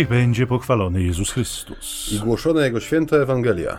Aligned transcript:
Niech 0.00 0.08
będzie 0.08 0.46
pochwalony 0.46 1.02
Jezus 1.02 1.30
Chrystus. 1.30 2.12
I 2.12 2.18
głoszona 2.18 2.64
Jego 2.64 2.80
święta 2.80 3.16
Ewangelia. 3.16 3.78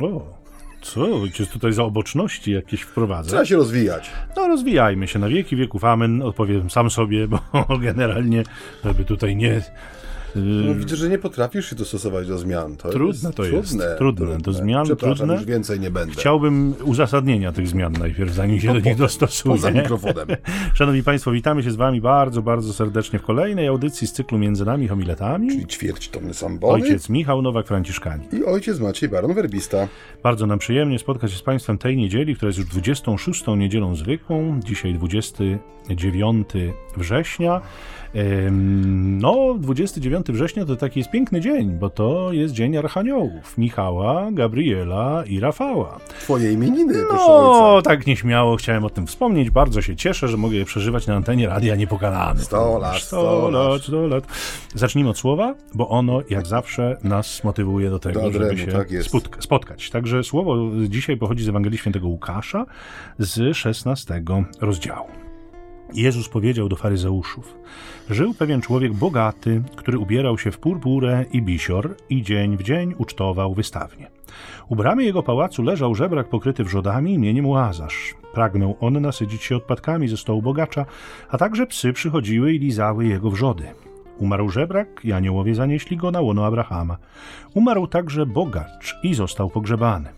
O, 0.00 0.38
co? 0.82 1.22
Ojciec 1.22 1.48
tutaj 1.48 1.72
za 1.72 1.82
oboczności 1.82 2.52
jakieś 2.52 2.80
wprowadza? 2.80 3.28
Trzeba 3.28 3.44
się 3.44 3.56
rozwijać. 3.56 4.10
No 4.36 4.48
rozwijajmy 4.48 5.08
się 5.08 5.18
na 5.18 5.28
wieki 5.28 5.56
wieków, 5.56 5.84
amen, 5.84 6.22
odpowiem 6.22 6.70
sam 6.70 6.90
sobie, 6.90 7.28
bo 7.28 7.40
generalnie, 7.80 8.42
żeby 8.84 9.04
tutaj 9.04 9.36
nie... 9.36 9.62
No, 10.36 10.74
widzę, 10.74 10.96
że 10.96 11.08
nie 11.08 11.18
potrafisz 11.18 11.70
się 11.70 11.76
dostosować 11.76 12.28
do 12.28 12.38
zmian. 12.38 12.76
To 12.76 12.88
Trudne 12.88 13.28
jest 13.28 13.36
to 13.36 13.44
jest. 13.44 13.68
trudne, 13.68 13.96
Trudne. 13.98 14.38
Do 14.38 14.52
zmian 14.52 14.86
trudne. 14.86 15.34
już 15.34 15.44
więcej 15.44 15.80
nie 15.80 15.90
będę. 15.90 16.12
Chciałbym 16.14 16.74
uzasadnienia 16.84 17.52
tych 17.52 17.68
zmian 17.68 17.92
najpierw, 17.92 18.32
zanim 18.32 18.60
się 18.60 18.72
do 18.72 18.80
nich 18.80 18.96
dostosuję. 19.06 19.54
Poza 19.54 19.70
mikrofonem. 19.70 20.26
Szanowni 20.74 21.02
Państwo, 21.02 21.30
witamy 21.32 21.62
się 21.62 21.70
z 21.70 21.76
Wami 21.76 22.00
bardzo, 22.00 22.42
bardzo 22.42 22.72
serdecznie 22.72 23.18
w 23.18 23.22
kolejnej 23.22 23.66
audycji 23.66 24.06
z 24.06 24.12
cyklu 24.12 24.38
Między 24.38 24.64
Nami 24.64 24.88
Homiletami. 24.88 25.48
Czyli 25.50 25.66
ćwierć 25.66 26.08
tony 26.08 26.34
Sambony 26.34 26.72
Ojciec 26.72 27.08
Michał 27.08 27.42
Nowak-Franciszkani. 27.42 28.34
i 28.34 28.44
ojciec 28.44 28.80
Maciej 28.80 29.08
Baron 29.08 29.34
Werbista. 29.34 29.88
Bardzo 30.22 30.46
nam 30.46 30.58
przyjemnie 30.58 30.98
spotkać 30.98 31.30
się 31.32 31.38
z 31.38 31.42
Państwem 31.42 31.78
tej 31.78 31.96
niedzieli, 31.96 32.36
która 32.36 32.46
jest 32.48 32.58
już 32.58 32.68
26. 32.68 33.44
niedzielą 33.56 33.94
zwykłą. 33.94 34.60
Dzisiaj 34.64 34.94
29 34.94 36.48
września. 36.96 37.60
No, 39.20 39.54
29 39.58 40.26
września 40.26 40.64
to 40.64 40.76
taki 40.76 41.00
jest 41.00 41.10
piękny 41.10 41.40
dzień, 41.40 41.70
bo 41.70 41.90
to 41.90 42.32
jest 42.32 42.54
dzień 42.54 42.76
Archaniołów. 42.76 43.58
Michała, 43.58 44.28
Gabriela 44.32 45.24
i 45.26 45.40
Rafała. 45.40 45.98
Twoje 46.20 46.52
imieniny, 46.52 46.94
proszę 47.08 47.24
No, 47.28 47.82
tak 47.84 48.06
nieśmiało 48.06 48.56
chciałem 48.56 48.84
o 48.84 48.90
tym 48.90 49.06
wspomnieć. 49.06 49.50
Bardzo 49.50 49.82
się 49.82 49.96
cieszę, 49.96 50.28
że 50.28 50.36
mogę 50.36 50.56
je 50.56 50.64
przeżywać 50.64 51.06
na 51.06 51.14
antenie 51.14 51.48
Radia 51.48 51.76
Niepokalane. 51.76 52.40
Sto 52.40 52.78
lat, 52.78 52.96
sto 52.96 53.50
lat. 53.50 53.82
100 53.82 54.06
lat. 54.06 54.24
Zacznijmy 54.74 55.10
od 55.10 55.18
słowa, 55.18 55.54
bo 55.74 55.88
ono, 55.88 56.20
jak 56.30 56.46
zawsze, 56.46 56.96
nas 57.04 57.44
motywuje 57.44 57.90
do 57.90 57.98
tego, 57.98 58.32
żeby 58.32 58.58
się 58.58 58.66
tak 58.66 58.88
spotka- 58.90 59.42
spotkać. 59.42 59.90
Także 59.90 60.24
słowo 60.24 60.56
dzisiaj 60.88 61.16
pochodzi 61.16 61.44
z 61.44 61.48
Ewangelii 61.48 61.78
Świętego 61.78 62.08
Łukasza 62.08 62.66
z 63.18 63.56
16 63.56 64.22
rozdziału. 64.60 65.27
Jezus 65.94 66.28
powiedział 66.28 66.68
do 66.68 66.76
faryzeuszów: 66.76 67.58
Żył 68.10 68.34
pewien 68.34 68.60
człowiek 68.60 68.92
bogaty, 68.92 69.62
który 69.76 69.98
ubierał 69.98 70.38
się 70.38 70.50
w 70.50 70.58
purpurę 70.58 71.24
i 71.32 71.42
bisior 71.42 71.94
i 72.10 72.22
dzień 72.22 72.56
w 72.56 72.62
dzień 72.62 72.94
ucztował 72.98 73.54
wystawnie. 73.54 74.10
U 74.68 74.76
bramy 74.76 75.04
jego 75.04 75.22
pałacu 75.22 75.62
leżał 75.62 75.94
żebrak 75.94 76.28
pokryty 76.28 76.64
wrzodami 76.64 77.14
imieniem 77.14 77.46
Łazarz. 77.46 78.14
Pragnął 78.34 78.76
on 78.80 79.00
nasycić 79.00 79.42
się 79.42 79.56
odpadkami 79.56 80.08
ze 80.08 80.16
stołu 80.16 80.42
bogacza, 80.42 80.86
a 81.28 81.38
także 81.38 81.66
psy 81.66 81.92
przychodziły 81.92 82.52
i 82.52 82.58
lizały 82.58 83.06
jego 83.06 83.30
wrzody. 83.30 83.64
Umarł 84.18 84.48
żebrak 84.48 85.04
i 85.04 85.12
aniołowie 85.12 85.54
zanieśli 85.54 85.96
go 85.96 86.10
na 86.10 86.20
łono 86.20 86.46
Abrahama. 86.46 86.96
Umarł 87.54 87.86
także 87.86 88.26
bogacz 88.26 88.96
i 89.02 89.14
został 89.14 89.50
pogrzebany. 89.50 90.17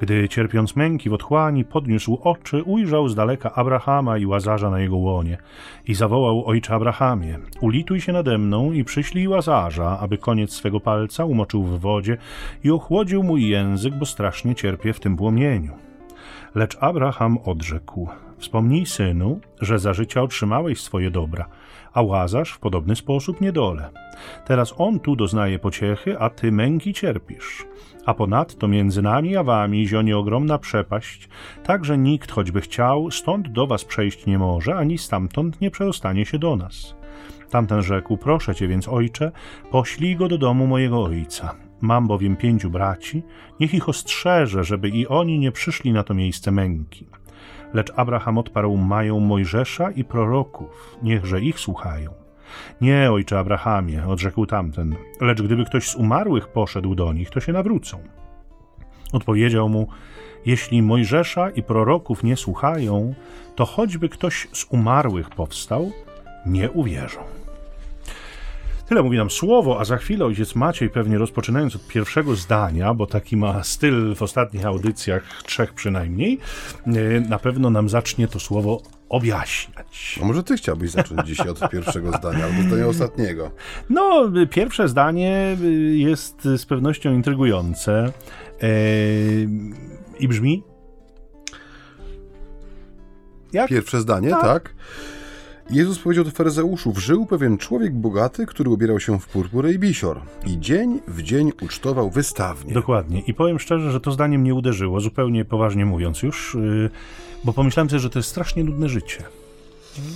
Gdy 0.00 0.28
cierpiąc 0.28 0.76
męki 0.76 1.10
w 1.10 1.12
otchłani 1.12 1.64
podniósł 1.64 2.18
oczy, 2.22 2.62
ujrzał 2.62 3.08
z 3.08 3.14
daleka 3.14 3.54
Abrahama 3.54 4.18
i 4.18 4.26
Łazarza 4.26 4.70
na 4.70 4.80
jego 4.80 4.96
łonie 4.96 5.38
i 5.86 5.94
zawołał 5.94 6.46
ojcze 6.46 6.74
Abrahamie, 6.74 7.38
ulituj 7.60 8.00
się 8.00 8.12
nade 8.12 8.38
mną 8.38 8.72
i 8.72 8.84
przyślij 8.84 9.28
Łazarza, 9.28 9.98
aby 10.00 10.18
koniec 10.18 10.52
swego 10.52 10.80
palca 10.80 11.24
umoczył 11.24 11.62
w 11.62 11.80
wodzie 11.80 12.16
i 12.64 12.70
ochłodził 12.70 13.22
mój 13.22 13.48
język, 13.48 13.94
bo 13.94 14.06
strasznie 14.06 14.54
cierpię 14.54 14.92
w 14.92 15.00
tym 15.00 15.16
płomieniu. 15.16 15.72
Lecz 16.54 16.76
Abraham 16.80 17.38
odrzekł: 17.44 18.08
Wspomnij, 18.38 18.86
synu, 18.86 19.40
że 19.60 19.78
za 19.78 19.92
życia 19.92 20.22
otrzymałeś 20.22 20.80
swoje 20.80 21.10
dobra, 21.10 21.48
a 21.92 22.02
łazarz 22.02 22.52
w 22.52 22.58
podobny 22.58 22.96
sposób 22.96 23.40
niedole. 23.40 23.90
Teraz 24.46 24.74
on 24.78 25.00
tu 25.00 25.16
doznaje 25.16 25.58
pociechy, 25.58 26.18
a 26.18 26.30
ty 26.30 26.52
męki 26.52 26.92
cierpisz. 26.92 27.66
A 28.06 28.14
ponadto 28.14 28.68
między 28.68 29.02
nami 29.02 29.36
a 29.36 29.42
wami 29.42 29.88
zionie 29.88 30.18
ogromna 30.18 30.58
przepaść, 30.58 31.28
tak 31.62 31.84
że 31.84 31.98
nikt, 31.98 32.30
choćby 32.30 32.60
chciał, 32.60 33.10
stąd 33.10 33.48
do 33.48 33.66
was 33.66 33.84
przejść 33.84 34.26
nie 34.26 34.38
może, 34.38 34.76
ani 34.76 34.98
stamtąd 34.98 35.60
nie 35.60 35.70
przedostanie 35.70 36.26
się 36.26 36.38
do 36.38 36.56
nas. 36.56 36.94
Tamten 37.50 37.82
rzekł: 37.82 38.16
Proszę 38.16 38.54
cię 38.54 38.68
więc, 38.68 38.88
ojcze, 38.88 39.32
poślij 39.70 40.16
go 40.16 40.28
do 40.28 40.38
domu 40.38 40.66
mojego 40.66 41.02
ojca. 41.02 41.54
Mam 41.80 42.06
bowiem 42.06 42.36
pięciu 42.36 42.70
braci, 42.70 43.22
niech 43.60 43.74
ich 43.74 43.88
ostrzeże, 43.88 44.64
żeby 44.64 44.88
i 44.88 45.06
oni 45.06 45.38
nie 45.38 45.52
przyszli 45.52 45.92
na 45.92 46.02
to 46.02 46.14
miejsce 46.14 46.50
męki. 46.50 47.06
Lecz 47.74 47.92
Abraham 47.96 48.38
odparł: 48.38 48.76
Mają 48.76 49.20
Mojżesza 49.20 49.90
i 49.90 50.04
proroków, 50.04 50.98
niechże 51.02 51.40
ich 51.40 51.60
słuchają. 51.60 52.23
Nie, 52.80 53.12
ojcze 53.12 53.38
Abrahamie, 53.38 54.06
odrzekł 54.06 54.46
tamten, 54.46 54.96
lecz 55.20 55.42
gdyby 55.42 55.64
ktoś 55.64 55.88
z 55.88 55.94
umarłych 55.94 56.48
poszedł 56.48 56.94
do 56.94 57.12
nich, 57.12 57.30
to 57.30 57.40
się 57.40 57.52
nawrócą. 57.52 57.98
Odpowiedział 59.12 59.68
mu: 59.68 59.88
Jeśli 60.46 60.82
Mojżesza 60.82 61.50
i 61.50 61.62
proroków 61.62 62.22
nie 62.22 62.36
słuchają, 62.36 63.14
to 63.54 63.66
choćby 63.66 64.08
ktoś 64.08 64.48
z 64.52 64.66
umarłych 64.70 65.30
powstał, 65.30 65.92
nie 66.46 66.70
uwierzą. 66.70 67.20
Tyle 68.88 69.02
mówi 69.02 69.16
nam 69.16 69.30
słowo, 69.30 69.80
a 69.80 69.84
za 69.84 69.96
chwilę 69.96 70.24
ojciec 70.24 70.54
Maciej, 70.54 70.90
pewnie 70.90 71.18
rozpoczynając 71.18 71.76
od 71.76 71.86
pierwszego 71.88 72.34
zdania, 72.34 72.94
bo 72.94 73.06
taki 73.06 73.36
ma 73.36 73.62
styl 73.64 74.14
w 74.14 74.22
ostatnich 74.22 74.66
audycjach, 74.66 75.42
trzech 75.42 75.74
przynajmniej, 75.74 76.38
e, 76.86 76.92
na 77.20 77.38
pewno 77.38 77.70
nam 77.70 77.88
zacznie 77.88 78.28
to 78.28 78.40
słowo 78.40 78.82
objaśniać. 79.08 80.18
A 80.22 80.24
może 80.24 80.42
ty 80.42 80.56
chciałbyś 80.56 80.90
zacząć 80.90 81.26
dzisiaj 81.26 81.48
od 81.48 81.68
pierwszego 81.70 82.12
zdania, 82.12 82.44
albo 82.44 82.62
zdania 82.62 82.86
ostatniego? 82.86 83.50
No, 83.90 84.30
y, 84.42 84.46
pierwsze 84.46 84.88
zdanie 84.88 85.56
y, 85.62 85.96
jest 85.96 86.42
z 86.42 86.66
pewnością 86.66 87.12
intrygujące 87.12 88.12
e, 88.62 88.68
i 90.18 90.28
brzmi. 90.28 90.62
Jak? 93.52 93.68
Pierwsze 93.68 94.00
zdanie, 94.00 94.30
Tak. 94.30 94.42
tak? 94.42 94.74
Jezus 95.70 95.98
powiedział 95.98 96.24
do 96.24 96.30
faryzeuszów, 96.30 96.98
żył 96.98 97.26
pewien 97.26 97.58
człowiek 97.58 97.94
bogaty, 97.94 98.46
który 98.46 98.70
ubierał 98.70 99.00
się 99.00 99.20
w 99.20 99.28
purpurę 99.28 99.72
i 99.72 99.78
bisior 99.78 100.20
i 100.46 100.60
dzień 100.60 101.00
w 101.08 101.22
dzień 101.22 101.52
ucztował 101.62 102.10
wystawnie. 102.10 102.74
Dokładnie. 102.74 103.22
I 103.26 103.34
powiem 103.34 103.58
szczerze, 103.58 103.92
że 103.92 104.00
to 104.00 104.12
zdanie 104.12 104.38
mnie 104.38 104.54
uderzyło, 104.54 105.00
zupełnie 105.00 105.44
poważnie 105.44 105.86
mówiąc 105.86 106.22
już, 106.22 106.56
yy, 106.60 106.90
bo 107.44 107.52
pomyślałem 107.52 107.90
sobie, 107.90 108.00
że 108.00 108.10
to 108.10 108.18
jest 108.18 108.28
strasznie 108.28 108.64
nudne 108.64 108.88
życie. 108.88 109.22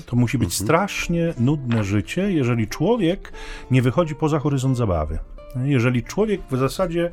To 0.06 0.16
musi 0.16 0.38
być 0.38 0.54
strasznie 0.54 1.34
nudne 1.38 1.84
życie, 1.84 2.32
jeżeli 2.32 2.68
człowiek 2.68 3.32
nie 3.70 3.82
wychodzi 3.82 4.14
poza 4.14 4.38
horyzont 4.38 4.76
zabawy. 4.76 5.18
Jeżeli 5.64 6.02
człowiek 6.02 6.40
w 6.50 6.56
zasadzie 6.56 7.10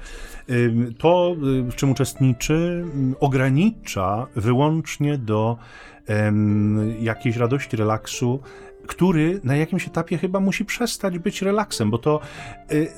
to, 0.97 1.35
y, 1.59 1.71
w 1.71 1.75
czym 1.75 1.91
uczestniczy, 1.91 2.85
ogranicza 3.19 4.27
wyłącznie 4.35 5.17
do 5.17 5.57
jakiejś 6.99 7.37
radości, 7.37 7.77
relaksu, 7.77 8.39
który 8.87 9.39
na 9.43 9.55
jakimś 9.55 9.87
etapie 9.87 10.17
chyba 10.17 10.39
musi 10.39 10.65
przestać 10.65 11.19
być 11.19 11.41
relaksem, 11.41 11.91
bo 11.91 11.97
to 11.97 12.19
y, 12.71 12.91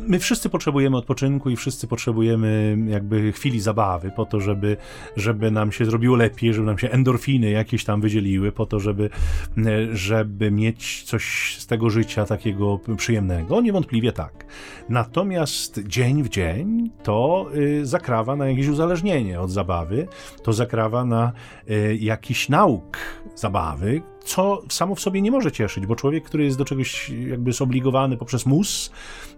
my 0.00 0.18
wszyscy 0.18 0.48
potrzebujemy 0.48 0.96
odpoczynku 0.96 1.50
i 1.50 1.56
wszyscy 1.56 1.86
potrzebujemy 1.86 2.76
jakby 2.88 3.32
chwili 3.32 3.60
zabawy 3.60 4.10
po 4.16 4.26
to, 4.26 4.40
żeby, 4.40 4.76
żeby 5.16 5.50
nam 5.50 5.72
się 5.72 5.84
zrobiło 5.84 6.16
lepiej, 6.16 6.54
żeby 6.54 6.66
nam 6.66 6.78
się 6.78 6.90
endorfiny 6.90 7.50
jakieś 7.50 7.84
tam 7.84 8.00
wydzieliły, 8.00 8.52
po 8.52 8.66
to, 8.66 8.80
żeby, 8.80 9.10
y, 9.58 9.96
żeby 9.96 10.50
mieć 10.50 11.02
coś 11.02 11.56
z 11.58 11.66
tego 11.66 11.90
życia 11.90 12.24
takiego 12.24 12.80
przyjemnego. 12.96 13.60
Niewątpliwie 13.60 14.12
tak. 14.12 14.44
Natomiast 14.88 15.80
dzień 15.86 16.22
w 16.22 16.28
dzień 16.28 16.90
to 17.02 17.46
y, 17.54 17.86
zakrawa 17.86 18.36
na 18.36 18.48
jakieś 18.48 18.68
uzależnienie 18.68 19.40
od 19.40 19.50
zabawy, 19.50 20.08
to 20.42 20.52
zakrawa 20.52 21.04
na 21.04 21.32
y, 21.70 21.98
jakiś 22.00 22.48
nauk 22.48 22.98
zabawy, 23.38 24.02
co 24.24 24.62
samo 24.68 24.94
w 24.94 25.00
sobie 25.00 25.22
nie 25.22 25.30
może 25.30 25.52
cieszyć, 25.52 25.86
bo 25.86 25.96
człowiek, 25.96 26.24
który 26.24 26.44
jest 26.44 26.58
do 26.58 26.64
czegoś 26.64 27.10
jakby 27.10 27.52
zobligowany 27.52 28.16
poprzez 28.16 28.46
mus, 28.46 28.90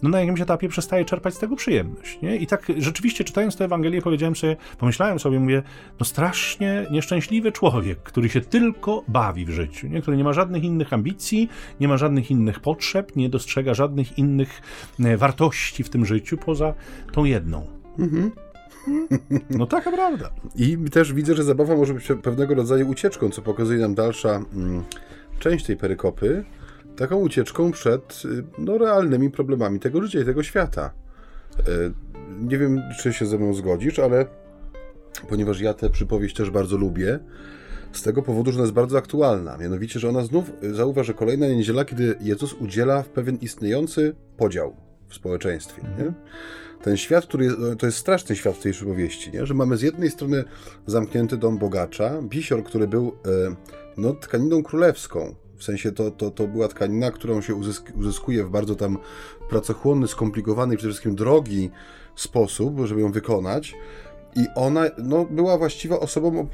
no 0.03 0.11
na 0.11 0.21
jakimś 0.21 0.41
etapie 0.41 0.69
przestaje 0.69 1.05
czerpać 1.05 1.35
z 1.35 1.39
tego 1.39 1.57
przyjemność. 1.57 2.19
Nie? 2.23 2.37
I 2.37 2.47
tak 2.47 2.73
rzeczywiście 2.79 3.25
czytając 3.25 3.57
tę 3.57 3.65
Ewangelię 3.65 4.03
powiedziałem 4.03 4.37
sobie, 4.37 4.57
pomyślałem 4.79 5.19
sobie, 5.19 5.41
mówię, 5.41 5.63
no 6.01 6.07
strasznie 6.07 6.87
nieszczęśliwy 6.91 7.53
człowiek, 7.53 8.03
który 8.03 8.29
się 8.29 8.41
tylko 8.41 9.05
bawi 9.09 9.45
w 9.45 9.51
życiu, 9.51 9.89
nie? 9.89 10.03
który 10.03 10.17
nie 10.17 10.25
ma 10.25 10.33
żadnych 10.33 10.65
innych 10.65 10.93
ambicji, 10.93 11.49
nie 11.81 11.89
ma 11.89 11.97
żadnych 11.97 12.31
innych 12.31 12.61
potrzeb, 12.61 13.17
nie 13.17 13.29
dostrzega 13.29 13.75
żadnych 13.75 14.19
innych 14.19 14.63
e, 15.01 15.17
wartości 15.17 15.85
w 15.85 15.91
tym 15.91 16.07
życiu 16.07 16.37
poza 16.37 16.75
tą 17.13 17.25
jedną. 17.25 17.67
No 19.51 19.67
taka 19.67 19.93
prawda. 19.93 20.31
I 20.57 20.79
też 20.79 21.13
widzę, 21.13 21.35
że 21.35 21.45
zabawa 21.45 21.77
może 21.77 21.95
być 21.95 22.09
pewnego 22.23 22.55
rodzaju 22.55 22.89
ucieczką, 22.89 23.31
co 23.31 23.43
pokazuje 23.43 23.81
nam 23.81 23.95
dalsza 23.95 24.29
mm, 24.29 24.85
część 25.39 25.67
tej 25.67 25.77
perykopy. 25.77 26.45
Taką 26.97 27.17
ucieczką 27.17 27.73
przed 27.73 28.23
y, 28.25 28.45
no, 28.59 28.79
realnymi 28.79 29.31
problemami 29.31 29.81
tego 29.81 30.03
życia 30.03 30.21
i 30.21 30.25
tego 30.25 30.43
świata. 30.43 30.91
Y, 31.59 31.93
Nie 32.41 32.59
wiem, 32.59 32.83
czy 33.03 33.13
się 33.13 33.27
ze 33.27 33.39
mną 33.39 33.55
zgodzisz, 33.55 33.99
ale 33.99 34.27
ponieważ 35.29 35.61
ja 35.61 35.75
tę 35.75 35.91
przypowieść 35.91 36.37
też 36.37 36.51
bardzo 36.51 36.77
lubię, 36.77 37.19
z 37.93 38.03
tego 38.03 38.23
powodu, 38.23 38.53
że 38.53 38.57
ona 38.57 38.65
jest 38.65 38.75
bardzo 38.75 38.99
aktualna. 38.99 39.57
Mianowicie, 39.57 40.01
że 40.01 40.09
ona 40.09 40.25
znów 40.25 40.53
zauważy, 40.73 41.07
że 41.07 41.15
kolejna 41.15 41.47
niedziela, 41.47 41.85
kiedy 41.85 42.17
Jezus 42.21 42.55
udziela 42.55 43.03
w 43.03 43.09
pewien 43.09 43.37
istniejący 43.37 44.15
podział 44.37 44.77
w 45.11 45.15
społeczeństwie. 45.15 45.83
Nie? 45.99 46.13
Ten 46.83 46.97
świat, 46.97 47.27
który 47.27 47.45
jest, 47.45 47.57
to 47.79 47.87
jest 47.87 47.99
straszny 47.99 48.37
świat 48.37 48.57
w 48.57 48.63
tej 48.63 48.73
przypowieści, 48.73 49.31
nie? 49.33 49.47
że 49.47 49.55
mamy 49.55 49.77
z 49.77 49.83
jednej 49.83 50.11
strony 50.11 50.45
zamknięty 50.87 51.37
dom 51.37 51.59
bogacza, 51.59 52.23
bisior, 52.23 52.65
który 52.65 52.89
był 52.89 53.09
e, 53.09 53.55
no, 53.97 54.13
tkaniną 54.13 54.63
królewską, 54.63 55.35
w 55.61 55.65
sensie 55.65 55.93
to, 55.93 56.11
to, 56.11 56.31
to 56.31 56.47
była 56.49 56.69
tkanina, 56.69 57.11
którą 57.11 57.41
się 57.41 57.55
uzysk 57.55 57.93
uzyskuje 57.97 58.45
w 58.45 58.51
bardzo 58.51 58.75
tam 58.75 58.99
pracochłonny, 59.51 60.09
skomplikowany 60.09 60.75
i 60.75 60.77
przede 60.77 60.91
wszystkim 60.91 61.15
drogi 61.15 61.71
sposób, 62.17 62.81
żeby 62.85 63.01
ją 63.01 63.13
wykonać. 63.13 63.75
I 64.37 64.47
ona 64.55 64.85
no, 64.99 65.25
była 65.25 65.59
właściwa 65.59 66.01
osobą 66.01 66.41
o 66.41 66.47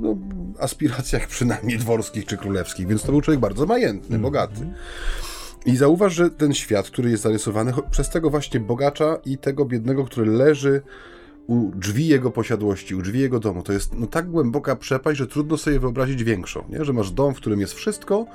no, 0.00 0.16
aspiracjach 0.58 1.26
przynajmniej 1.26 1.78
dworskich 1.78 2.26
czy 2.26 2.36
królewskich, 2.36 2.86
więc 2.86 3.02
to 3.02 3.12
był 3.12 3.20
człowiek 3.20 3.40
bardzo 3.40 3.66
majętny, 3.66 4.18
-hmm. 4.18 4.22
bogaty. 4.22 4.66
I 5.66 5.76
zauważ, 5.76 6.14
że 6.14 6.30
ten 6.30 6.54
świat, 6.54 6.86
który 6.86 7.10
jest 7.10 7.22
zarysowany 7.22 7.72
przez 7.90 8.10
tego 8.10 8.30
właśnie 8.30 8.60
bogacza 8.60 9.18
i 9.24 9.38
tego 9.38 9.64
biednego, 9.64 10.04
który 10.04 10.32
leży 10.32 10.82
u 11.46 11.70
drzwi 11.74 12.06
jego 12.06 12.30
posiadłości, 12.30 12.94
u 12.94 13.02
drzwi 13.02 13.20
jego 13.20 13.40
domu, 13.40 13.62
to 13.62 13.72
jest 13.72 13.94
no, 13.94 14.06
tak 14.06 14.30
głęboka 14.30 14.76
przepaść, 14.76 15.18
że 15.18 15.26
trudno 15.26 15.56
sobie 15.56 15.80
wyobrazić 15.80 16.24
większą, 16.24 16.64
nie? 16.68 16.84
że 16.84 16.92
masz 16.92 17.10
dom, 17.10 17.34
w 17.34 17.36
którym 17.36 17.60
jest 17.60 17.74
wszystko, 17.74 18.26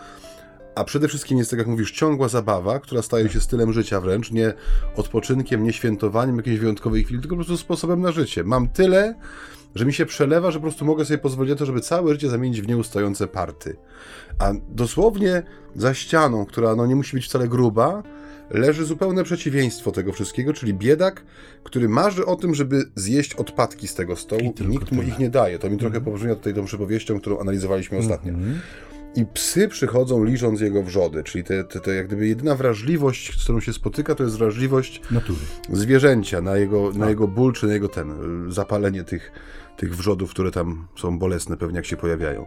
a 0.75 0.83
przede 0.83 1.07
wszystkim 1.07 1.37
jest, 1.37 1.49
tak 1.49 1.59
jak 1.59 1.67
mówisz, 1.67 1.91
ciągła 1.91 2.27
zabawa, 2.27 2.79
która 2.79 3.01
staje 3.01 3.29
się 3.29 3.41
stylem 3.41 3.73
życia 3.73 4.01
wręcz, 4.01 4.31
nie 4.31 4.53
odpoczynkiem, 4.95 5.63
nie 5.63 5.73
świętowaniem 5.73 6.37
jakiejś 6.37 6.59
wyjątkowej 6.59 7.03
chwili, 7.03 7.19
tylko 7.19 7.35
po 7.35 7.39
prostu 7.39 7.57
sposobem 7.57 8.01
na 8.01 8.11
życie. 8.11 8.43
Mam 8.43 8.69
tyle, 8.69 9.15
że 9.75 9.85
mi 9.85 9.93
się 9.93 10.05
przelewa, 10.05 10.51
że 10.51 10.59
po 10.59 10.61
prostu 10.61 10.85
mogę 10.85 11.05
sobie 11.05 11.17
pozwolić 11.17 11.51
na 11.51 11.55
to, 11.55 11.65
żeby 11.65 11.81
całe 11.81 12.13
życie 12.13 12.29
zamienić 12.29 12.61
w 12.61 12.67
nieustające 12.67 13.27
party. 13.27 13.75
A 14.39 14.53
dosłownie 14.69 15.43
za 15.75 15.93
ścianą, 15.93 16.45
która 16.45 16.75
no 16.75 16.85
nie 16.85 16.95
musi 16.95 17.17
być 17.17 17.25
wcale 17.25 17.47
gruba, 17.47 18.03
leży 18.49 18.85
zupełne 18.85 19.23
przeciwieństwo 19.23 19.91
tego 19.91 20.13
wszystkiego, 20.13 20.53
czyli 20.53 20.73
biedak, 20.73 21.23
który 21.63 21.89
marzy 21.89 22.25
o 22.25 22.35
tym, 22.35 22.55
żeby 22.55 22.83
zjeść 22.95 23.33
odpadki 23.33 23.87
z 23.87 23.95
tego 23.95 24.15
stołu 24.15 24.53
i, 24.59 24.63
i 24.63 24.67
nikt 24.67 24.91
mu 24.91 25.01
ich 25.01 25.19
nie 25.19 25.29
daje. 25.29 25.59
To 25.59 25.69
mi 25.69 25.77
trochę 25.77 25.97
mm. 25.97 26.05
pobrzmia 26.05 26.35
tutaj 26.35 26.53
tą 26.53 26.65
przypowieścią, 26.65 27.19
którą 27.19 27.39
analizowaliśmy 27.39 27.97
ostatnio. 27.97 28.33
Mm 28.33 28.43
-hmm. 28.43 28.57
I 29.15 29.25
psy 29.25 29.67
przychodzą 29.67 30.23
licząc 30.23 30.61
jego 30.61 30.83
wrzody, 30.83 31.23
czyli 31.23 31.43
te, 31.43 31.63
te, 31.63 31.79
te 31.79 31.95
jak 31.95 32.07
gdyby 32.07 32.27
jedyna 32.27 32.55
wrażliwość, 32.55 33.39
z 33.39 33.43
którą 33.43 33.59
się 33.59 33.73
spotyka, 33.73 34.15
to 34.15 34.23
jest 34.23 34.37
wrażliwość 34.37 35.01
Natury. 35.11 35.39
zwierzęcia 35.69 36.41
na 36.41 36.57
jego, 36.57 36.91
na 36.91 37.09
jego 37.09 37.27
ból, 37.27 37.53
czy 37.53 37.67
na 37.67 37.73
jego 37.73 37.89
ten, 37.89 38.13
zapalenie 38.51 39.03
tych, 39.03 39.31
tych 39.77 39.95
wrzodów, 39.95 40.31
które 40.31 40.51
tam 40.51 40.87
są 40.95 41.19
bolesne 41.19 41.57
pewnie 41.57 41.75
jak 41.75 41.85
się 41.85 41.97
pojawiają. 41.97 42.45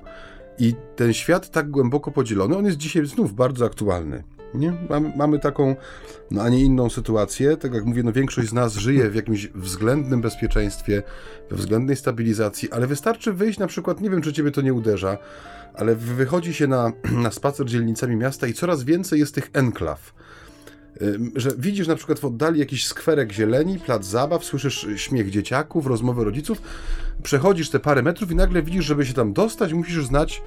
I 0.58 0.74
ten 0.96 1.12
świat 1.12 1.50
tak 1.50 1.70
głęboko 1.70 2.10
podzielony, 2.10 2.56
on 2.56 2.64
jest 2.64 2.76
dzisiaj 2.76 3.06
znów 3.06 3.34
bardzo 3.34 3.64
aktualny. 3.64 4.22
Nie? 4.56 4.72
Mamy, 4.88 5.12
mamy 5.16 5.38
taką, 5.38 5.76
no 6.30 6.42
a 6.42 6.48
nie 6.48 6.60
inną 6.60 6.90
sytuację. 6.90 7.56
Tak 7.56 7.74
jak 7.74 7.84
mówię, 7.84 8.02
no 8.02 8.12
większość 8.12 8.48
z 8.48 8.52
nas 8.52 8.74
żyje 8.74 9.10
w 9.10 9.14
jakimś 9.14 9.46
względnym 9.46 10.20
bezpieczeństwie, 10.20 11.02
we 11.50 11.56
względnej 11.56 11.96
stabilizacji, 11.96 12.72
ale 12.72 12.86
wystarczy 12.86 13.32
wyjść 13.32 13.58
na 13.58 13.66
przykład, 13.66 14.00
nie 14.00 14.10
wiem 14.10 14.22
czy 14.22 14.32
ciebie 14.32 14.50
to 14.50 14.60
nie 14.60 14.74
uderza, 14.74 15.18
ale 15.74 15.96
wychodzi 15.96 16.54
się 16.54 16.66
na, 16.66 16.92
na 17.24 17.30
spacer 17.30 17.66
dzielnicami 17.66 18.16
miasta 18.16 18.46
i 18.46 18.54
coraz 18.54 18.84
więcej 18.84 19.20
jest 19.20 19.34
tych 19.34 19.50
enklaw 19.52 20.12
że 21.36 21.50
widzisz 21.58 21.88
na 21.88 21.96
przykład 21.96 22.18
w 22.18 22.24
oddali 22.24 22.60
jakiś 22.60 22.86
skwerek 22.86 23.32
zieleni, 23.32 23.78
plac 23.78 24.04
zabaw, 24.04 24.44
słyszysz 24.44 24.86
śmiech 24.96 25.30
dzieciaków, 25.30 25.86
rozmowy 25.86 26.24
rodziców, 26.24 26.62
przechodzisz 27.22 27.70
te 27.70 27.80
parę 27.80 28.02
metrów 28.02 28.30
i 28.30 28.34
nagle 28.34 28.62
widzisz, 28.62 28.84
żeby 28.84 29.06
się 29.06 29.14
tam 29.14 29.32
dostać, 29.32 29.72
musisz 29.72 30.06
znać 30.06 30.42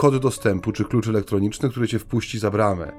kod 0.00 0.16
dostępu 0.16 0.72
czy 0.72 0.84
klucz 0.84 1.08
elektroniczny, 1.08 1.70
który 1.70 1.88
cię 1.88 1.98
wpuści 1.98 2.38
za 2.38 2.50
bramę. 2.50 2.92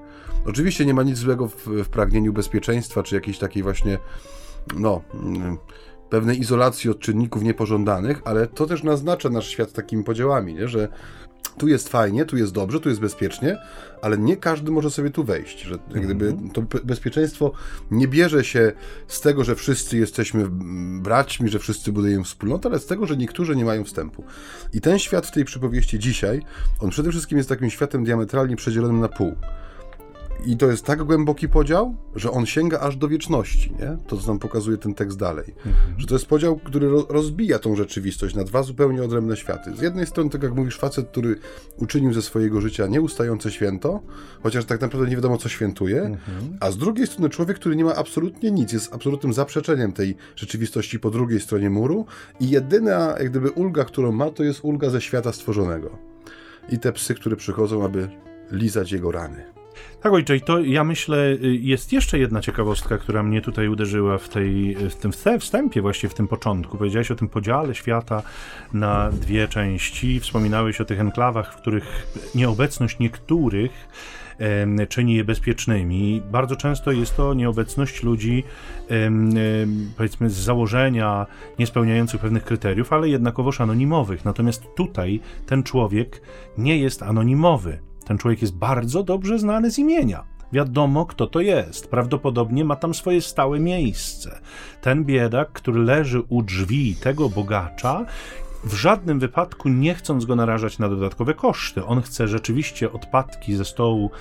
Oczywiście 0.46 0.86
nie 0.86 0.94
ma 0.94 1.04
nic 1.04 1.18
złego 1.18 1.48
w, 1.48 1.56
w 1.66 1.90
pragnieniu 1.90 2.34
bezpieczeństwa 2.34 3.04
czy 3.04 3.16
jakiejś 3.16 3.38
takiej 3.38 3.64
właśnie, 3.64 3.98
no, 4.76 5.02
mm, 5.14 5.58
pewnej 6.10 6.40
izolacji 6.40 6.90
od 6.90 7.00
czynników 7.00 7.44
niepożądanych, 7.44 8.22
ale 8.26 8.48
to 8.48 8.66
też 8.66 8.84
naznacza 8.84 9.30
nasz 9.30 9.48
świat 9.48 9.74
takimi 9.74 10.04
podziałami, 10.04 10.54
nie? 10.54 10.68
że 10.68 10.88
tu 11.58 11.68
jest 11.68 11.90
fajnie, 11.90 12.26
tu 12.26 12.38
jest 12.38 12.52
dobrze, 12.52 12.80
tu 12.80 12.90
jest 12.90 13.02
bezpiecznie, 13.02 13.58
ale 14.02 14.18
nie 14.18 14.38
każdy 14.38 14.72
może 14.72 14.92
sobie 14.92 15.10
tu 15.10 15.24
wejść. 15.24 15.62
Że 15.62 15.78
gdyby 15.90 16.28
mhm. 16.28 16.50
to 16.50 16.62
bezpieczeństwo 16.84 17.52
nie 17.92 18.08
bierze 18.08 18.44
się 18.44 18.72
z 19.08 19.22
tego, 19.22 19.44
że 19.44 19.56
wszyscy 19.56 19.98
jesteśmy 19.98 20.48
braćmi, 21.02 21.50
że 21.50 21.60
wszyscy 21.60 21.92
budujemy 21.92 22.24
wspólnotę, 22.24 22.70
ale 22.70 22.80
z 22.80 22.86
tego, 22.86 23.06
że 23.06 23.18
niektórzy 23.18 23.56
nie 23.56 23.66
mają 23.66 23.84
wstępu. 23.84 24.24
I 24.74 24.82
ten 24.82 25.00
świat 25.00 25.28
w 25.28 25.32
tej 25.32 25.46
przypowieści 25.46 26.00
dzisiaj, 26.00 26.42
on 26.80 26.90
przede 26.90 27.12
wszystkim 27.12 27.38
jest 27.38 27.50
takim 27.50 27.70
światem 27.70 28.04
diametralnie 28.04 28.56
przedzielonym 28.56 29.00
na 29.00 29.08
pół. 29.08 29.36
I 30.46 30.58
to 30.58 30.72
jest 30.72 30.86
tak 30.86 31.04
głęboki 31.04 31.50
podział, 31.50 31.96
że 32.16 32.32
on 32.32 32.46
sięga 32.46 32.80
aż 32.80 32.98
do 32.98 33.08
wieczności, 33.08 33.72
nie? 33.80 33.98
To, 34.08 34.18
co 34.18 34.28
nam 34.28 34.40
pokazuje 34.40 34.78
ten 34.78 34.94
tekst 34.94 35.18
dalej. 35.18 35.54
Mhm. 35.66 36.00
Że 36.00 36.08
to 36.08 36.16
jest 36.16 36.26
podział, 36.26 36.58
który 36.58 36.90
rozbija 37.10 37.60
tą 37.60 37.76
rzeczywistość 37.76 38.36
na 38.36 38.44
dwa 38.44 38.64
zupełnie 38.64 39.04
odrębne 39.04 39.38
światy. 39.38 39.76
Z 39.78 39.82
jednej 39.82 40.06
strony, 40.06 40.30
tak 40.30 40.44
jak 40.44 40.56
mówisz, 40.56 40.78
facet, 40.78 41.08
który 41.08 41.36
uczynił 41.78 42.14
ze 42.14 42.22
swojego 42.22 42.62
życia 42.62 42.88
nieustające 42.88 43.52
święto, 43.52 44.02
chociaż 44.44 44.66
tak 44.66 44.82
naprawdę 44.82 45.10
nie 45.10 45.16
wiadomo, 45.16 45.38
co 45.38 45.50
świętuje, 45.50 46.02
mhm. 46.02 46.58
a 46.60 46.72
z 46.72 46.78
drugiej 46.78 47.08
strony 47.08 47.30
człowiek, 47.30 47.60
który 47.60 47.76
nie 47.76 47.86
ma 47.86 47.96
absolutnie 47.96 48.52
nic, 48.52 48.74
jest 48.74 48.94
absolutnym 48.94 49.34
zaprzeczeniem 49.34 49.94
tej 49.94 50.16
rzeczywistości 50.36 51.00
po 51.00 51.10
drugiej 51.10 51.40
stronie 51.40 51.70
muru 51.70 52.06
i 52.40 52.50
jedyna, 52.50 53.16
jak 53.20 53.30
gdyby, 53.30 53.52
ulga, 53.52 53.86
którą 53.86 54.12
ma, 54.12 54.30
to 54.30 54.44
jest 54.44 54.60
ulga 54.64 54.90
ze 54.90 55.02
świata 55.02 55.34
stworzonego. 55.34 55.98
I 56.70 56.80
te 56.80 56.94
psy, 56.94 57.16
które 57.16 57.36
przychodzą, 57.36 57.86
aby 57.86 58.10
lizać 58.52 58.92
jego 58.92 59.12
rany. 59.12 59.61
Tak, 60.02 60.14
ojcze, 60.14 60.36
i 60.36 60.42
to 60.42 60.60
ja 60.60 60.84
myślę, 60.84 61.18
y, 61.18 61.56
jest 61.62 61.94
jeszcze 61.94 62.20
jedna 62.20 62.42
ciekawostka, 62.42 62.98
która 62.98 63.24
mnie 63.24 63.42
tutaj 63.42 63.68
uderzyła 63.68 64.18
w, 64.18 64.30
tej, 64.30 64.76
w 64.76 64.96
tym 64.96 65.12
wstępie, 65.40 65.82
właśnie 65.82 66.10
w 66.10 66.14
tym 66.14 66.28
początku. 66.28 66.78
Powiedziałeś 66.78 67.12
o 67.12 67.16
tym 67.16 67.30
podziale 67.30 67.76
świata 67.76 68.24
na 68.74 69.12
dwie 69.12 69.48
części, 69.48 70.20
wspominałeś 70.20 70.82
o 70.82 70.86
tych 70.86 71.00
enklawach, 71.00 71.54
w 71.54 71.62
których 71.62 72.08
nieobecność 72.36 73.00
niektórych 73.00 73.88
czyni 74.90 75.16
je 75.16 75.24
bezpiecznymi. 75.24 76.22
Bardzo 76.32 76.56
często 76.56 76.92
jest 76.92 77.18
to 77.18 77.34
nieobecność 77.34 78.04
ludzi, 78.04 78.44
powiedzmy, 79.98 80.30
z 80.30 80.34
założenia 80.34 81.26
niespełniających 81.60 82.22
pewnych 82.22 82.44
kryteriów, 82.44 82.94
ale 82.94 83.10
jednakowoż 83.10 83.62
anonimowych. 83.62 84.26
Natomiast 84.26 84.64
tutaj 84.76 85.20
ten 85.46 85.64
człowiek 85.64 86.22
nie 86.58 86.78
jest 86.78 87.04
anonimowy. 87.04 87.91
Ten 88.12 88.18
człowiek 88.18 88.42
jest 88.42 88.56
bardzo 88.56 89.04
dobrze 89.04 89.40
znany 89.40 89.72
z 89.72 89.80
imienia. 89.80 90.24
Wiadomo, 90.52 91.06
kto 91.06 91.28
to 91.28 91.40
jest. 91.40 91.88
Prawdopodobnie 91.88 92.66
ma 92.66 92.76
tam 92.76 92.94
swoje 92.94 93.22
stałe 93.22 93.60
miejsce. 93.60 94.40
Ten 94.82 95.06
biedak, 95.06 95.52
który 95.52 95.80
leży 95.84 96.22
u 96.30 96.44
drzwi 96.44 96.96
tego 96.96 97.30
bogacza, 97.30 98.06
w 98.64 98.74
żadnym 98.74 99.20
wypadku 99.20 99.70
nie 99.70 99.96
chcąc 99.96 100.26
go 100.26 100.36
narażać 100.36 100.80
na 100.80 100.90
dodatkowe 100.90 101.34
koszty. 101.34 101.86
On 101.86 102.02
chce 102.02 102.28
rzeczywiście 102.28 102.92
odpadki 102.92 103.56
ze 103.56 103.66
stołu 103.66 104.12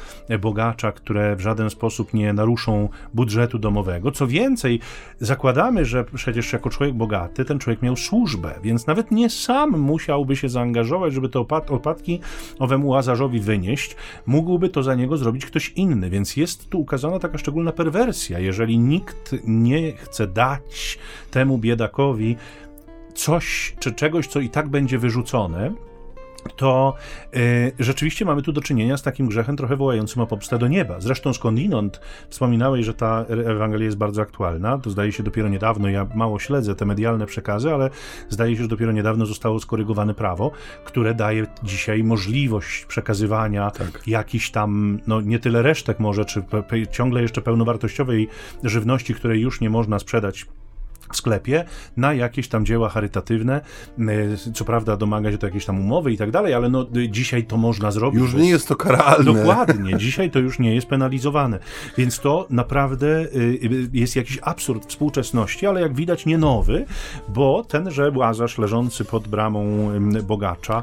bogacza, 0.41 0.93
które 0.93 1.37
w 1.37 1.41
żaden 1.41 1.71
sposób 1.71 2.15
nie 2.15 2.33
naruszą 2.33 2.89
budżetu 3.15 3.59
domowego. 3.59 4.11
Co 4.11 4.27
więcej, 4.27 4.81
zakładamy, 5.19 5.85
że 5.85 6.05
przecież 6.05 6.53
jako 6.53 6.71
człowiek 6.71 6.95
bogaty 6.95 7.45
ten 7.45 7.59
człowiek 7.59 7.83
miał 7.83 7.97
służbę, 7.97 8.55
więc 8.63 8.87
nawet 8.87 9.11
nie 9.11 9.31
sam 9.31 9.71
musiałby 9.71 10.37
się 10.37 10.49
zaangażować, 10.49 11.13
żeby 11.13 11.29
te 11.29 11.41
odpadki 11.41 12.21
owemu 12.59 12.89
łazarzowi 12.89 13.41
wynieść. 13.41 13.97
Mógłby 14.27 14.69
to 14.69 14.83
za 14.83 14.95
niego 14.95 15.17
zrobić 15.17 15.47
ktoś 15.47 15.69
inny, 15.69 16.11
więc 16.11 16.37
jest 16.37 16.71
tu 16.71 16.81
ukazana 16.81 17.19
taka 17.19 17.39
szczególna 17.39 17.73
perwersja. 17.73 18.39
Jeżeli 18.39 18.79
nikt 18.79 19.35
nie 19.45 19.93
chce 19.93 20.27
dać 20.27 20.99
temu 21.31 21.59
biedakowi 21.59 22.37
coś 23.15 23.75
czy 23.79 23.93
czegoś, 23.93 24.27
co 24.27 24.41
i 24.41 24.49
tak 24.49 24.69
będzie 24.69 24.99
wyrzucone, 24.99 25.73
to 26.57 26.95
y, 27.37 27.73
rzeczywiście 27.79 28.25
mamy 28.25 28.43
tu 28.43 28.53
do 28.53 28.61
czynienia 28.61 28.97
z 28.97 29.03
takim 29.03 29.27
grzechem 29.27 29.57
trochę 29.57 29.77
wołającym 29.77 30.23
o 30.23 30.27
pomstę 30.27 30.59
do 30.59 30.69
nieba. 30.69 31.01
Zresztą 31.01 31.33
skądinąd 31.33 32.01
wspominałeś, 32.29 32.87
że 32.87 32.95
ta 32.95 33.25
Ewangelia 33.29 33.85
jest 33.85 33.97
bardzo 33.97 34.23
aktualna, 34.23 34.79
to 34.79 34.91
zdaje 34.91 35.13
się 35.13 35.23
dopiero 35.23 35.49
niedawno, 35.49 35.89
ja 35.89 36.07
mało 36.15 36.39
śledzę 36.39 36.75
te 36.75 36.87
medialne 36.87 37.27
przekazy, 37.27 37.75
ale 37.75 37.91
zdaje 38.29 38.57
się, 38.57 38.63
że 38.63 38.69
dopiero 38.69 38.93
niedawno 38.93 39.27
zostało 39.27 39.61
skorygowane 39.61 40.15
prawo, 40.15 40.51
które 40.85 41.15
daje 41.15 41.47
dzisiaj 41.63 42.05
możliwość 42.05 42.85
przekazywania 42.85 43.71
tak. 43.71 44.03
jakichś 44.07 44.51
tam, 44.51 45.01
no 45.07 45.21
nie 45.21 45.39
tyle 45.39 45.63
resztek 45.63 46.01
może, 46.01 46.25
czy 46.25 46.43
ciągle 46.91 47.23
jeszcze 47.23 47.41
pełnowartościowej 47.41 48.29
żywności, 48.65 49.15
której 49.15 49.41
już 49.41 49.61
nie 49.61 49.71
można 49.71 49.99
sprzedać 49.99 50.47
w 51.13 51.17
sklepie 51.17 51.65
na 51.97 52.15
jakieś 52.15 52.49
tam 52.49 52.67
dzieła 52.67 52.89
charytatywne. 52.89 53.61
Co 54.55 54.65
prawda 54.65 54.97
domaga 54.97 55.33
się 55.33 55.39
to 55.39 55.47
jakieś 55.47 55.65
tam 55.65 55.81
umowy 55.81 56.13
i 56.13 56.17
tak 56.17 56.31
dalej, 56.31 56.55
ale 56.55 56.69
no 56.69 56.87
dzisiaj 57.09 57.45
to 57.45 57.57
można 57.57 57.91
zrobić. 57.91 58.21
Już 58.21 58.35
nie 58.35 58.51
jest 58.51 58.69
to 58.69 58.77
karalne. 58.77 59.25
Dokładnie, 59.25 59.99
dzisiaj 60.07 60.31
to 60.31 60.39
już 60.39 60.59
nie 60.59 60.75
jest 60.75 60.87
penalizowane. 60.87 61.59
Więc 61.99 62.21
to 62.21 62.47
naprawdę 62.51 63.29
jest 63.93 64.17
jakiś 64.17 64.39
absurd 64.43 64.87
współczesności, 64.87 65.67
ale 65.67 65.81
jak 65.81 65.95
widać 65.95 66.27
nie 66.27 66.39
nowy, 66.39 66.85
bo 67.29 67.65
tenże 67.65 68.11
Łazarz 68.11 68.59
leżący 68.59 69.05
pod 69.05 69.29
bramą 69.29 69.91
bogacza 70.23 70.83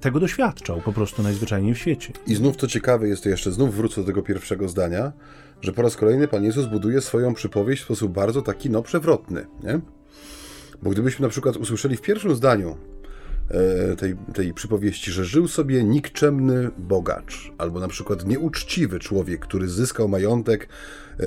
tego 0.00 0.20
doświadczał 0.20 0.80
po 0.80 0.92
prostu 0.92 1.22
najzwyczajniej 1.22 1.74
w 1.74 1.78
świecie. 1.78 2.12
I 2.26 2.34
znów 2.34 2.56
to 2.56 2.66
ciekawe 2.66 3.08
jest 3.08 3.26
jeszcze, 3.26 3.52
znów 3.52 3.74
wrócę 3.74 4.00
do 4.00 4.06
tego 4.06 4.22
pierwszego 4.22 4.68
zdania, 4.68 5.12
że 5.60 5.72
po 5.72 5.82
raz 5.82 5.96
kolejny 5.96 6.28
Pan 6.28 6.44
Jezus 6.44 6.66
buduje 6.66 7.00
swoją 7.00 7.34
przypowieść 7.34 7.82
w 7.82 7.84
sposób 7.84 8.12
bardzo 8.12 8.42
taki, 8.42 8.70
no, 8.70 8.82
przewrotny, 8.82 9.46
nie? 9.62 9.80
Bo 10.82 10.90
gdybyśmy 10.90 11.22
na 11.22 11.28
przykład 11.28 11.56
usłyszeli 11.56 11.96
w 11.96 12.00
pierwszym 12.00 12.34
zdaniu 12.34 12.76
tej, 13.98 14.16
tej 14.34 14.54
przypowieści, 14.54 15.12
że 15.12 15.24
żył 15.24 15.48
sobie 15.48 15.84
nikczemny 15.84 16.70
bogacz, 16.78 17.52
albo 17.58 17.80
na 17.80 17.88
przykład 17.88 18.26
nieuczciwy 18.26 18.98
człowiek, 18.98 19.40
który 19.40 19.68
zyskał 19.68 20.08
majątek 20.08 20.68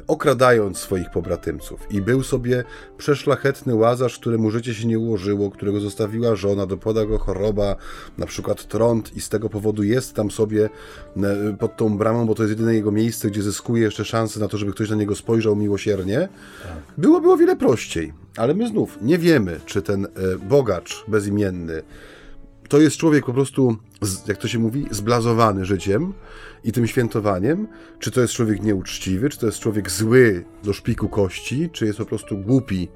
okradając 0.08 0.78
swoich 0.78 1.10
pobratymców. 1.10 1.88
I 1.90 2.02
był 2.02 2.24
sobie 2.24 2.64
przeszlachetny 2.98 3.76
łazarz, 3.76 4.20
któremu 4.20 4.52
życie 4.52 4.74
się 4.74 4.88
nie 4.88 5.00
ułożyło, 5.00 5.52
którego 5.52 5.80
zostawiła 5.80 6.36
żona, 6.36 6.66
dopada 6.66 7.06
go 7.06 7.18
choroba, 7.18 7.76
na 8.18 8.26
przykład 8.26 8.68
trąd 8.68 9.18
i 9.18 9.22
z 9.22 9.30
tego 9.30 9.50
powodu 9.50 9.84
jest 9.84 10.14
tam 10.14 10.32
sobie 10.32 10.70
e, 11.18 11.58
pod 11.60 11.78
tą 11.78 11.98
bramą, 11.98 12.26
bo 12.26 12.36
to 12.36 12.44
jest 12.44 12.52
jedyne 12.52 12.74
jego 12.74 12.92
miejsce, 12.92 13.30
gdzie 13.30 13.42
zyskuje 13.42 13.84
jeszcze 13.84 14.06
szansę 14.06 14.40
na 14.40 14.48
to, 14.48 14.58
żeby 14.58 14.72
ktoś 14.72 14.90
na 14.90 14.96
niego 14.96 15.16
spojrzał 15.16 15.56
miłosiernie. 15.56 16.30
Było, 16.98 17.22
było 17.22 17.38
wiele 17.38 17.56
prościej. 17.56 18.14
Ale 18.38 18.54
my 18.54 18.68
znów 18.68 18.98
nie 19.02 19.18
wiemy, 19.18 19.60
czy 19.66 19.82
ten 19.82 20.06
e, 20.06 20.10
bogacz 20.50 21.06
bezimienny 21.08 21.84
to 22.70 22.80
jest 22.80 22.98
człowiek 22.98 23.26
po 23.26 23.34
prostu, 23.34 23.78
jak 24.28 24.38
to 24.38 24.48
się 24.48 24.60
mówi, 24.60 24.86
zblazowany 24.92 25.66
życiem, 25.66 26.14
i 26.64 26.72
tym 26.72 26.88
świętowaniem, 26.88 27.68
czy 28.00 28.12
to 28.12 28.22
jest 28.22 28.34
człowiek 28.34 28.64
nieuczciwy, 28.64 29.30
czy 29.30 29.40
to 29.40 29.46
jest 29.46 29.60
człowiek 29.60 29.92
zły 29.92 30.46
do 30.64 30.74
szpiku 30.74 31.10
kości, 31.10 31.70
czy 31.74 31.86
jest 31.86 31.98
po 31.98 32.06
prostu 32.06 32.38
głupi 32.38 32.88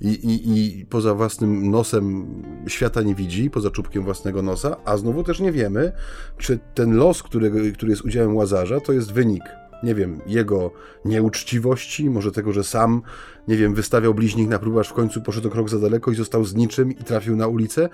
i, 0.00 0.08
i, 0.08 0.58
i 0.58 0.86
poza 0.86 1.14
własnym 1.14 1.70
nosem 1.70 2.26
świata 2.68 3.02
nie 3.02 3.14
widzi, 3.14 3.50
poza 3.50 3.70
czubkiem 3.70 4.04
własnego 4.04 4.42
nosa, 4.42 4.76
a 4.84 4.96
znowu 4.96 5.24
też 5.24 5.40
nie 5.40 5.52
wiemy, 5.52 5.92
czy 6.38 6.58
ten 6.74 6.96
los, 6.96 7.22
który, 7.22 7.72
który 7.72 7.90
jest 7.90 8.04
udziałem 8.04 8.36
Łazarza, 8.36 8.80
to 8.80 8.92
jest 8.92 9.12
wynik 9.12 9.42
nie 9.84 9.94
wiem, 9.94 10.20
jego 10.26 10.70
nieuczciwości, 11.04 12.10
może 12.10 12.32
tego, 12.32 12.52
że 12.52 12.64
sam, 12.64 13.02
nie 13.48 13.56
wiem, 13.56 13.74
wystawiał 13.74 14.14
bliźnik 14.14 14.48
na 14.48 14.58
próbę, 14.58 14.80
aż 14.80 14.88
w 14.88 14.92
końcu 14.92 15.22
poszedł 15.22 15.50
krok 15.50 15.68
za 15.68 15.78
daleko 15.78 16.10
i 16.10 16.14
został 16.14 16.44
z 16.44 16.54
niczym 16.54 16.92
i 16.92 16.94
trafił 16.94 17.36
na 17.36 17.46
ulicę. 17.46 17.88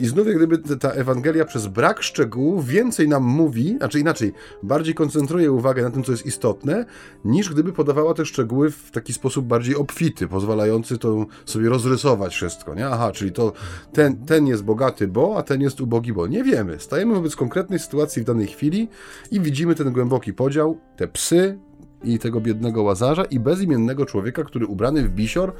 I 0.00 0.06
znów 0.06 0.26
jak 0.26 0.36
gdyby 0.36 0.76
ta 0.76 0.90
Ewangelia 0.90 1.44
przez 1.44 1.66
brak 1.66 2.02
szczegółów 2.02 2.66
więcej 2.66 3.08
nam 3.08 3.22
mówi, 3.22 3.76
znaczy 3.76 4.00
inaczej, 4.00 4.32
bardziej 4.62 4.94
koncentruje 4.94 5.52
uwagę 5.52 5.82
na 5.82 5.90
tym, 5.90 6.04
co 6.04 6.12
jest 6.12 6.26
istotne, 6.26 6.84
niż 7.24 7.50
gdyby 7.50 7.72
podawała 7.72 8.14
te 8.14 8.26
szczegóły 8.26 8.70
w 8.70 8.90
taki 8.90 9.12
sposób 9.12 9.46
bardziej 9.46 9.76
obfity, 9.76 10.28
pozwalający 10.28 10.98
to 10.98 11.26
sobie 11.44 11.68
rozrysować 11.68 12.34
wszystko, 12.34 12.74
nie? 12.74 12.86
Aha, 12.86 13.12
czyli 13.12 13.32
to 13.32 13.52
ten, 13.92 14.16
ten 14.16 14.46
jest 14.46 14.64
bogaty, 14.64 15.08
bo, 15.08 15.38
a 15.38 15.42
ten 15.42 15.60
jest 15.60 15.80
ubogi, 15.80 16.12
bo. 16.12 16.26
Nie 16.26 16.44
wiemy. 16.44 16.80
Stajemy 16.80 17.14
wobec 17.14 17.36
konkretnej 17.36 17.78
sytuacji 17.78 18.22
w 18.22 18.24
danej 18.24 18.46
chwili 18.46 18.88
i 19.30 19.40
widzimy 19.40 19.74
ten 19.74 19.92
głęboki 19.92 20.32
podział, 20.32 20.78
te 20.96 21.08
psy 21.08 21.58
i 22.04 22.18
tego 22.18 22.40
biednego 22.40 22.82
łazarza 22.82 23.24
i 23.24 23.40
bezimiennego 23.40 24.06
człowieka, 24.06 24.44
który 24.44 24.66
ubrany 24.66 25.02
w 25.02 25.10
bisior 25.10 25.52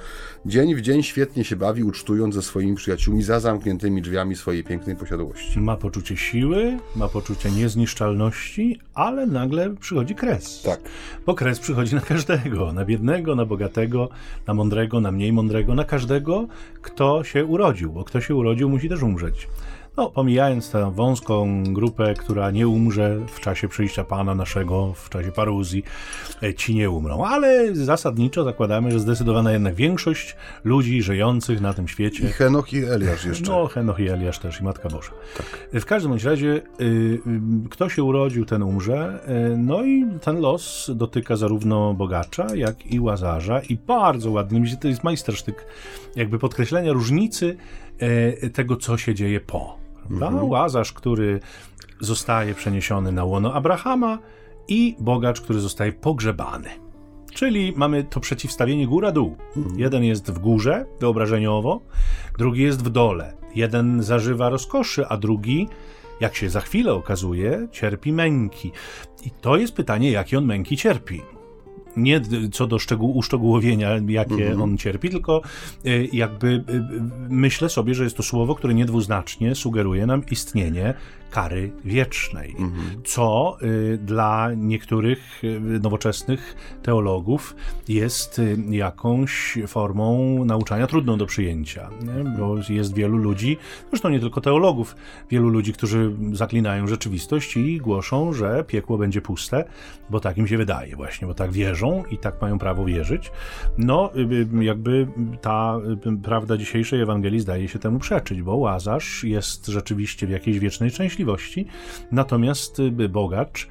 dzień 0.46 0.74
w 0.74 0.80
dzień 0.80 1.02
świetnie 1.02 1.44
się 1.44 1.56
bawi, 1.56 1.84
ucztując 1.84 2.34
ze 2.34 2.42
swoimi 2.42 2.76
przyjaciółmi 2.76 3.22
za 3.22 3.40
zamkniętymi 3.40 4.02
drzwiami 4.02 4.36
swojej 4.36 4.64
pięknej 4.64 4.96
posiadłości. 4.96 5.60
Ma 5.60 5.76
poczucie 5.76 6.16
siły, 6.16 6.78
ma 6.96 7.08
poczucie 7.08 7.50
niezniszczalności, 7.50 8.78
ale 8.94 9.26
nagle 9.26 9.74
przychodzi 9.74 10.14
kres. 10.14 10.62
Tak. 10.62 10.80
Bo 11.26 11.34
kres 11.34 11.58
przychodzi 11.58 11.94
na 11.94 12.00
każdego, 12.00 12.72
na 12.72 12.84
biednego, 12.84 13.34
na 13.34 13.44
bogatego, 13.44 14.08
na 14.46 14.54
mądrego, 14.54 15.00
na 15.00 15.12
mniej 15.12 15.32
mądrego, 15.32 15.74
na 15.74 15.84
każdego, 15.84 16.46
kto 16.82 17.24
się 17.24 17.44
urodził, 17.44 17.92
bo 17.92 18.04
kto 18.04 18.20
się 18.20 18.34
urodził 18.34 18.70
musi 18.70 18.88
też 18.88 19.02
umrzeć. 19.02 19.48
No, 19.96 20.10
pomijając 20.10 20.70
tę 20.70 20.92
wąską 20.94 21.64
grupę, 21.64 22.14
która 22.14 22.50
nie 22.50 22.68
umrze 22.68 23.20
w 23.26 23.40
czasie 23.40 23.68
przyjścia 23.68 24.04
Pana 24.04 24.34
naszego, 24.34 24.92
w 24.94 25.08
czasie 25.08 25.32
paruzji, 25.32 25.84
e, 26.42 26.54
ci 26.54 26.74
nie 26.74 26.90
umrą. 26.90 27.24
Ale 27.24 27.74
zasadniczo 27.74 28.44
zakładamy, 28.44 28.90
że 28.90 29.00
zdecydowana 29.00 29.52
jednak 29.52 29.74
większość 29.74 30.36
ludzi 30.64 31.02
żyjących 31.02 31.60
na 31.60 31.74
tym 31.74 31.88
świecie. 31.88 32.28
I 32.28 32.32
Henoch 32.32 32.72
i 32.72 32.84
Eliasz 32.84 33.24
jeszcze. 33.24 33.50
No, 33.50 33.66
Henoch 33.66 34.00
i 34.00 34.08
Eliasz 34.08 34.38
też, 34.38 34.60
i 34.60 34.64
Matka 34.64 34.88
Boża. 34.88 35.10
Tak. 35.36 35.80
W 35.80 35.84
każdym 35.84 36.10
bądź 36.10 36.24
razie, 36.24 36.62
y, 36.80 37.20
kto 37.70 37.88
się 37.88 38.02
urodził, 38.02 38.44
ten 38.44 38.62
umrze. 38.62 39.20
No 39.58 39.84
i 39.84 40.06
ten 40.20 40.40
los 40.40 40.90
dotyka 40.94 41.36
zarówno 41.36 41.94
bogacza, 41.94 42.46
jak 42.54 42.86
i 42.86 43.00
łazarza. 43.00 43.60
I 43.60 43.76
bardzo 43.76 44.30
ładny, 44.30 44.76
to 44.80 44.88
jest 44.88 45.04
majstersztyk, 45.04 45.66
jakby 46.16 46.38
podkreślenia 46.38 46.92
różnicy 46.92 47.56
tego, 48.52 48.76
co 48.76 48.98
się 48.98 49.14
dzieje 49.14 49.40
po. 49.40 49.79
Mhm. 50.10 50.44
Łazarz, 50.44 50.92
który 50.92 51.40
zostaje 52.00 52.54
przeniesiony 52.54 53.12
na 53.12 53.24
łono 53.24 53.54
Abrahama 53.54 54.18
i 54.68 54.96
bogacz, 54.98 55.40
który 55.40 55.60
zostaje 55.60 55.92
pogrzebany. 55.92 56.68
Czyli 57.34 57.72
mamy 57.76 58.04
to 58.04 58.20
przeciwstawienie 58.20 58.86
góra-dół. 58.86 59.36
Mhm. 59.56 59.80
Jeden 59.80 60.04
jest 60.04 60.30
w 60.30 60.38
górze, 60.38 60.86
wyobrażeniowo, 61.00 61.80
drugi 62.38 62.62
jest 62.62 62.84
w 62.84 62.90
dole. 62.90 63.32
Jeden 63.54 64.02
zażywa 64.02 64.48
rozkoszy, 64.48 65.06
a 65.06 65.16
drugi, 65.16 65.68
jak 66.20 66.36
się 66.36 66.50
za 66.50 66.60
chwilę 66.60 66.94
okazuje, 66.94 67.68
cierpi 67.72 68.12
męki. 68.12 68.72
I 69.24 69.30
to 69.30 69.56
jest 69.56 69.74
pytanie, 69.74 70.10
jakie 70.10 70.38
on 70.38 70.44
męki 70.44 70.76
cierpi 70.76 71.22
nie 71.96 72.20
co 72.52 72.66
do 72.66 72.78
szczegół, 72.78 73.16
uszczegółowienia, 73.16 73.90
jakie 74.08 74.34
mm 74.34 74.58
-hmm. 74.58 74.62
on 74.62 74.78
cierpi, 74.78 75.10
tylko 75.10 75.42
y, 75.86 76.08
jakby 76.12 76.48
y, 76.48 76.50
y, 76.50 76.82
myślę 77.28 77.68
sobie, 77.68 77.94
że 77.94 78.04
jest 78.04 78.16
to 78.16 78.22
słowo, 78.22 78.54
które 78.54 78.74
niedwuznacznie 78.74 79.54
sugeruje 79.54 80.06
nam 80.06 80.22
istnienie 80.30 80.94
kary 81.30 81.72
wiecznej, 81.84 82.50
mhm. 82.50 83.02
co 83.04 83.56
dla 83.98 84.50
niektórych 84.56 85.42
nowoczesnych 85.80 86.56
teologów 86.82 87.56
jest 87.88 88.40
jakąś 88.70 89.58
formą 89.66 90.44
nauczania 90.44 90.86
trudną 90.86 91.18
do 91.18 91.26
przyjęcia, 91.26 91.90
nie? 92.02 92.30
bo 92.38 92.56
jest 92.68 92.94
wielu 92.94 93.18
ludzi, 93.18 93.56
zresztą 93.90 94.08
nie 94.08 94.20
tylko 94.20 94.40
teologów, 94.40 94.96
wielu 95.30 95.48
ludzi, 95.48 95.72
którzy 95.72 96.12
zaklinają 96.32 96.86
rzeczywistość 96.86 97.56
i 97.56 97.78
głoszą, 97.78 98.32
że 98.32 98.64
piekło 98.64 98.98
będzie 98.98 99.20
puste, 99.20 99.64
bo 100.10 100.20
tak 100.20 100.38
im 100.38 100.46
się 100.46 100.56
wydaje 100.56 100.96
właśnie, 100.96 101.28
bo 101.28 101.34
tak 101.34 101.52
wierzą 101.52 101.79
i 102.10 102.18
tak 102.18 102.42
mają 102.42 102.58
prawo 102.58 102.84
wierzyć. 102.84 103.32
No, 103.78 104.10
jakby 104.60 105.06
ta 105.40 105.78
prawda 106.22 106.56
dzisiejszej 106.56 107.00
Ewangelii 107.00 107.40
zdaje 107.40 107.68
się 107.68 107.78
temu 107.78 107.98
przeczyć, 107.98 108.42
bo 108.42 108.56
Łazarz 108.56 109.24
jest 109.24 109.66
rzeczywiście 109.66 110.26
w 110.26 110.30
jakiejś 110.30 110.58
wiecznej 110.58 110.90
części 110.90 111.24
Natomiast 112.12 112.78
y, 112.78 113.08
bogacz 113.08 113.68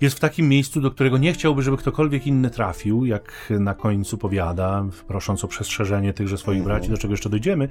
jest 0.00 0.16
w 0.16 0.20
takim 0.20 0.48
miejscu, 0.48 0.80
do 0.80 0.90
którego 0.90 1.18
nie 1.18 1.32
chciałby, 1.32 1.62
żeby 1.62 1.76
ktokolwiek 1.76 2.26
inny 2.26 2.50
trafił, 2.50 3.04
jak 3.04 3.52
na 3.60 3.74
końcu 3.74 4.18
powiada, 4.18 4.84
prosząc 5.08 5.44
o 5.44 5.48
przestrzeżenie 5.48 6.12
tychże 6.12 6.38
swoich 6.38 6.62
braci, 6.62 6.88
do 6.88 6.98
czego 6.98 7.12
jeszcze 7.12 7.30
dojdziemy, 7.30 7.68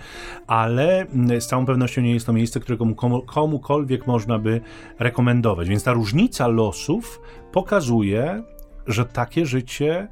ale 0.47 1.05
z 1.39 1.47
całą 1.47 1.65
pewnością 1.65 2.01
nie 2.01 2.13
jest 2.13 2.25
to 2.25 2.33
miejsce, 2.33 2.59
którego 2.59 2.95
komu, 2.95 3.21
komukolwiek 3.21 4.07
można 4.07 4.39
by 4.39 4.61
rekomendować. 4.99 5.69
Więc 5.69 5.83
ta 5.83 5.93
różnica 5.93 6.47
losów 6.47 7.21
pokazuje, 7.51 8.43
że 8.87 9.05
takie 9.05 9.45
życie 9.45 10.07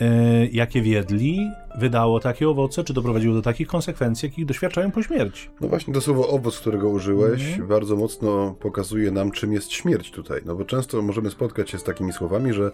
E, 0.00 0.46
jakie 0.46 0.82
wiedli, 0.82 1.50
wydało 1.78 2.20
takie 2.20 2.48
owoce, 2.48 2.84
czy 2.84 2.92
doprowadziło 2.92 3.34
do 3.34 3.42
takich 3.42 3.68
konsekwencji, 3.68 4.28
jakich 4.28 4.46
doświadczają 4.46 4.90
po 4.90 5.02
śmierci. 5.02 5.48
No 5.60 5.68
właśnie 5.68 5.94
to 5.94 6.00
słowo 6.00 6.28
owoc, 6.28 6.58
którego 6.58 6.88
użyłeś, 6.88 7.54
mm. 7.54 7.68
bardzo 7.68 7.96
mocno 7.96 8.54
pokazuje 8.60 9.10
nam, 9.10 9.30
czym 9.30 9.52
jest 9.52 9.72
śmierć 9.72 10.10
tutaj. 10.10 10.40
No 10.44 10.54
bo 10.54 10.64
często 10.64 11.02
możemy 11.02 11.30
spotkać 11.30 11.70
się 11.70 11.78
z 11.78 11.82
takimi 11.82 12.12
słowami, 12.12 12.52
że 12.52 12.70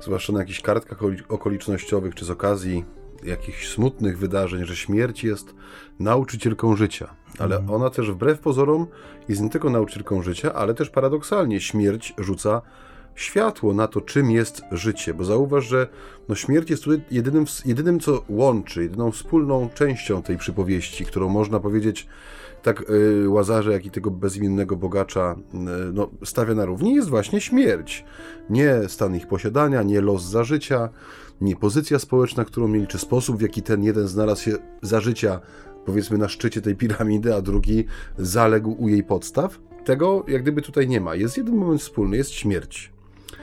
zwłaszcza 0.00 0.32
na 0.32 0.38
jakichś 0.38 0.60
kartkach 0.60 0.98
okolicznościowych, 1.28 2.14
czy 2.14 2.24
z 2.24 2.30
okazji 2.30 2.84
jakichś 3.24 3.68
smutnych 3.68 4.18
wydarzeń, 4.18 4.64
że 4.64 4.76
śmierć 4.76 5.24
jest 5.24 5.54
nauczycielką 6.00 6.76
życia. 6.76 7.14
Ale 7.38 7.56
mm. 7.56 7.70
ona 7.70 7.90
też 7.90 8.10
wbrew 8.10 8.38
pozorom 8.38 8.86
jest 9.28 9.42
nie 9.42 9.50
tylko 9.50 9.70
nauczycielką 9.70 10.22
życia, 10.22 10.52
ale 10.52 10.74
też 10.74 10.90
paradoksalnie 10.90 11.60
śmierć 11.60 12.14
rzuca 12.18 12.62
światło 13.18 13.74
na 13.74 13.88
to, 13.88 14.00
czym 14.00 14.30
jest 14.30 14.62
życie, 14.72 15.14
bo 15.14 15.24
zauważ, 15.24 15.66
że 15.66 15.88
no 16.28 16.34
śmierć 16.34 16.70
jest 16.70 16.84
jedynym, 17.10 17.44
jedynym, 17.64 18.00
co 18.00 18.24
łączy, 18.28 18.82
jedyną 18.82 19.10
wspólną 19.10 19.68
częścią 19.74 20.22
tej 20.22 20.38
przypowieści, 20.38 21.04
którą 21.04 21.28
można 21.28 21.60
powiedzieć 21.60 22.08
tak 22.62 22.90
y, 22.90 23.28
Łazarze, 23.28 23.72
jak 23.72 23.86
i 23.86 23.90
tego 23.90 24.10
bezimiennego 24.10 24.76
bogacza 24.76 25.36
y, 25.54 25.56
no, 25.92 26.10
stawia 26.24 26.54
na 26.54 26.64
równi, 26.64 26.94
jest 26.94 27.08
właśnie 27.08 27.40
śmierć. 27.40 28.04
Nie 28.50 28.88
stan 28.88 29.16
ich 29.16 29.26
posiadania, 29.26 29.82
nie 29.82 30.00
los 30.00 30.22
za 30.22 30.44
życia, 30.44 30.88
nie 31.40 31.56
pozycja 31.56 31.98
społeczna, 31.98 32.44
którą 32.44 32.68
mieli, 32.68 32.86
czy 32.86 32.98
sposób, 32.98 33.38
w 33.38 33.40
jaki 33.40 33.62
ten 33.62 33.82
jeden 33.82 34.08
znalazł 34.08 34.42
się 34.42 34.56
za 34.82 35.00
życia, 35.00 35.40
powiedzmy, 35.84 36.18
na 36.18 36.28
szczycie 36.28 36.62
tej 36.62 36.76
piramidy, 36.76 37.34
a 37.34 37.42
drugi 37.42 37.84
zaległ 38.18 38.76
u 38.78 38.88
jej 38.88 39.04
podstaw. 39.04 39.58
Tego 39.84 40.24
jak 40.28 40.42
gdyby 40.42 40.62
tutaj 40.62 40.88
nie 40.88 41.00
ma. 41.00 41.14
Jest 41.14 41.36
jeden 41.36 41.56
moment 41.56 41.80
wspólny, 41.80 42.16
jest 42.16 42.30
śmierć. 42.30 42.97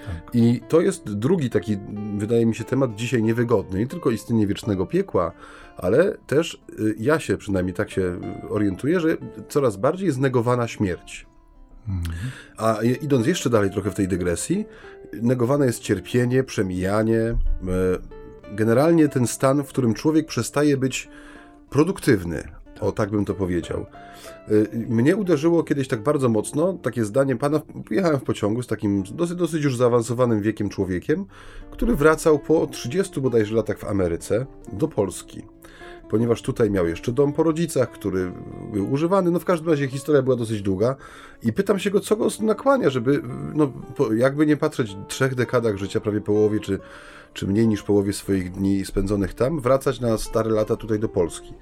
Tak. 0.05 0.35
I 0.35 0.62
to 0.67 0.81
jest 0.81 1.13
drugi 1.13 1.50
taki, 1.50 1.77
wydaje 2.17 2.45
mi 2.45 2.55
się, 2.55 2.63
temat 2.63 2.95
dzisiaj 2.95 3.24
niewygodny. 3.24 3.79
Nie 3.79 3.88
tylko 3.88 4.12
istnienie 4.12 4.47
wiecznego 4.47 4.85
piekła, 4.85 5.31
ale 5.77 6.17
też 6.27 6.62
y, 6.79 6.95
ja 7.00 7.19
się 7.19 7.38
przynajmniej 7.38 7.74
tak 7.74 7.91
się 7.91 8.19
orientuję, 8.50 9.00
że 9.00 9.17
coraz 9.50 9.77
bardziej 9.77 10.07
jest 10.07 10.19
negowana 10.19 10.67
śmierć. 10.67 11.25
Mhm. 11.88 12.15
A 12.57 12.77
idąc 13.01 13.27
jeszcze 13.27 13.50
dalej 13.50 13.69
trochę 13.69 13.91
w 13.91 13.95
tej 13.95 14.07
dygresji, 14.07 14.65
negowane 15.21 15.65
jest 15.65 15.79
cierpienie, 15.79 16.43
przemijanie, 16.43 17.19
e, 17.21 17.35
generalnie 18.51 19.07
ten 19.07 19.27
stan, 19.27 19.63
w 19.63 19.67
którym 19.67 19.93
człowiek 19.93 20.27
przestaje 20.27 20.77
być 20.77 21.09
produktywny. 21.69 22.43
O, 22.82 22.91
tak 22.91 23.10
bym 23.10 23.25
to 23.25 23.34
powiedział. 23.34 23.86
E, 24.48 24.77
mnie 24.89 25.15
uderzyło 25.15 25.63
kiedyś 25.63 25.88
tak 25.88 26.03
bardzo 26.03 26.29
mocno 26.29 26.74
takie 26.74 27.05
zdanie 27.05 27.36
pana. 27.36 27.62
Jechałem 27.91 28.20
w 28.20 28.24
pociągu 28.24 28.63
z 28.63 28.67
takim 28.67 29.03
dosyć, 29.12 29.38
dosyć 29.38 29.63
już 29.63 29.77
zaawansowanym 29.77 30.41
wiekiem 30.41 30.70
człowiekiem, 30.70 31.25
który 31.72 31.96
wracał 31.96 32.39
po 32.39 32.67
30 32.67 33.22
bodajże 33.22 33.55
latach 33.55 33.79
w 33.79 33.84
Ameryce 33.84 34.46
do 34.74 34.88
Polski 34.88 35.54
ponieważ 36.09 36.41
tutaj 36.41 36.71
miał 36.71 36.88
jeszcze 36.88 37.12
dom 37.12 37.33
po 37.33 37.43
rodzicach, 37.43 37.91
który 37.91 38.31
był 38.74 38.91
używany. 38.91 39.31
No 39.31 39.39
w 39.39 39.45
każdym 39.45 39.69
razie 39.69 39.88
historia 39.88 40.21
była 40.21 40.35
dosyć 40.35 40.62
długa 40.62 40.95
i 41.43 41.53
pytam 41.53 41.79
się 41.79 41.91
go, 41.91 42.00
co 42.00 42.15
go 42.15 42.27
nakłania, 42.39 42.89
żeby, 42.89 43.21
no 43.53 43.71
jakby 44.15 44.45
nie 44.45 44.57
patrzeć 44.57 44.95
w 44.95 45.07
trzech 45.07 45.35
dekadach 45.35 45.77
życia, 45.77 46.00
prawie 46.00 46.21
połowie, 46.21 46.59
czy, 46.59 46.79
czy 47.33 47.47
mniej 47.47 47.67
niż 47.67 47.83
połowie 47.83 48.13
swoich 48.13 48.51
dni 48.51 48.85
spędzonych 48.85 49.33
tam, 49.33 49.59
wracać 49.59 50.00
na 50.00 50.17
stare 50.17 50.50
lata 50.50 50.75
tutaj 50.75 51.00
do 51.00 51.09
Polski. 51.09 51.53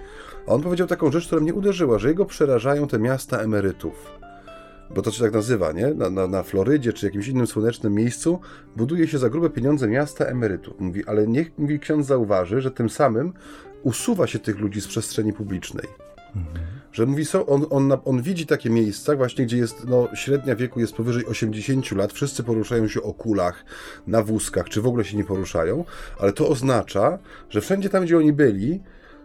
A 0.46 0.50
on 0.50 0.62
powiedział 0.62 0.86
taką 0.86 1.12
rzecz, 1.12 1.26
która 1.26 1.40
mnie 1.40 1.54
uderzyła, 1.54 1.98
że 1.98 2.08
jego 2.08 2.24
przerażają 2.24 2.88
te 2.88 2.98
miasta 2.98 3.38
emerytów 3.38 4.24
bo 4.90 5.02
to 5.02 5.10
się 5.10 5.24
tak 5.24 5.32
nazywa, 5.32 5.72
nie? 5.72 5.94
Na, 5.94 6.10
na, 6.10 6.26
na, 6.26 6.42
Florydzie 6.42 6.92
czy 6.92 7.06
jakimś 7.06 7.28
innym 7.28 7.46
słonecznym 7.46 7.94
miejscu 7.94 8.40
buduje 8.76 9.08
się 9.08 9.18
za 9.18 9.30
grube 9.30 9.50
pieniądze 9.50 9.88
miasta 9.88 10.24
emerytów. 10.24 10.80
Mówi, 10.80 11.06
ale 11.06 11.26
niech 11.26 11.58
mówi, 11.58 11.80
ksiądz 11.80 12.06
zauważy, 12.06 12.60
że 12.60 12.70
tym 12.70 12.90
samym 12.90 13.32
usuwa 13.84 14.26
się 14.26 14.38
tych 14.38 14.58
ludzi 14.58 14.80
z 14.80 14.86
przestrzeni 14.86 15.32
publicznej. 15.32 15.86
Mhm. 16.36 16.66
Że 16.92 17.06
mówi, 17.06 17.24
so, 17.24 17.46
on, 17.46 17.66
on, 17.70 17.92
on 18.04 18.22
widzi 18.22 18.46
takie 18.46 18.70
miejsca, 18.70 19.16
właśnie 19.16 19.44
gdzie 19.44 19.56
jest 19.56 19.84
no, 19.88 20.08
średnia 20.14 20.56
wieku 20.56 20.80
jest 20.80 20.94
powyżej 20.94 21.26
80 21.26 21.92
lat, 21.92 22.12
wszyscy 22.12 22.42
poruszają 22.42 22.88
się 22.88 23.02
o 23.02 23.14
kulach, 23.14 23.64
na 24.06 24.22
wózkach, 24.22 24.68
czy 24.68 24.82
w 24.82 24.86
ogóle 24.86 25.04
się 25.04 25.16
nie 25.16 25.24
poruszają, 25.24 25.84
ale 26.18 26.32
to 26.32 26.48
oznacza, 26.48 27.18
że 27.50 27.60
wszędzie 27.60 27.88
tam, 27.88 28.04
gdzie 28.04 28.18
oni 28.18 28.32
byli, 28.32 28.80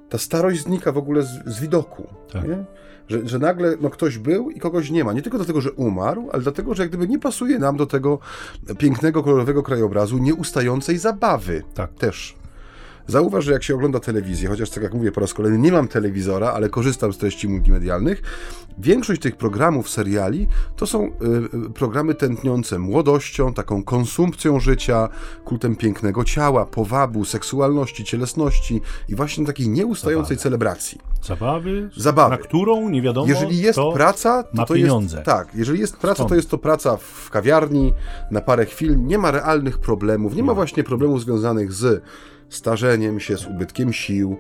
ta 0.10 0.18
starość 0.18 0.62
znika 0.62 0.92
w 0.92 0.98
ogóle 0.98 1.24
z, 1.24 1.30
z 1.46 1.60
widoku. 1.60 2.08
Tak. 2.32 2.44
Że, 3.08 3.28
że 3.28 3.40
nagle 3.40 3.76
no, 3.82 3.90
ktoś 3.90 4.18
był 4.18 4.50
i 4.50 4.60
kogoś 4.60 4.90
nie 4.90 5.04
ma. 5.04 5.14
Nie 5.14 5.22
tylko 5.22 5.38
dlatego, 5.38 5.62
że 5.62 5.72
umarł, 5.72 6.30
ale 6.32 6.44
dlatego, 6.44 6.74
że 6.74 6.84
jak 6.84 6.90
gdyby 6.90 7.08
nie 7.08 7.20
pasuje 7.20 7.60
nam 7.60 7.78
do 7.78 7.86
tego 7.86 8.20
pięknego, 8.78 9.24
kolorowego 9.24 9.64
krajobrazu, 9.64 10.18
nieustającej 10.18 10.98
zabawy. 10.98 11.64
Tak. 11.74 11.94
Też. 11.94 12.39
Zauważ, 13.10 13.46
że 13.46 13.52
jak 13.52 13.64
się 13.64 13.76
ogląda 13.76 14.00
telewizję, 14.00 14.50
chociaż 14.50 14.70
tak 14.70 14.84
jak 14.84 14.94
mówię 14.94 15.12
po 15.12 15.22
raz 15.22 15.34
kolejny, 15.34 15.58
nie 15.58 15.72
mam 15.72 15.88
telewizora, 15.88 16.52
ale 16.52 16.70
korzystam 16.70 17.14
z 17.14 17.18
treści 17.18 17.48
multimedialnych, 17.48 18.22
większość 18.78 19.22
tych 19.22 19.36
programów, 19.36 19.90
seriali 19.90 20.48
to 20.76 20.88
są 20.88 21.06
y, 21.06 21.10
y, 21.68 21.70
programy 21.70 22.16
tętniące 22.16 22.80
młodością, 22.80 23.54
taką 23.54 23.84
konsumpcją 23.84 24.60
życia, 24.60 25.10
kultem 25.46 25.76
pięknego 25.76 26.24
ciała, 26.24 26.66
powabu, 26.66 27.26
seksualności, 27.26 28.04
cielesności 28.04 28.82
i 29.10 29.16
właśnie 29.16 29.46
takiej 29.46 29.70
nieustającej 29.70 30.38
Zabawy. 30.38 30.44
celebracji. 30.44 30.98
Zabawy, 31.24 31.90
Zabawy, 31.98 32.30
na 32.32 32.38
którą 32.38 32.90
nie 32.90 33.02
wiadomo, 33.02 33.28
Jeżeli 33.28 33.58
jest 33.58 33.80
praca, 33.94 34.44
to, 34.44 34.66
to 34.66 34.74
pieniądze. 34.74 35.18
jest 35.18 35.26
tak, 35.26 35.48
jeżeli 35.56 35.80
jest 35.80 35.98
praca, 35.98 36.16
Stąd. 36.16 36.30
to 36.30 36.36
jest 36.36 36.50
to 36.50 36.58
praca 36.58 36.98
w 36.98 37.30
kawiarni 37.30 37.94
na 38.32 38.42
parę 38.42 38.66
chwil, 38.66 39.06
nie 39.06 39.18
ma 39.18 39.32
realnych 39.32 39.78
problemów, 39.78 40.36
nie 40.36 40.44
ma 40.44 40.54
właśnie 40.54 40.84
problemów 40.84 41.22
związanych 41.22 41.74
z 41.74 42.04
starzeniem 42.50 43.20
się, 43.20 43.38
z 43.38 43.48
ubytkiem 43.48 43.94
sił. 43.94 44.38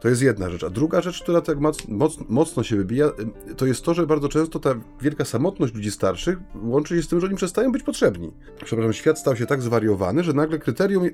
To 0.00 0.08
jest 0.08 0.22
jedna 0.22 0.50
rzecz. 0.50 0.64
A 0.64 0.70
druga 0.70 1.00
rzecz, 1.00 1.22
która 1.22 1.40
tak 1.40 1.60
moc, 1.60 1.88
moc, 1.88 2.18
mocno 2.28 2.62
się 2.62 2.76
wybija, 2.76 3.10
to 3.56 3.66
jest 3.66 3.84
to, 3.84 3.94
że 3.94 4.06
bardzo 4.06 4.28
często 4.28 4.58
ta 4.58 4.74
wielka 5.02 5.24
samotność 5.24 5.74
ludzi 5.74 5.90
starszych 5.90 6.38
łączy 6.62 6.96
się 6.96 7.02
z 7.02 7.08
tym, 7.08 7.20
że 7.20 7.26
oni 7.26 7.36
przestają 7.36 7.72
być 7.72 7.82
potrzebni. 7.82 8.32
Przepraszam, 8.64 8.92
świat 8.92 9.18
stał 9.18 9.36
się 9.36 9.46
tak 9.46 9.62
zwariowany, 9.62 10.24
że 10.24 10.32
nagle 10.32 10.58
kryterium 10.58 11.04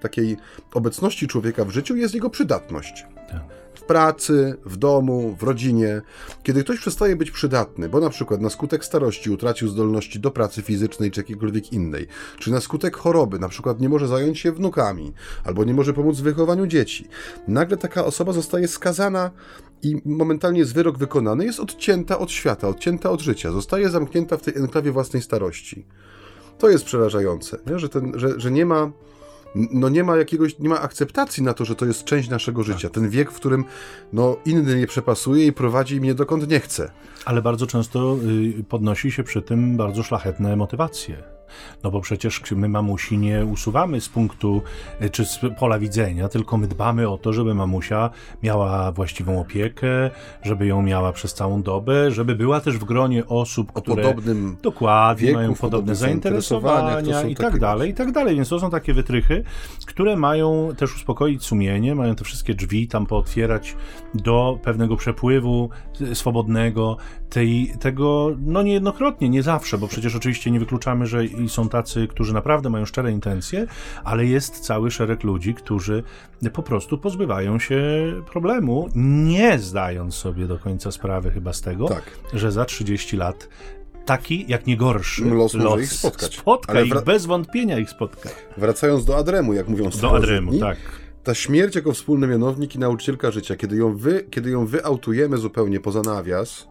takiej 0.00 0.36
obecności 0.74 1.28
człowieka 1.28 1.64
w 1.64 1.70
życiu 1.70 1.96
jest 1.96 2.14
jego 2.14 2.30
przydatność. 2.30 3.06
Tak 3.30 3.61
w 3.82 3.84
pracy, 3.84 4.56
w 4.64 4.76
domu, 4.76 5.36
w 5.38 5.42
rodzinie. 5.42 6.02
Kiedy 6.42 6.64
ktoś 6.64 6.78
przestaje 6.78 7.16
być 7.16 7.30
przydatny, 7.30 7.88
bo 7.88 8.00
na 8.00 8.10
przykład 8.10 8.40
na 8.40 8.50
skutek 8.50 8.84
starości 8.84 9.30
utracił 9.30 9.68
zdolności 9.68 10.20
do 10.20 10.30
pracy 10.30 10.62
fizycznej 10.62 11.10
czy 11.10 11.20
jakiejkolwiek 11.20 11.72
innej, 11.72 12.06
czy 12.38 12.50
na 12.50 12.60
skutek 12.60 12.96
choroby, 12.96 13.38
na 13.38 13.48
przykład 13.48 13.80
nie 13.80 13.88
może 13.88 14.08
zająć 14.08 14.38
się 14.38 14.52
wnukami, 14.52 15.12
albo 15.44 15.64
nie 15.64 15.74
może 15.74 15.92
pomóc 15.92 16.18
w 16.18 16.22
wychowaniu 16.22 16.66
dzieci, 16.66 17.08
nagle 17.48 17.76
taka 17.76 18.04
osoba 18.04 18.32
zostaje 18.32 18.68
skazana 18.68 19.30
i 19.82 20.02
momentalnie 20.04 20.60
jest 20.60 20.74
wyrok 20.74 20.98
wykonany, 20.98 21.44
jest 21.44 21.60
odcięta 21.60 22.18
od 22.18 22.30
świata, 22.30 22.68
odcięta 22.68 23.10
od 23.10 23.20
życia, 23.20 23.52
zostaje 23.52 23.88
zamknięta 23.88 24.36
w 24.36 24.42
tej 24.42 24.56
enklawie 24.56 24.92
własnej 24.92 25.22
starości. 25.22 25.86
To 26.58 26.70
jest 26.70 26.84
przerażające, 26.84 27.58
nie? 27.66 27.78
Że, 27.78 27.88
ten, 27.88 28.12
że, 28.14 28.40
że 28.40 28.50
nie 28.50 28.66
ma 28.66 28.92
no 29.54 29.88
nie 29.88 30.04
ma 30.04 30.16
jakiegoś, 30.16 30.58
nie 30.58 30.68
ma 30.68 30.80
akceptacji 30.80 31.42
na 31.42 31.54
to, 31.54 31.64
że 31.64 31.74
to 31.74 31.86
jest 31.86 32.04
część 32.04 32.28
naszego 32.28 32.62
życia. 32.62 32.90
Ten 32.90 33.10
wiek, 33.10 33.30
w 33.30 33.34
którym 33.34 33.64
no, 34.12 34.36
inny 34.44 34.76
nie 34.76 34.86
przepasuje 34.86 35.46
i 35.46 35.52
prowadzi 35.52 36.00
mnie 36.00 36.14
dokąd 36.14 36.48
nie 36.48 36.60
chce. 36.60 36.90
Ale 37.24 37.42
bardzo 37.42 37.66
często 37.66 38.16
y, 38.58 38.64
podnosi 38.64 39.10
się 39.10 39.22
przy 39.22 39.42
tym 39.42 39.76
bardzo 39.76 40.02
szlachetne 40.02 40.56
motywacje. 40.56 41.41
No 41.82 41.90
bo 41.90 42.00
przecież 42.00 42.42
my 42.56 42.68
mamusi 42.68 43.18
nie 43.18 43.44
usuwamy 43.44 44.00
z 44.00 44.08
punktu 44.08 44.62
e, 45.00 45.10
czy 45.10 45.24
z 45.24 45.40
pola 45.58 45.78
widzenia, 45.78 46.28
tylko 46.28 46.56
my 46.56 46.68
dbamy 46.68 47.08
o 47.08 47.18
to, 47.18 47.32
żeby 47.32 47.54
mamusia 47.54 48.10
miała 48.42 48.92
właściwą 48.92 49.40
opiekę, 49.40 50.10
żeby 50.42 50.66
ją 50.66 50.82
miała 50.82 51.12
przez 51.12 51.34
całą 51.34 51.62
dobę, 51.62 52.10
żeby 52.10 52.34
była 52.34 52.60
też 52.60 52.78
w 52.78 52.84
gronie 52.84 53.26
osób, 53.26 53.72
które 53.72 54.02
podobnym 54.02 54.56
dokładnie 54.62 55.26
wieku, 55.26 55.38
mają 55.38 55.54
podobne 55.54 55.94
zainteresowania 55.94 57.22
i 57.22 57.34
tak 57.34 57.58
dalej, 57.58 57.90
i 57.90 57.94
tak 57.94 58.12
dalej. 58.12 58.36
Więc 58.36 58.48
to 58.48 58.60
są 58.60 58.70
takie 58.70 58.94
wytrychy, 58.94 59.44
które 59.86 60.16
mają 60.16 60.68
też 60.76 60.96
uspokoić 60.96 61.44
sumienie, 61.44 61.94
mają 61.94 62.14
te 62.14 62.24
wszystkie 62.24 62.54
drzwi 62.54 62.88
tam 62.88 63.06
pootwierać 63.06 63.76
do 64.14 64.58
pewnego 64.62 64.96
przepływu 64.96 65.70
e, 66.00 66.14
swobodnego, 66.14 66.96
tej, 67.30 67.72
tego, 67.80 68.36
no 68.40 68.62
niejednokrotnie, 68.62 69.28
nie 69.28 69.42
zawsze, 69.42 69.78
bo 69.78 69.88
przecież 69.88 70.16
oczywiście 70.16 70.50
nie 70.50 70.60
wykluczamy, 70.60 71.06
że 71.06 71.24
i 71.44 71.48
są 71.48 71.68
tacy, 71.68 72.08
którzy 72.08 72.34
naprawdę 72.34 72.70
mają 72.70 72.86
szczere 72.86 73.12
intencje, 73.12 73.66
ale 74.04 74.26
jest 74.26 74.60
cały 74.60 74.90
szereg 74.90 75.24
ludzi, 75.24 75.54
którzy 75.54 76.02
po 76.52 76.62
prostu 76.62 76.98
pozbywają 76.98 77.58
się 77.58 77.82
problemu, 78.32 78.88
nie 78.94 79.58
zdając 79.58 80.14
sobie 80.14 80.46
do 80.46 80.58
końca 80.58 80.92
sprawy 80.92 81.30
chyba 81.30 81.52
z 81.52 81.60
tego, 81.60 81.88
tak. 81.88 82.02
że 82.32 82.52
za 82.52 82.64
30 82.64 83.16
lat 83.16 83.48
taki, 84.04 84.44
jak 84.48 84.66
nie 84.66 84.76
gorszy 84.76 85.24
los, 85.24 85.54
los 85.54 85.80
ich 85.80 85.92
spotkać. 85.92 86.36
Spotka 86.36 86.72
Ale 86.72 86.86
ich, 86.86 87.04
bez 87.04 87.26
wątpienia 87.26 87.78
ich 87.78 87.90
spotka. 87.90 88.28
Wracając 88.56 89.04
do 89.04 89.16
Adremu, 89.16 89.52
jak 89.52 89.68
mówią 89.68 89.90
Do 90.00 90.16
Adremu, 90.16 90.58
tak. 90.58 90.78
Ta 91.24 91.34
śmierć 91.34 91.76
jako 91.76 91.92
wspólny 91.92 92.26
mianownik 92.26 92.74
i 92.74 92.78
nauczycielka 92.78 93.30
życia, 93.30 93.56
kiedy 93.56 93.76
ją, 93.76 93.96
wy, 93.96 94.26
kiedy 94.30 94.50
ją 94.50 94.66
wyautujemy 94.66 95.36
zupełnie 95.36 95.80
poza 95.80 96.02
nawias, 96.02 96.68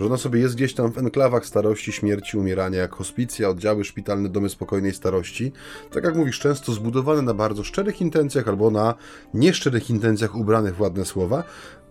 że 0.00 0.06
ona 0.06 0.16
sobie 0.16 0.40
jest 0.40 0.54
gdzieś 0.54 0.74
tam 0.74 0.92
w 0.92 0.98
enklawach 0.98 1.46
starości, 1.46 1.92
śmierci, 1.92 2.38
umierania, 2.38 2.78
jak 2.78 2.94
hospicja, 2.94 3.48
oddziały 3.48 3.84
szpitalne, 3.84 4.28
domy 4.28 4.48
spokojnej 4.48 4.94
starości. 4.94 5.52
Tak 5.90 6.04
jak 6.04 6.16
mówisz, 6.16 6.38
często 6.38 6.72
zbudowane 6.72 7.22
na 7.22 7.34
bardzo 7.34 7.64
szczerych 7.64 8.00
intencjach 8.00 8.48
albo 8.48 8.70
na 8.70 8.94
nieszczerych 9.34 9.90
intencjach 9.90 10.34
ubranych 10.34 10.76
w 10.76 10.80
ładne 10.80 11.04
słowa. 11.04 11.44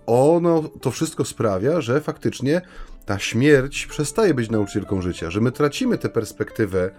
Ono, 0.06 0.64
to 0.82 0.92
wszystko 0.92 1.26
sprawia, 1.26 1.82
że 1.82 2.02
faktycznie 2.02 2.62
ta 3.06 3.20
śmierć 3.20 3.86
przestaje 3.86 4.34
być 4.34 4.50
nauczycielką 4.50 5.02
życia, 5.02 5.32
że 5.32 5.42
my 5.42 5.52
tracimy 5.52 5.98
tę 5.98 6.10
perspektywę 6.10 6.92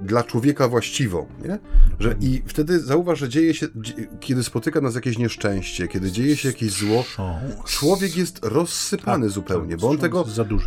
dla 0.00 0.22
człowieka 0.22 0.68
właściwą, 0.68 1.26
nie? 1.44 1.58
Że 1.98 2.16
I 2.20 2.42
wtedy 2.46 2.80
zauważ, 2.80 3.18
że 3.18 3.28
dzieje 3.28 3.54
się, 3.54 3.66
kiedy 4.20 4.44
spotyka 4.44 4.80
nas 4.80 4.94
jakieś 4.94 5.18
nieszczęście, 5.18 5.88
kiedy 5.88 6.12
dzieje 6.12 6.36
się 6.36 6.48
jakieś 6.48 6.70
zło, 6.70 7.04
człowiek 7.64 8.16
jest 8.16 8.38
rozsypany 8.42 9.26
tak, 9.26 9.34
zupełnie, 9.34 9.76
bo 9.76 9.88
on 9.90 9.98
tego 9.98 10.24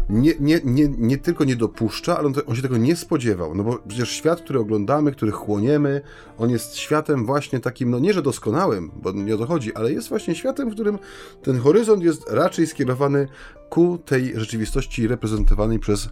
nie, 0.10 0.34
nie, 0.39 0.62
nie, 0.63 0.88
nie 0.97 1.17
tylko 1.17 1.43
nie 1.43 1.56
dopuszcza, 1.56 2.17
ale 2.17 2.28
on, 2.28 2.34
on, 2.45 2.56
się 2.56 2.62
tego 2.62 2.78
nie 2.78 2.95
spodziewał, 2.95 3.56
no 3.56 3.63
bo 3.63 3.80
przecież 3.88 4.10
świat, 4.10 4.41
który 4.41 4.60
oglądamy, 4.60 5.12
który 5.12 5.32
chłoniemy, 5.32 6.02
on 6.38 6.49
jest 6.49 6.76
światem 6.76 7.26
właśnie 7.26 7.60
takim, 7.60 7.89
no 7.89 7.99
nie, 7.99 8.13
że 8.13 8.21
doskonałym, 8.21 8.91
bo 8.95 9.12
nie 9.12 9.36
o 9.36 9.38
to 9.38 9.45
chodzi, 9.45 9.76
ale 9.76 9.93
jest 9.93 10.10
właśnie 10.10 10.36
światem, 10.36 10.69
w 10.69 10.73
którym 10.73 10.99
ten 11.41 11.60
horyzont 11.60 12.04
jest 12.04 12.30
raczej 12.30 12.67
skierowany 12.67 13.28
ku 13.69 13.97
tej 13.97 14.39
rzeczywistości 14.39 15.08
reprezentowanej 15.08 15.80
przez 15.80 16.10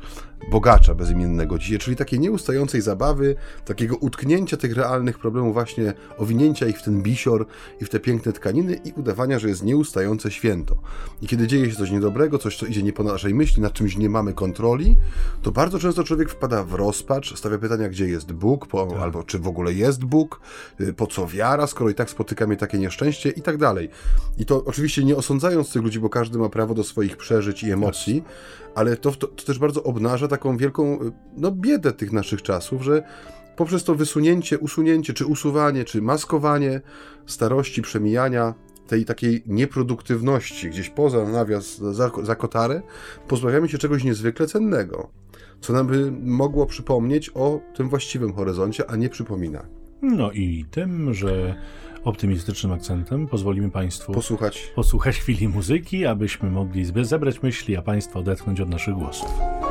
bogacza 0.50 0.96
bezimiennego 0.96 1.60
dzisiaj, 1.60 1.78
czyli 1.78 1.96
takiej 1.96 2.20
nieustającej 2.20 2.82
zabawy, 2.82 3.36
takiego 3.66 3.96
utknięcia 3.96 4.58
tych 4.58 4.76
realnych 4.76 5.20
problemów, 5.20 5.54
właśnie 5.54 5.94
owinięcia 6.18 6.68
ich 6.68 6.80
w 6.80 6.84
ten 6.84 7.02
bisior 7.02 7.46
i 7.82 7.86
w 7.86 7.90
te 7.90 8.00
piękne 8.00 8.34
tkaniny 8.34 8.80
i 8.86 8.92
udawania, 8.92 9.40
że 9.40 9.50
jest 9.50 9.64
nieustające 9.64 10.32
święto. 10.32 10.76
I 11.22 11.28
kiedy 11.28 11.48
dzieje 11.48 11.72
się 11.72 11.78
coś 11.78 11.92
niedobrego, 11.92 12.38
coś, 12.38 12.58
co 12.58 12.66
idzie 12.66 12.84
nie 12.84 12.94
po 12.94 13.04
naszej 13.04 13.34
myśli, 13.34 13.62
nad 13.62 13.74
czymś 13.74 13.98
nie 13.98 14.10
mamy 14.10 14.34
kontroli, 14.34 14.98
to 15.42 15.52
bardzo 15.52 15.80
często 15.80 16.04
człowiek 16.04 16.30
wpada 16.30 16.64
w 16.64 16.74
rozpacz, 16.74 17.38
stawia 17.38 17.58
pytania, 17.58 17.90
gdzie 17.90 18.08
jest 18.08 18.32
Bóg, 18.32 18.68
po, 18.68 18.86
tak. 18.86 19.00
albo 19.00 19.24
czy 19.24 19.40
w 19.40 19.48
ogóle 19.48 19.74
jest 19.74 20.06
Bóg, 20.06 20.42
y, 20.82 20.94
po 20.94 21.08
co 21.08 21.28
wiara, 21.28 21.68
skoro 21.68 21.90
i 21.90 21.96
tak 21.96 22.10
spotyka 22.10 22.48
mnie 22.48 22.58
takie 22.58 22.78
nieszczęście 22.78 23.30
i 23.30 23.42
tak 23.42 23.58
dalej. 23.58 23.90
I 24.38 24.46
to 24.46 24.64
oczywiście 24.66 25.04
nie 25.04 25.16
osądzając 25.16 25.74
tych 25.74 25.82
ludzi, 25.82 26.00
bo 26.00 26.10
każdy 26.10 26.38
ma 26.38 26.50
prawo 26.50 26.74
do 26.74 26.84
swoich 26.84 27.18
przeżyć 27.18 27.64
i 27.64 27.72
emocji, 27.72 28.24
ale 28.76 28.98
to, 28.98 29.12
to, 29.12 29.28
to 29.28 29.46
też 29.46 29.60
bardzo 29.60 29.84
obnaża 29.84 30.28
taką 30.28 30.58
wielką 30.58 31.00
no, 31.38 31.52
biedę 31.52 31.92
tych 31.92 32.12
naszych 32.12 32.42
czasów, 32.42 32.82
że 32.82 33.04
poprzez 33.56 33.84
to 33.84 33.96
wysunięcie, 33.96 34.60
usunięcie, 34.60 35.14
czy 35.14 35.26
usuwanie, 35.26 35.86
czy 35.86 36.02
maskowanie 36.02 36.82
starości, 37.26 37.82
przemijania, 37.82 38.54
tej 38.88 39.06
takiej 39.06 39.44
nieproduktywności 39.48 40.70
gdzieś 40.70 40.90
poza 40.90 41.26
nawias, 41.26 41.78
za, 41.78 42.12
za 42.24 42.36
kotarę, 42.36 42.82
pozbawiamy 43.28 43.70
się 43.70 43.78
czegoś 43.78 44.04
niezwykle 44.04 44.48
cennego, 44.48 45.10
co 45.62 45.74
nam 45.74 45.88
by 45.88 46.12
mogło 46.12 46.66
przypomnieć 46.66 47.32
o 47.34 47.62
tym 47.76 47.90
właściwym 47.90 48.34
horyzoncie, 48.34 48.90
a 48.90 48.96
nie 48.96 49.10
przypomina. 49.10 49.66
No 50.02 50.32
i 50.32 50.66
tym, 50.72 51.14
że 51.14 51.56
optymistycznym 52.04 52.72
akcentem 52.72 53.28
pozwolimy 53.28 53.72
Państwu 53.72 54.14
posłuchać, 54.14 54.72
posłuchać 54.76 55.18
chwili 55.18 55.48
muzyki, 55.48 56.06
abyśmy 56.06 56.50
mogli 56.52 56.86
zebrać 57.06 57.44
myśli, 57.44 57.78
a 57.78 57.82
Państwo 57.82 58.20
odetchnąć 58.20 58.60
od 58.60 58.70
naszych 58.70 58.94
głosów. 58.94 59.71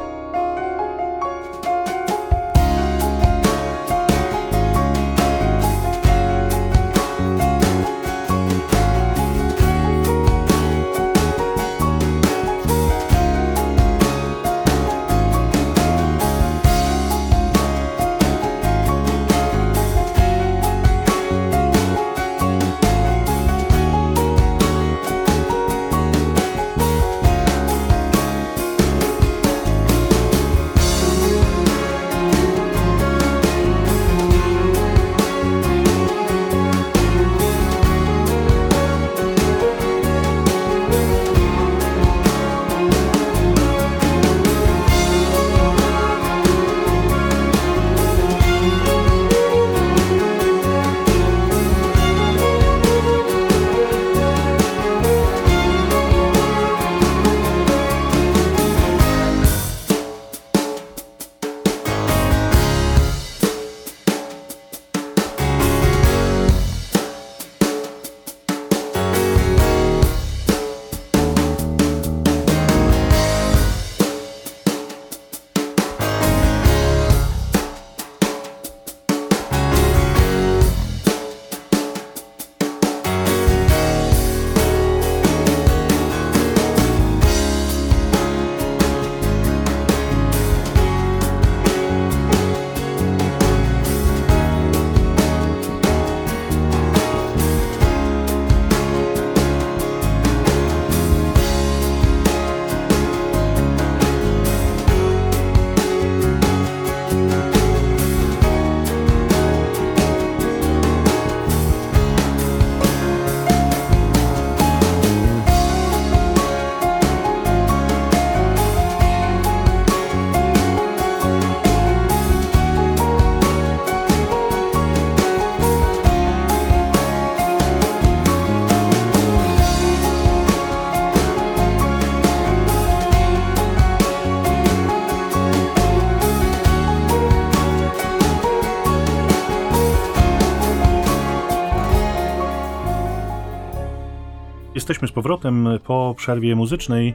Jesteśmy 145.00 145.12
z 145.12 145.14
powrotem 145.14 145.68
po 145.84 146.14
przerwie 146.16 146.56
muzycznej. 146.56 147.14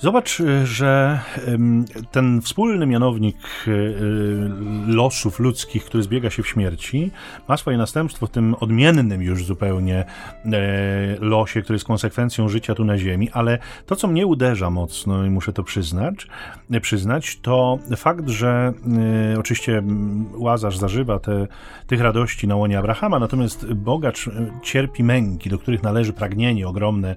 Zobacz, 0.00 0.42
że 0.64 1.20
ten 2.10 2.40
wspólny 2.40 2.86
mianownik 2.86 3.36
e, 3.36 3.70
losów 4.92 5.38
ludzkich, 5.38 5.84
który 5.84 6.02
zbiega 6.02 6.30
się 6.30 6.42
w 6.42 6.48
śmierci, 6.48 7.10
ma 7.48 7.56
swoje 7.56 7.78
następstwo 7.78 8.26
w 8.26 8.30
tym 8.30 8.54
odmiennym 8.60 9.22
już 9.22 9.44
zupełnie 9.44 9.96
e, 9.98 10.06
losie, 11.20 11.62
który 11.62 11.74
jest 11.74 11.84
konsekwencją 11.84 12.48
życia 12.48 12.74
tu 12.74 12.84
na 12.84 12.98
Ziemi, 12.98 13.30
ale 13.32 13.58
to, 13.86 13.96
co 13.96 14.08
mnie 14.08 14.26
uderza 14.26 14.70
mocno 14.70 15.24
i 15.24 15.30
muszę 15.30 15.52
to 15.52 15.62
przyznać, 15.62 16.26
e, 16.70 16.80
przyznać 16.80 17.38
to 17.42 17.78
fakt, 17.96 18.28
że 18.28 18.72
oczywiście 19.38 19.82
Łazarz 20.34 20.76
zażywa 20.76 21.18
te, 21.18 21.46
tych 21.86 22.00
radości 22.00 22.46
na 22.46 22.56
łonie 22.56 22.78
Abrahama, 22.78 23.18
natomiast 23.18 23.72
bogacz 23.72 24.30
cierpi 24.62 25.04
męki, 25.04 25.50
do 25.50 25.58
których 25.58 25.82
należy 25.82 26.12
pragnienie 26.12 26.68
ogromne, 26.68 27.14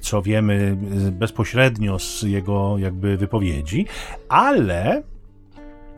co 0.00 0.22
wiemy 0.22 0.76
bezpośrednio 1.12 1.98
jego 2.22 2.78
jakby 2.78 3.16
wypowiedzi, 3.16 3.86
ale 4.28 5.02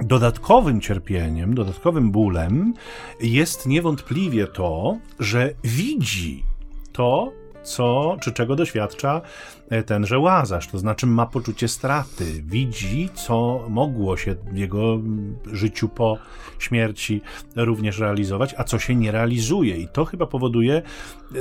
dodatkowym 0.03 0.81
cierpieniem, 0.81 1.55
dodatkowym 1.55 2.11
bólem 2.11 2.75
jest 3.21 3.67
niewątpliwie 3.67 4.47
to, 4.47 4.99
że 5.19 5.51
widzi 5.64 6.45
to, 6.93 7.33
co, 7.62 8.17
czy 8.21 8.33
czego 8.33 8.57
doświadcza 8.57 9.21
tenże 9.87 10.18
łazarz, 10.18 10.68
to 10.68 10.79
znaczy 10.79 11.07
ma 11.07 11.27
poczucie 11.27 11.68
straty, 11.68 12.42
widzi, 12.46 13.09
co 13.14 13.66
mogło 13.68 14.16
się 14.16 14.35
w 14.53 14.57
jego 14.57 14.98
życiu 15.53 15.88
po 15.88 16.18
śmierci 16.59 17.22
również 17.57 17.98
realizować, 17.98 18.55
a 18.59 18.64
co 18.64 18.79
się 18.79 18.94
nie 18.94 19.12
realizuje. 19.12 19.77
I 19.77 19.88
to 19.88 20.05
chyba 20.05 20.27
powoduje 20.27 20.83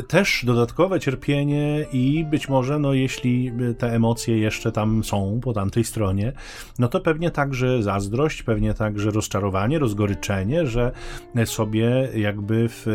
też 0.07 0.45
dodatkowe 0.45 0.99
cierpienie 0.99 1.86
i 1.93 2.25
być 2.31 2.49
może, 2.49 2.79
no 2.79 2.93
jeśli 2.93 3.51
te 3.77 3.93
emocje 3.93 4.38
jeszcze 4.38 4.71
tam 4.71 5.03
są 5.03 5.39
po 5.43 5.53
tamtej 5.53 5.83
stronie, 5.83 6.33
no 6.79 6.88
to 6.88 6.99
pewnie 6.99 7.31
także 7.31 7.83
zazdrość, 7.83 8.43
pewnie 8.43 8.73
także 8.73 9.12
rozczarowanie, 9.12 9.79
rozgoryczenie, 9.79 10.67
że 10.67 10.91
sobie 11.45 12.09
jakby 12.15 12.69
w, 12.69 12.86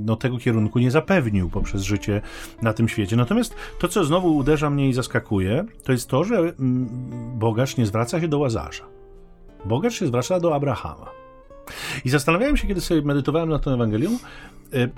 no, 0.00 0.16
tego 0.16 0.38
kierunku 0.38 0.78
nie 0.78 0.90
zapewnił 0.90 1.50
poprzez 1.50 1.82
życie 1.82 2.20
na 2.62 2.72
tym 2.72 2.88
świecie. 2.88 3.16
Natomiast 3.16 3.54
to, 3.80 3.88
co 3.88 4.04
znowu 4.04 4.36
uderza 4.36 4.61
mnie 4.70 4.88
i 4.88 4.92
zaskakuje, 4.92 5.64
to 5.84 5.92
jest 5.92 6.08
to, 6.08 6.24
że 6.24 6.36
mm, 6.38 6.88
bogacz 7.38 7.76
nie 7.76 7.86
zwraca 7.86 8.20
się 8.20 8.28
do 8.28 8.38
Łazarza. 8.38 8.84
Bogacz 9.64 9.94
się 9.94 10.06
zwraca 10.06 10.40
do 10.40 10.54
Abrahama. 10.54 11.06
I 12.04 12.10
zastanawiałem 12.10 12.56
się, 12.56 12.68
kiedy 12.68 12.80
sobie 12.80 13.02
medytowałem 13.02 13.48
nad 13.48 13.62
tą 13.62 13.74
Ewangelią, 13.74 14.10
y, 14.74 14.90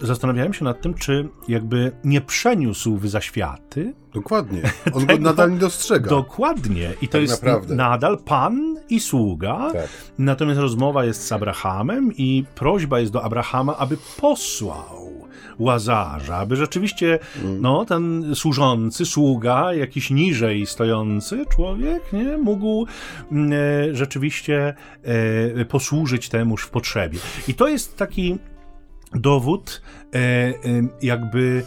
zastanawiałem 0.00 0.54
się 0.54 0.64
nad 0.64 0.82
tym, 0.82 0.94
czy 0.94 1.28
jakby 1.48 1.92
nie 2.04 2.20
przeniósł 2.20 2.96
w 2.96 3.08
zaświaty. 3.08 3.94
Dokładnie. 4.14 4.62
On 4.94 5.06
go 5.06 5.18
nadal 5.18 5.52
nie 5.52 5.58
dostrzega. 5.58 6.10
Dokładnie. 6.10 6.94
I 7.02 7.08
to 7.08 7.12
Tak 7.12 7.22
jest 7.22 7.42
naprawdę. 7.42 7.74
nadal 7.74 8.18
pan 8.18 8.76
i 8.88 9.00
sługa. 9.00 9.70
Tak. 9.72 9.88
Natomiast 10.18 10.60
rozmowa 10.60 11.04
jest 11.04 11.26
z 11.26 11.32
Abrahamem 11.32 12.12
i 12.16 12.44
prośba 12.54 13.00
jest 13.00 13.12
do 13.12 13.22
Abrahama, 13.24 13.76
aby 13.76 13.96
posłał 14.20 15.03
Łazarza, 15.58 16.36
aby 16.36 16.56
rzeczywiście 16.56 17.18
no, 17.60 17.84
ten 17.84 18.34
służący, 18.34 19.06
sługa, 19.06 19.74
jakiś 19.74 20.10
niżej 20.10 20.66
stojący 20.66 21.44
człowiek, 21.50 22.12
nie, 22.12 22.36
mógł 22.36 22.86
mm, 23.32 23.52
e, 23.52 23.94
rzeczywiście 23.94 24.74
e, 25.02 25.64
posłużyć 25.64 26.28
temuż 26.28 26.62
w 26.62 26.70
potrzebie. 26.70 27.18
I 27.48 27.54
to 27.54 27.68
jest 27.68 27.96
taki 27.96 28.38
dowód 29.14 29.82
e, 30.14 30.18
e, 30.18 30.52
jakby 31.02 31.64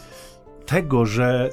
tego, 0.67 1.06
że 1.06 1.49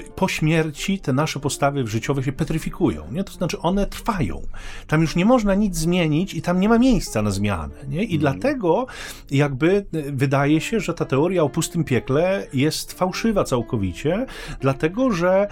e, 0.00 0.14
po 0.16 0.28
śmierci 0.28 0.98
te 0.98 1.12
nasze 1.12 1.40
postawy 1.40 1.86
życiowe 1.86 2.22
się 2.22 2.32
petryfikują, 2.32 3.04
nie? 3.12 3.24
To 3.24 3.32
znaczy 3.32 3.58
one 3.58 3.86
trwają. 3.86 4.42
Tam 4.86 5.00
już 5.00 5.16
nie 5.16 5.24
można 5.24 5.54
nic 5.54 5.76
zmienić 5.76 6.34
i 6.34 6.42
tam 6.42 6.60
nie 6.60 6.68
ma 6.68 6.78
miejsca 6.78 7.22
na 7.22 7.30
zmianę, 7.30 7.74
nie? 7.88 8.04
I 8.04 8.18
dlatego 8.18 8.86
jakby 9.30 9.86
e, 9.92 10.02
wydaje 10.12 10.60
się, 10.60 10.80
że 10.80 10.94
ta 10.94 11.04
teoria 11.04 11.42
o 11.42 11.48
pustym 11.48 11.84
piekle 11.84 12.46
jest 12.52 12.92
fałszywa 12.92 13.44
całkowicie, 13.44 14.26
dlatego, 14.60 15.10
że 15.10 15.30
e, 15.40 15.48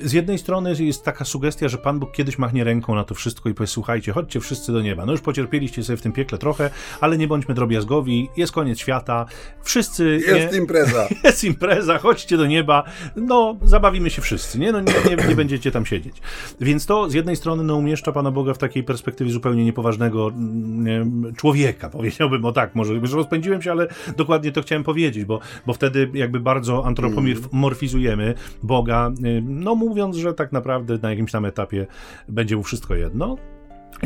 z 0.00 0.12
jednej 0.12 0.38
strony 0.38 0.74
jest 0.78 1.04
taka 1.04 1.24
sugestia, 1.24 1.68
że 1.68 1.78
Pan 1.78 1.98
Bóg 1.98 2.12
kiedyś 2.12 2.38
machnie 2.38 2.64
ręką 2.64 2.94
na 2.94 3.04
to 3.04 3.14
wszystko 3.14 3.48
i 3.48 3.54
powie, 3.54 3.66
słuchajcie, 3.66 4.12
chodźcie 4.12 4.40
wszyscy 4.40 4.72
do 4.72 4.82
nieba. 4.82 5.06
No 5.06 5.12
już 5.12 5.20
pocierpieliście 5.20 5.84
sobie 5.84 5.96
w 5.96 6.02
tym 6.02 6.12
piekle 6.12 6.38
trochę, 6.38 6.70
ale 7.00 7.18
nie 7.18 7.28
bądźmy 7.28 7.54
drobiazgowi, 7.54 8.28
jest 8.36 8.52
koniec 8.52 8.78
świata, 8.78 9.26
wszyscy... 9.62 10.20
Jest 10.26 10.52
nie, 10.52 10.58
impreza. 10.58 11.08
jest 11.24 11.44
impreza, 11.44 11.91
chodźcie 11.98 12.36
do 12.36 12.46
nieba, 12.46 12.84
no 13.16 13.56
zabawimy 13.62 14.10
się 14.10 14.22
wszyscy, 14.22 14.58
nie? 14.58 14.72
No 14.72 14.80
nie, 14.80 14.92
nie, 15.10 15.28
nie 15.28 15.36
będziecie 15.36 15.70
tam 15.70 15.86
siedzieć. 15.86 16.16
Więc 16.60 16.86
to 16.86 17.10
z 17.10 17.14
jednej 17.14 17.36
strony 17.36 17.64
no, 17.64 17.76
umieszcza 17.76 18.12
Pana 18.12 18.30
Boga 18.30 18.54
w 18.54 18.58
takiej 18.58 18.84
perspektywie 18.84 19.30
zupełnie 19.30 19.64
niepoważnego 19.64 20.28
mm, 20.28 21.34
człowieka, 21.34 21.90
powiedziałbym 21.90 22.44
o 22.44 22.52
tak, 22.52 22.74
może 22.74 22.94
już 22.94 23.12
rozpędziłem 23.12 23.62
się, 23.62 23.70
ale 23.70 23.88
dokładnie 24.16 24.52
to 24.52 24.62
chciałem 24.62 24.84
powiedzieć, 24.84 25.24
bo, 25.24 25.40
bo 25.66 25.72
wtedy 25.72 26.10
jakby 26.14 26.40
bardzo 26.40 26.86
antropomorfizujemy 26.86 28.34
Boga, 28.62 29.10
y, 29.24 29.42
no 29.46 29.74
mówiąc, 29.74 30.16
że 30.16 30.34
tak 30.34 30.52
naprawdę 30.52 30.98
na 31.02 31.10
jakimś 31.10 31.32
tam 31.32 31.44
etapie 31.44 31.86
będzie 32.28 32.56
mu 32.56 32.62
wszystko 32.62 32.94
jedno, 32.94 33.36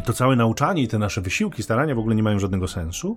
to 0.04 0.12
całe 0.12 0.37
nauczanie 0.37 0.82
i 0.82 0.88
te 0.88 0.98
nasze 0.98 1.20
wysiłki, 1.20 1.62
starania 1.62 1.94
w 1.94 1.98
ogóle 1.98 2.14
nie 2.14 2.22
mają 2.22 2.38
żadnego 2.38 2.68
sensu. 2.68 3.16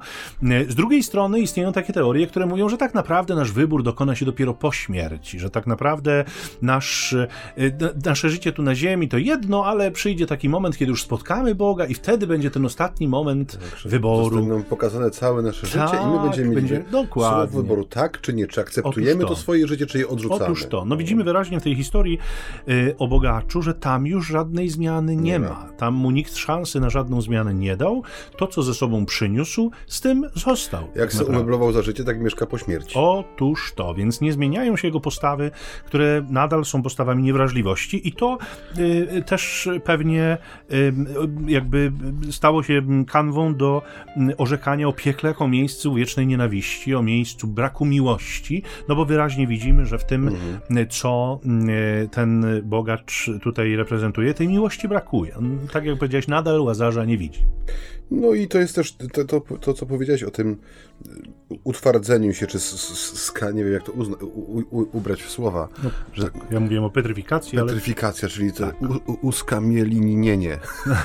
Z 0.70 0.76
drugiej 0.76 1.04
strony 1.04 1.40
istnieją 1.40 1.72
takie 1.74 1.94
teorie, 1.94 2.28
które 2.28 2.46
mówią, 2.46 2.70
że 2.70 2.78
tak 2.78 2.94
naprawdę 2.94 3.36
nasz 3.36 3.52
wybór 3.52 3.84
dokona 3.84 4.16
się 4.16 4.26
dopiero 4.26 4.54
po 4.54 4.72
śmierci, 4.72 5.40
że 5.40 5.50
tak 5.50 5.68
naprawdę 5.68 6.26
nasz, 6.62 7.14
e, 7.14 7.28
nasze 8.06 8.30
życie 8.30 8.52
tu 8.52 8.62
na 8.62 8.76
ziemi 8.76 9.08
to 9.10 9.18
jedno, 9.18 9.66
ale 9.66 9.92
przyjdzie 9.92 10.26
taki 10.26 10.50
moment, 10.50 10.78
kiedy 10.78 10.90
już 10.90 11.04
spotkamy 11.04 11.56
Boga 11.56 11.86
i 11.86 11.94
wtedy 11.94 12.28
będzie 12.28 12.52
ten 12.52 12.66
ostatni 12.66 13.08
moment 13.08 13.60
wyboru. 13.86 14.36
Zostaną 14.36 14.64
pokazane 14.64 15.12
całe 15.12 15.42
nasze 15.42 15.68
życie 15.68 15.80
i 15.80 16.06
my 16.08 16.14
Tak, 16.16 16.24
będziemy 16.24 16.48
mieli 16.50 16.62
będzie- 16.62 16.84
dokładnie. 16.92 17.48
słowo 17.52 17.62
wyboru 17.62 17.86
tak 17.86 18.22
czy 18.22 18.34
nie, 18.34 18.48
czy 18.48 18.62
akceptujemy 18.62 19.22
to. 19.22 19.28
to. 19.28 19.36
swoje 19.36 19.68
życie, 19.68 19.86
czy 19.86 19.98
je 20.00 20.08
odrzucamy. 20.08 20.44
Otóż 20.46 20.66
to. 20.66 20.86
No 20.86 20.98
widzimy 20.98 21.24
wyraźnie 21.24 21.60
w 21.60 21.64
tej 21.64 21.76
historii 21.76 22.18
y, 22.70 22.96
o 22.98 23.08
bogaczu, 23.08 23.62
że 23.62 23.74
tam 23.74 24.08
już 24.08 24.28
żadnej 24.28 24.70
zmiany 24.70 25.16
nie, 25.16 25.22
Nie 25.32 25.40
ma. 25.40 25.70
Tam 25.78 25.94
mu 25.94 26.12
nikt 26.12 26.34
szansy 26.70 26.80
na 26.80 26.90
żadną 26.90 27.22
zmianę 27.22 27.54
nie 27.54 27.78
dał. 27.78 28.04
To, 28.38 28.48
co 28.48 28.64
ze 28.64 28.74
sobą 28.74 29.06
przyniósł, 29.06 29.72
z 29.88 30.02
tym 30.02 30.30
został. 30.36 30.88
Jak 30.96 31.12
się 31.12 31.26
umeblował 31.26 31.72
za 31.72 31.82
życie, 31.82 32.04
tak 32.04 32.22
mieszka 32.22 32.46
po 32.46 32.58
śmierci. 32.58 32.94
Otóż 32.96 33.74
to, 33.76 33.94
więc 33.94 34.22
nie 34.22 34.34
zmieniają 34.34 34.78
się 34.78 34.88
jego 34.88 35.00
postawy, 35.00 35.52
które 35.86 36.26
nadal 36.30 36.66
są 36.66 36.84
postawami 36.84 37.24
niewrażliwości 37.24 38.08
i 38.08 38.12
to 38.12 38.38
y, 38.78 39.24
też 39.26 39.70
pewnie 39.84 40.38
y, 40.72 40.94
jakby 41.48 41.92
stało 42.32 42.64
się 42.64 42.82
kanwą 43.08 43.56
do 43.56 43.82
y, 44.32 44.38
orzekania 44.38 44.88
o 44.88 44.94
piekle 44.94 45.28
jako 45.28 45.48
miejscu 45.48 45.94
wiecznej 45.94 46.28
nienawiści, 46.28 46.96
o 46.96 47.02
miejscu 47.02 47.48
braku 47.48 47.86
miłości, 47.86 48.64
no 48.88 48.96
bo 48.96 49.06
wyraźnie 49.06 49.48
widzimy, 49.48 49.86
że 49.86 49.98
w 49.98 50.06
tym, 50.06 50.28
y, 50.72 50.88
co 50.90 51.40
y, 52.04 52.10
ten 52.10 52.46
bogacz 52.64 53.30
tutaj 53.42 53.76
reprezentuje, 53.76 54.34
tej 54.34 54.48
miłości 54.48 54.88
brakuje. 54.88 55.38
On, 55.38 55.60
tak 55.74 55.86
jak 55.86 55.98
powiedziałeś, 55.98 56.28
nadal 56.28 56.59
Łazarza 56.64 57.06
nie 57.06 57.18
widzi. 57.18 57.46
No 58.12 58.34
i 58.34 58.48
to 58.48 58.60
jest 58.60 58.76
też 58.76 58.96
to, 59.14 59.26
to, 59.26 59.58
to 59.58 59.74
co 59.74 59.86
powiedziałeś 59.86 60.24
o 60.24 60.32
tym 60.32 60.58
utwardzeniu 61.64 62.34
się, 62.34 62.48
czy 62.48 62.60
ska, 62.60 63.52
nie 63.52 63.64
wiem 63.64 63.74
jak 63.74 63.84
to 63.84 63.92
uzna, 63.92 64.16
u, 64.18 64.60
u, 64.60 64.98
ubrać 64.98 65.24
w 65.24 65.30
słowa, 65.30 65.68
że 66.14 66.30
Ja 66.52 66.60
mówiłem 66.60 66.84
o 66.84 66.90
petryfikacji, 66.90 67.60
ale... 67.60 67.68
petryfikacja, 67.68 68.30
czyli 68.30 68.54
to 68.54 68.68
u, 68.68 69.12
u, 69.12 69.28
uskamielininienie 69.28 70.60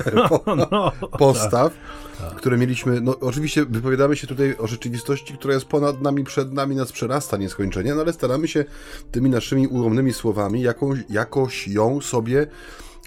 No, 0.71 0.91
postaw, 1.17 1.73
które 2.37 2.57
mieliśmy, 2.57 3.01
no 3.01 3.19
oczywiście 3.19 3.65
wypowiadamy 3.65 4.15
się 4.15 4.27
tutaj 4.27 4.55
o 4.57 4.67
rzeczywistości, 4.67 5.33
która 5.33 5.53
jest 5.53 5.65
ponad 5.65 6.01
nami, 6.01 6.23
przed 6.23 6.53
nami, 6.53 6.75
nas 6.75 6.91
przerasta 6.91 7.37
nieskończenie, 7.37 7.95
no 7.95 8.01
ale 8.01 8.13
staramy 8.13 8.47
się 8.47 8.65
tymi 9.11 9.29
naszymi 9.29 9.67
ułomnymi 9.67 10.13
słowami 10.13 10.61
jakąś, 10.61 10.99
jakoś 11.09 11.67
ją 11.67 12.01
sobie 12.01 12.47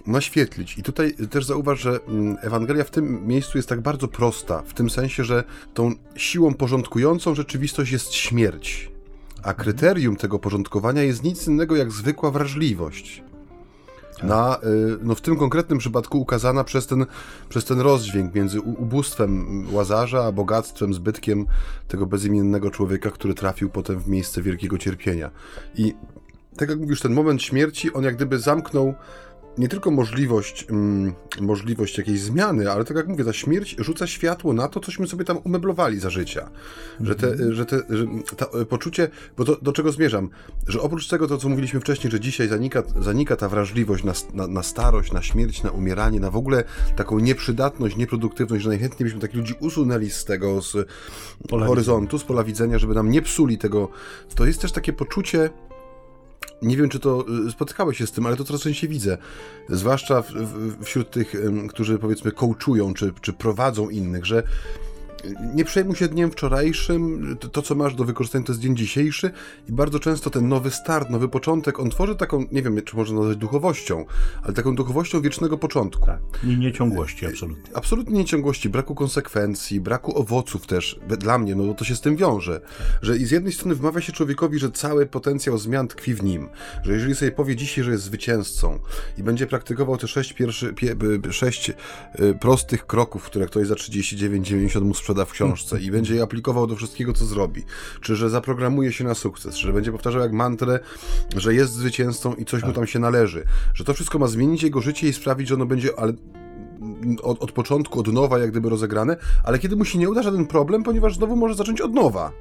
naświetlić. 0.08 0.78
I 0.78 0.82
tutaj 0.82 1.14
też 1.30 1.44
zauważ, 1.44 1.80
że 1.80 2.00
mm, 2.08 2.36
Ewangelia 2.40 2.84
w 2.84 2.90
tym 2.90 3.26
miejscu 3.26 3.58
jest 3.58 3.68
tak 3.68 3.80
bardzo 3.80 4.08
prosta, 4.08 4.62
w 4.62 4.74
tym 4.74 4.90
sensie, 4.90 5.24
że 5.24 5.44
tą 5.74 5.92
siłą 6.16 6.54
porządkującą 6.54 7.34
rzeczywistość 7.34 7.92
jest 7.92 8.12
śmierć. 8.12 8.90
A 9.42 9.54
kryterium 9.54 10.16
tego 10.16 10.38
porządkowania 10.38 11.02
jest 11.02 11.22
nic 11.22 11.46
innego 11.46 11.76
jak 11.76 11.92
zwykła 11.92 12.30
wrażliwość. 12.30 13.22
Na, 14.22 14.56
y, 14.56 14.98
no 15.02 15.14
w 15.14 15.20
tym 15.20 15.36
konkretnym 15.36 15.78
przypadku 15.78 16.20
ukazana 16.20 16.64
przez 16.64 16.86
ten, 16.86 17.06
przez 17.48 17.64
ten 17.64 17.80
rozdźwięk 17.80 18.34
między 18.34 18.60
ubóstwem 18.60 19.64
Łazarza, 19.72 20.24
a 20.24 20.32
bogactwem, 20.32 20.94
zbytkiem 20.94 21.46
tego 21.88 22.06
bezimiennego 22.06 22.70
człowieka, 22.70 23.10
który 23.10 23.34
trafił 23.34 23.70
potem 23.70 23.98
w 23.98 24.08
miejsce 24.08 24.42
wielkiego 24.42 24.78
cierpienia. 24.78 25.30
I 25.74 25.94
tak 26.56 26.68
jak 26.68 26.78
mówisz, 26.78 27.00
ten 27.00 27.12
moment 27.12 27.42
śmierci, 27.42 27.92
on 27.92 28.04
jak 28.04 28.16
gdyby 28.16 28.38
zamknął 28.38 28.94
nie 29.58 29.68
tylko 29.68 29.90
możliwość, 29.90 30.66
mm, 30.70 31.14
możliwość 31.40 31.98
jakiejś 31.98 32.20
zmiany, 32.20 32.70
ale 32.70 32.84
tak 32.84 32.96
jak 32.96 33.08
mówię, 33.08 33.24
ta 33.24 33.32
śmierć 33.32 33.76
rzuca 33.78 34.06
światło 34.06 34.52
na 34.52 34.68
to, 34.68 34.80
cośmy 34.80 35.06
sobie 35.06 35.24
tam 35.24 35.38
umeblowali 35.44 36.00
za 36.00 36.10
życia. 36.10 36.50
Że, 37.00 37.14
te, 37.14 37.54
że, 37.54 37.66
te, 37.66 37.76
że 37.88 38.06
ta, 38.36 38.46
e, 38.46 38.64
poczucie, 38.64 39.08
bo 39.36 39.44
to, 39.44 39.56
do 39.62 39.72
czego 39.72 39.92
zmierzam, 39.92 40.30
że 40.66 40.80
oprócz 40.80 41.08
tego, 41.08 41.28
to 41.28 41.38
co 41.38 41.48
mówiliśmy 41.48 41.80
wcześniej, 41.80 42.10
że 42.10 42.20
dzisiaj 42.20 42.48
zanika, 42.48 42.82
zanika 43.00 43.36
ta 43.36 43.48
wrażliwość 43.48 44.04
na, 44.04 44.12
na, 44.34 44.46
na 44.46 44.62
starość, 44.62 45.12
na 45.12 45.22
śmierć, 45.22 45.62
na 45.62 45.70
umieranie, 45.70 46.20
na 46.20 46.30
w 46.30 46.36
ogóle 46.36 46.64
taką 46.96 47.18
nieprzydatność, 47.18 47.96
nieproduktywność, 47.96 48.64
że 48.64 48.68
najchętniej 48.68 49.04
byśmy 49.04 49.20
takich 49.20 49.36
ludzi 49.36 49.54
usunęli 49.60 50.10
z 50.10 50.24
tego, 50.24 50.62
z 50.62 50.88
Pola 51.48 51.66
horyzontu, 51.66 52.18
z 52.18 52.24
pola 52.24 52.44
widzenia, 52.44 52.78
żeby 52.78 52.94
nam 52.94 53.10
nie 53.10 53.22
psuli 53.22 53.58
tego. 53.58 53.88
To 54.34 54.46
jest 54.46 54.60
też 54.60 54.72
takie 54.72 54.92
poczucie, 54.92 55.50
nie 56.62 56.76
wiem, 56.76 56.88
czy 56.88 57.00
to 57.00 57.24
y, 57.48 57.50
spotykałeś 57.50 57.98
się 57.98 58.06
z 58.06 58.12
tym, 58.12 58.26
ale 58.26 58.36
to 58.36 58.44
coraz 58.44 58.62
częściej 58.62 58.90
widzę. 58.90 59.18
Zwłaszcza 59.68 60.22
w, 60.22 60.32
w, 60.32 60.84
wśród 60.84 61.10
tych, 61.10 61.34
którzy 61.68 61.98
powiedzmy 61.98 62.32
coachują, 62.32 62.94
czy, 62.94 63.12
czy 63.20 63.32
prowadzą 63.32 63.88
innych, 63.88 64.26
że 64.26 64.42
nie 65.54 65.64
przejmuj 65.64 65.96
się 65.96 66.08
dniem 66.08 66.30
wczorajszym, 66.30 67.36
to, 67.52 67.62
co 67.62 67.74
masz 67.74 67.94
do 67.94 68.04
wykorzystania 68.04 68.44
to 68.44 68.52
jest 68.52 68.62
dzień 68.62 68.76
dzisiejszy 68.76 69.30
i 69.68 69.72
bardzo 69.72 70.00
często 70.00 70.30
ten 70.30 70.48
nowy 70.48 70.70
start, 70.70 71.10
nowy 71.10 71.28
początek, 71.28 71.80
on 71.80 71.90
tworzy 71.90 72.16
taką, 72.16 72.44
nie 72.52 72.62
wiem, 72.62 72.82
czy 72.84 72.96
można 72.96 73.16
nazwać 73.16 73.36
duchowością, 73.36 74.04
ale 74.42 74.54
taką 74.54 74.74
duchowością 74.74 75.20
wiecznego 75.20 75.58
początku. 75.58 76.06
Tak, 76.06 76.20
nieciągłości 76.44 77.26
absolutnie. 77.26 77.76
Absolutnie 77.76 78.18
nieciągłości, 78.18 78.68
braku 78.68 78.94
konsekwencji, 78.94 79.80
braku 79.80 80.18
owoców 80.18 80.66
też, 80.66 81.00
dla 81.18 81.38
mnie, 81.38 81.54
no 81.54 81.64
bo 81.64 81.74
to 81.74 81.84
się 81.84 81.96
z 81.96 82.00
tym 82.00 82.16
wiąże, 82.16 82.60
że 83.02 83.16
i 83.16 83.24
z 83.24 83.30
jednej 83.30 83.52
strony 83.52 83.74
wmawia 83.74 84.00
się 84.00 84.12
człowiekowi, 84.12 84.58
że 84.58 84.70
cały 84.70 85.06
potencjał 85.06 85.58
zmian 85.58 85.88
tkwi 85.88 86.14
w 86.14 86.22
nim, 86.22 86.48
że 86.82 86.92
jeżeli 86.92 87.14
sobie 87.14 87.32
powie 87.32 87.56
dzisiaj, 87.56 87.84
że 87.84 87.90
jest 87.90 88.04
zwycięzcą 88.04 88.78
i 89.18 89.22
będzie 89.22 89.46
praktykował 89.46 89.96
te 89.96 90.08
sześć, 90.08 90.32
pierwszy, 90.32 90.72
pie, 90.72 90.96
sześć 91.30 91.70
y, 91.70 92.34
prostych 92.40 92.86
kroków, 92.86 93.24
które 93.24 93.46
ktoś 93.46 93.66
za 93.66 93.74
39,90 93.74 94.82
mu 94.82 94.94
sprzeda 95.08 95.24
w 95.24 95.32
książce 95.32 95.80
i 95.80 95.90
będzie 95.90 96.14
je 96.14 96.22
aplikował 96.22 96.66
do 96.66 96.76
wszystkiego, 96.76 97.12
co 97.12 97.24
zrobi, 97.24 97.62
czy 98.00 98.16
że 98.16 98.30
zaprogramuje 98.30 98.92
się 98.92 99.04
na 99.04 99.14
sukces, 99.14 99.54
że 99.54 99.72
będzie 99.72 99.92
powtarzał 99.92 100.22
jak 100.22 100.32
mantrę, 100.32 100.80
że 101.36 101.54
jest 101.54 101.72
zwycięzcą 101.72 102.34
i 102.34 102.44
coś 102.44 102.62
mu 102.62 102.72
tam 102.72 102.86
się 102.86 102.98
należy, 102.98 103.44
że 103.74 103.84
to 103.84 103.94
wszystko 103.94 104.18
ma 104.18 104.26
zmienić 104.26 104.62
jego 104.62 104.80
życie 104.80 105.08
i 105.08 105.12
sprawić, 105.12 105.48
że 105.48 105.54
ono 105.54 105.66
będzie, 105.66 105.98
ale 105.98 106.12
od, 107.22 107.42
od 107.42 107.52
początku, 107.52 108.00
od 108.00 108.12
nowa, 108.12 108.38
jak 108.38 108.50
gdyby 108.50 108.68
rozegrane, 108.68 109.16
ale 109.44 109.58
kiedy 109.58 109.76
mu 109.76 109.84
się 109.84 109.98
nie 109.98 110.10
uda 110.10 110.22
żaden 110.22 110.46
problem, 110.46 110.82
ponieważ 110.82 111.16
znowu 111.16 111.36
może 111.36 111.54
zacząć 111.54 111.80
od 111.80 111.94
nowa. 111.94 112.32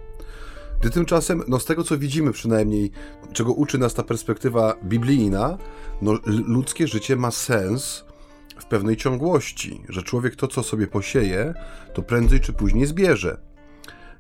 Gdy 0.82 0.90
tymczasem, 0.90 1.44
no 1.48 1.60
z 1.60 1.66
tego 1.66 1.84
co 1.84 1.98
widzimy 1.98 2.32
przynajmniej, 2.32 2.92
czego 3.34 3.54
uczy 3.54 3.78
nas 3.78 3.94
ta 3.94 4.04
perspektywa 4.04 4.76
biblijna, 4.84 5.58
no 6.02 6.14
ludzkie 6.26 6.88
życie 6.88 7.16
ma 7.16 7.32
sens 7.32 8.07
pewnej 8.70 8.98
ciągłości, 8.98 9.82
że 9.90 10.04
człowiek 10.04 10.36
to, 10.36 10.48
co 10.48 10.64
sobie 10.64 10.88
posieje, 10.88 11.54
to 11.94 12.02
prędzej 12.02 12.40
czy 12.40 12.54
później 12.54 12.86
zbierze. 12.86 13.47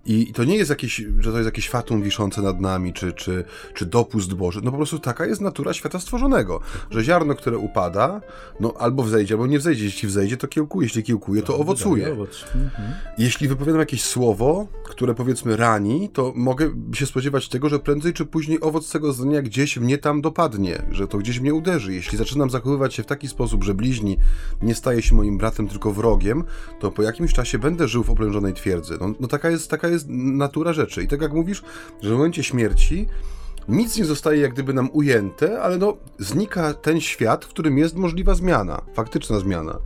I 0.07 0.33
to 0.33 0.43
nie 0.43 0.55
jest 0.55 0.69
jakieś, 0.69 1.01
że 1.19 1.31
to 1.31 1.37
jest 1.37 1.45
jakieś 1.45 1.69
fatum 1.69 2.03
wiszące 2.03 2.41
nad 2.41 2.61
nami, 2.61 2.93
czy, 2.93 3.13
czy, 3.13 3.43
czy 3.73 3.85
dopust 3.85 4.33
Boży. 4.33 4.61
No 4.63 4.71
po 4.71 4.77
prostu 4.77 4.99
taka 4.99 5.25
jest 5.25 5.41
natura 5.41 5.73
świata 5.73 5.99
stworzonego, 5.99 6.59
że 6.91 7.03
ziarno, 7.03 7.35
które 7.35 7.57
upada, 7.57 8.21
no 8.59 8.73
albo 8.79 9.03
wzejdzie, 9.03 9.33
albo 9.33 9.47
nie 9.47 9.59
wzejdzie. 9.59 9.85
Jeśli 9.85 10.07
wzejdzie, 10.07 10.37
to 10.37 10.47
kiełkuje, 10.47 10.85
jeśli 10.85 11.03
kiełkuje, 11.03 11.41
to 11.41 11.57
owocuje. 11.57 12.07
Mhm. 12.55 12.93
Jeśli 13.17 13.47
wypowiadam 13.47 13.79
jakieś 13.79 14.03
słowo, 14.03 14.67
które 14.83 15.15
powiedzmy 15.15 15.57
rani, 15.57 16.09
to 16.13 16.33
mogę 16.35 16.69
się 16.93 17.05
spodziewać 17.05 17.49
tego, 17.49 17.69
że 17.69 17.79
prędzej 17.79 18.13
czy 18.13 18.25
później 18.25 18.61
owoc 18.61 18.91
tego 18.91 19.13
zdania 19.13 19.41
gdzieś 19.41 19.77
mnie 19.77 19.97
tam 19.97 20.21
dopadnie, 20.21 20.81
że 20.91 21.07
to 21.07 21.17
gdzieś 21.17 21.39
mnie 21.39 21.53
uderzy. 21.53 21.93
Jeśli 21.93 22.17
zaczynam 22.17 22.49
zachowywać 22.49 22.93
się 22.93 23.03
w 23.03 23.05
taki 23.05 23.27
sposób, 23.27 23.63
że 23.63 23.73
bliźni 23.73 24.17
nie 24.61 24.75
staje 24.75 25.01
się 25.01 25.15
moim 25.15 25.37
bratem, 25.37 25.67
tylko 25.67 25.91
wrogiem, 25.93 26.43
to 26.79 26.91
po 26.91 27.03
jakimś 27.03 27.33
czasie 27.33 27.59
będę 27.59 27.87
żył 27.87 28.03
w 28.03 28.09
oblężonej 28.09 28.53
twierdzy. 28.53 28.97
No, 29.01 29.13
no 29.19 29.27
taka 29.27 29.49
jest, 29.49 29.69
taka 29.69 29.87
jest 29.87 29.96
jest 29.97 30.07
natura 30.09 30.73
rzeczy. 30.73 31.03
I 31.03 31.07
tak 31.07 31.21
jak 31.21 31.33
mówisz, 31.33 31.63
że 32.01 32.09
w 32.09 32.13
momencie 32.13 32.43
śmierci 32.43 33.07
nic 33.67 33.97
nie 33.97 34.05
zostaje 34.05 34.41
jak 34.41 34.53
gdyby 34.53 34.73
nam 34.73 34.89
ujęte, 34.93 35.61
ale 35.61 35.77
no 35.77 35.97
znika 36.19 36.73
ten 36.73 37.01
świat, 37.01 37.45
w 37.45 37.47
którym 37.47 37.77
jest 37.77 37.95
możliwa 37.95 38.35
zmiana, 38.35 38.81
faktyczna 38.93 39.39
zmiana. 39.39 39.79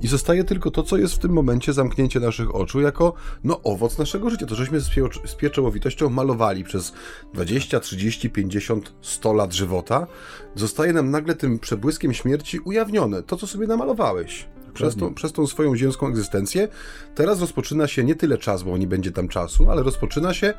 I 0.00 0.08
zostaje 0.08 0.44
tylko 0.44 0.70
to, 0.70 0.82
co 0.82 0.96
jest 0.96 1.14
w 1.14 1.18
tym 1.18 1.32
momencie 1.32 1.72
zamknięcie 1.72 2.20
naszych 2.20 2.54
oczu, 2.54 2.80
jako 2.80 3.14
no, 3.44 3.60
owoc 3.62 3.98
naszego 3.98 4.30
życia. 4.30 4.46
To, 4.46 4.54
żeśmy 4.54 4.80
z, 4.80 4.90
z 5.24 5.34
pieczołowitością 5.34 6.10
malowali 6.10 6.64
przez 6.64 6.92
20, 7.34 7.80
30, 7.80 8.30
50, 8.30 8.92
100 9.00 9.32
lat 9.32 9.52
żywota, 9.52 10.06
zostaje 10.54 10.92
nam 10.92 11.10
nagle 11.10 11.34
tym 11.34 11.58
przebłyskiem 11.58 12.14
śmierci 12.14 12.58
ujawnione. 12.58 13.22
To, 13.22 13.36
co 13.36 13.46
sobie 13.46 13.66
namalowałeś 13.66 14.46
przez 14.74 14.96
tą, 14.96 15.14
przez 15.14 15.32
tą 15.32 15.46
swoją 15.46 15.76
ziemską 15.76 16.06
egzystencję. 16.06 16.68
Teraz 17.14 17.40
rozpoczyna 17.40 17.86
się 17.86 18.04
nie 18.04 18.14
tyle 18.14 18.38
czas, 18.38 18.62
bo 18.62 18.78
nie 18.78 18.86
będzie 18.86 19.12
tam 19.12 19.28
czasu, 19.28 19.70
ale 19.70 19.82
rozpoczyna 19.82 20.34
się 20.34 20.54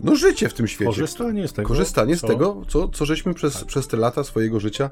no 0.00 0.16
życie 0.16 0.48
w 0.48 0.54
tym 0.54 0.68
świecie. 0.68 0.90
Korzystanie 0.90 1.48
z 1.48 1.52
tego. 1.52 1.68
Korzystanie 1.68 2.16
co? 2.16 2.26
z 2.26 2.30
tego, 2.30 2.62
co, 2.68 2.88
co 2.88 3.04
żeśmy 3.04 3.34
przez, 3.34 3.54
tak. 3.54 3.64
przez 3.64 3.88
te 3.88 3.96
lata 3.96 4.24
swojego 4.24 4.60
życia 4.60 4.90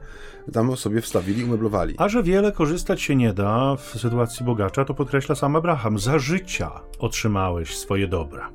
tam 0.53 0.77
sobie 0.77 1.01
wstawili, 1.01 1.45
umeblowali. 1.45 1.95
A 1.99 2.09
że 2.09 2.23
wiele 2.23 2.53
korzystać 2.53 3.03
się 3.03 3.17
nie 3.17 3.33
da 3.33 3.77
w 3.77 4.01
sytuacji 4.01 4.47
bogacza, 4.47 4.85
to 4.85 4.95
podkreśla 4.95 5.35
sam 5.35 5.57
Abraham. 5.57 5.99
Za 5.99 6.19
życia 6.19 6.71
otrzymałeś 6.99 7.77
swoje 7.77 8.09
dobra. 8.09 8.51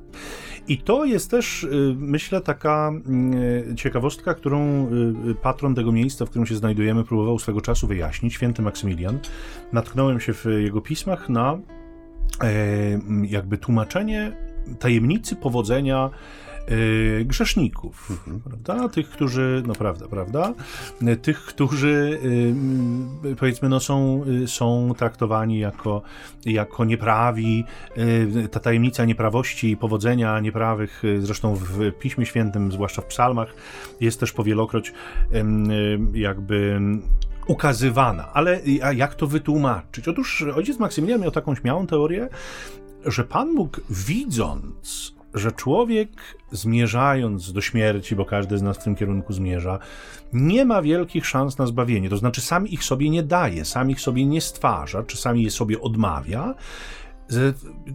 I 0.68 0.78
to 0.78 1.04
jest 1.04 1.30
też, 1.30 1.64
y, 1.64 1.94
myślę, 1.98 2.40
taka 2.40 2.92
y, 3.70 3.74
ciekawostka, 3.74 4.34
którą 4.34 4.86
y, 5.30 5.34
patron 5.34 5.74
tego 5.74 5.92
miejsca, 5.92 6.26
w 6.26 6.30
którym 6.30 6.46
się 6.46 6.56
znajdujemy, 6.56 7.04
próbował 7.04 7.38
swego 7.38 7.60
czasu 7.60 7.86
wyjaśnić, 7.86 8.34
święty 8.34 8.62
Maksymilian. 8.62 9.18
Natknąłem 9.72 10.20
się 10.20 10.32
w 10.32 10.44
jego 10.44 10.80
pismach 10.80 11.28
na 11.28 11.58
e, 12.42 12.48
jakby 13.22 13.58
tłumaczenie 13.58 14.32
tajemnicy 14.78 15.36
powodzenia 15.36 16.10
Y, 16.70 17.24
grzeszników, 17.24 18.10
mhm. 18.10 18.40
prawda? 18.40 18.88
Tych, 18.88 19.10
którzy, 19.10 19.62
no 19.66 19.74
prawda, 19.74 20.08
prawda? 20.08 20.54
Tych, 21.22 21.44
którzy 21.44 22.20
y, 23.24 23.36
powiedzmy, 23.36 23.68
no 23.68 23.80
są, 23.80 24.24
y, 24.42 24.48
są 24.48 24.94
traktowani 24.98 25.58
jako, 25.58 26.02
jako 26.44 26.84
nieprawi. 26.84 27.64
Ta 28.50 28.60
tajemnica 28.60 29.04
nieprawości 29.04 29.70
i 29.70 29.76
powodzenia 29.76 30.40
nieprawych, 30.40 31.02
zresztą 31.20 31.54
w 31.54 31.92
Piśmie 31.98 32.26
Świętym, 32.26 32.72
zwłaszcza 32.72 33.02
w 33.02 33.06
psalmach, 33.06 33.54
jest 34.00 34.20
też 34.20 34.32
powielokroć 34.32 34.92
jakby 36.14 36.80
ukazywana. 37.46 38.32
Ale 38.32 38.60
jak 38.94 39.14
to 39.14 39.26
wytłumaczyć? 39.26 40.08
Otóż 40.08 40.42
ojciec 40.42 40.78
Maksymilian 40.78 41.20
miał 41.20 41.30
taką 41.30 41.54
śmiałą 41.54 41.86
teorię, 41.86 42.28
że 43.04 43.24
Pan 43.24 43.54
Bóg 43.54 43.80
widząc 43.90 45.17
że 45.34 45.52
człowiek 45.52 46.08
zmierzając 46.52 47.52
do 47.52 47.60
śmierci, 47.60 48.16
bo 48.16 48.24
każdy 48.24 48.58
z 48.58 48.62
nas 48.62 48.78
w 48.78 48.84
tym 48.84 48.94
kierunku 48.94 49.32
zmierza, 49.32 49.78
nie 50.32 50.64
ma 50.64 50.82
wielkich 50.82 51.26
szans 51.26 51.58
na 51.58 51.66
zbawienie. 51.66 52.10
To 52.10 52.16
znaczy, 52.16 52.40
sam 52.40 52.66
ich 52.66 52.84
sobie 52.84 53.10
nie 53.10 53.22
daje, 53.22 53.64
sam 53.64 53.90
ich 53.90 54.00
sobie 54.00 54.26
nie 54.26 54.40
stwarza, 54.40 55.02
czasami 55.02 55.42
je 55.42 55.50
sobie 55.50 55.80
odmawia. 55.80 56.54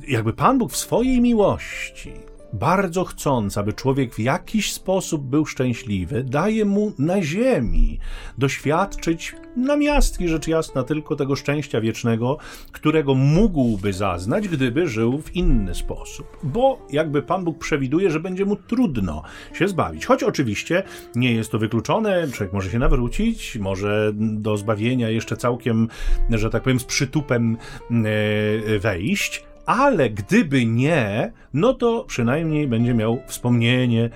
Jakby 0.08 0.34
Pan 0.34 0.58
Bóg 0.58 0.72
w 0.72 0.78
swojej 0.78 1.22
miłości 1.22 2.14
bardzo 2.54 3.04
chcąc, 3.04 3.58
aby 3.58 3.74
człowiek 3.74 4.16
w 4.16 4.20
jakiś 4.20 4.74
sposób 4.74 5.24
był 5.24 5.46
szczęśliwy, 5.46 6.24
daje 6.24 6.66
mu 6.66 6.94
na 7.00 7.22
ziemi 7.22 8.00
doświadczyć 8.38 9.36
namiastki, 9.56 10.28
rzecz 10.28 10.48
jasna, 10.48 10.84
tylko 10.84 11.16
tego 11.16 11.36
szczęścia 11.36 11.82
wiecznego, 11.82 12.38
którego 12.72 13.16
mógłby 13.16 13.94
zaznać, 13.94 14.48
gdyby 14.48 14.88
żył 14.88 15.22
w 15.22 15.36
inny 15.36 15.76
sposób. 15.76 16.38
Bo 16.44 16.88
jakby 16.92 17.22
Pan 17.22 17.44
Bóg 17.44 17.58
przewiduje, 17.58 18.12
że 18.12 18.20
będzie 18.20 18.46
mu 18.46 18.56
trudno 18.56 19.24
się 19.54 19.68
zbawić. 19.68 20.06
Choć 20.06 20.24
oczywiście 20.24 20.84
nie 21.16 21.34
jest 21.34 21.52
to 21.52 21.60
wykluczone, 21.60 22.28
człowiek 22.28 22.54
może 22.54 22.72
się 22.72 22.80
nawrócić, 22.80 23.58
może 23.58 24.12
do 24.16 24.58
zbawienia 24.58 25.10
jeszcze 25.10 25.38
całkiem, 25.38 25.88
że 26.30 26.50
tak 26.50 26.64
powiem, 26.64 26.80
z 26.80 26.84
przytupem 26.86 27.58
e, 28.76 28.80
wejść, 28.80 29.44
ale 29.66 30.10
gdyby 30.10 30.66
nie, 30.66 31.32
no 31.54 31.74
to 31.74 32.06
przynajmniej 32.08 32.68
będzie 32.68 32.94
miał 32.94 33.20
wspomnienie, 33.28 34.10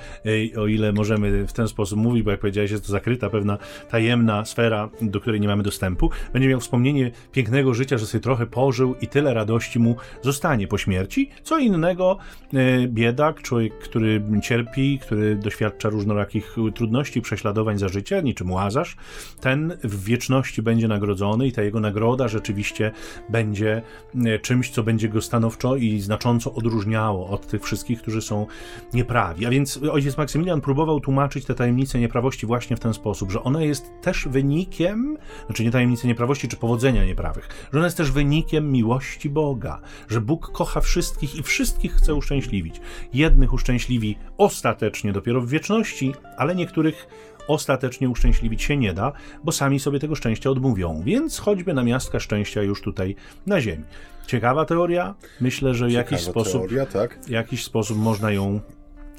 o 0.58 0.68
ile 0.68 0.94
możemy 0.94 1.48
w 1.48 1.54
ten 1.54 1.68
sposób 1.68 2.00
mówić, 2.00 2.24
bo 2.24 2.32
jak 2.32 2.40
powiedziałeś, 2.40 2.72
jest 2.72 2.86
to 2.86 2.92
zakryta 2.92 3.30
pewna 3.30 3.58
tajemna 3.90 4.46
sfera, 4.46 4.90
do 5.02 5.20
której 5.20 5.42
nie 5.42 5.48
mamy 5.48 5.64
dostępu. 5.64 6.10
Będzie 6.34 6.50
miał 6.50 6.60
wspomnienie 6.60 7.12
pięknego 7.32 7.74
życia, 7.74 7.98
że 7.98 8.06
sobie 8.06 8.22
trochę 8.22 8.46
pożył 8.46 8.96
i 9.02 9.08
tyle 9.08 9.34
radości 9.34 9.80
mu 9.80 9.96
zostanie 10.22 10.68
po 10.68 10.78
śmierci. 10.78 11.30
Co 11.44 11.58
innego 11.58 12.18
e, 12.54 12.88
biedak, 12.88 13.42
człowiek, 13.42 13.80
który 13.80 14.24
cierpi, 14.42 15.00
który 15.00 15.36
doświadcza 15.36 15.90
różnorakich 15.90 16.56
trudności, 16.76 17.22
prześladowań 17.22 17.78
za 17.78 17.88
życie, 17.88 18.24
niczym 18.24 18.52
łazarz, 18.52 18.96
ten 19.42 19.78
w 19.84 20.04
wieczności 20.04 20.62
będzie 20.62 20.88
nagrodzony 20.88 21.48
i 21.48 21.52
ta 21.52 21.64
jego 21.64 21.80
nagroda 21.80 22.28
rzeczywiście 22.28 22.92
będzie 23.30 23.82
e, 24.26 24.40
czymś, 24.40 24.70
co 24.70 24.84
będzie 24.84 25.10
go 25.10 25.22
stanowczo 25.38 25.76
i 25.76 26.00
znacząco 26.00 26.54
odróżniało 26.54 27.30
od 27.30 27.48
tych 27.48 27.64
wszystkich, 27.64 28.02
którzy 28.02 28.22
są 28.22 28.46
nieprawi. 28.94 29.46
A 29.46 29.50
więc 29.50 29.80
ojciec 29.92 30.18
Maksymilian 30.18 30.62
próbował 30.62 31.00
tłumaczyć 31.00 31.46
tę 31.46 31.56
tajemnicę 31.56 32.00
nieprawości 32.00 32.46
właśnie 32.46 32.76
w 32.76 32.80
ten 32.80 32.94
sposób, 32.94 33.32
że 33.32 33.44
ona 33.44 33.62
jest 33.62 33.92
też 34.02 34.28
wynikiem, 34.28 35.18
znaczy 35.46 35.64
nie 35.64 35.72
tajemnicy 35.72 36.08
nieprawości 36.08 36.48
czy 36.48 36.58
powodzenia 36.58 37.06
nieprawych, 37.06 37.70
że 37.74 37.80
ona 37.80 37.88
jest 37.88 37.98
też 37.98 38.12
wynikiem 38.12 38.72
miłości 38.72 39.30
Boga, 39.30 39.82
że 40.08 40.22
Bóg 40.22 40.52
kocha 40.52 40.82
wszystkich 40.82 41.36
i 41.36 41.44
wszystkich 41.44 41.94
chce 41.94 42.16
uszczęśliwić. 42.16 42.82
Jednych 43.14 43.54
uszczęśliwi 43.54 44.18
ostatecznie 44.38 45.14
dopiero 45.14 45.42
w 45.42 45.50
wieczności, 45.50 46.14
ale 46.38 46.56
niektórych 46.56 47.08
ostatecznie 47.48 48.10
uszczęśliwić 48.10 48.64
się 48.64 48.78
nie 48.78 48.94
da, 48.94 49.12
bo 49.44 49.52
sami 49.52 49.80
sobie 49.80 50.00
tego 50.00 50.16
szczęścia 50.16 50.50
odmówią, 50.50 51.02
więc 51.06 51.40
choćby 51.40 51.74
na 51.74 51.84
miastka 51.84 52.20
szczęścia 52.20 52.62
już 52.62 52.82
tutaj 52.82 53.16
na 53.46 53.62
ziemi. 53.62 53.84
Ciekawa 54.28 54.66
teoria. 54.66 55.16
Myślę, 55.42 55.74
że 55.74 55.88
w 55.88 55.92
jakiś 55.92 56.22
sposób, 56.22 56.62
teoria, 56.62 56.86
tak. 56.86 57.20
jakiś 57.30 57.64
sposób 57.64 57.98
można 57.98 58.32
ją 58.32 58.60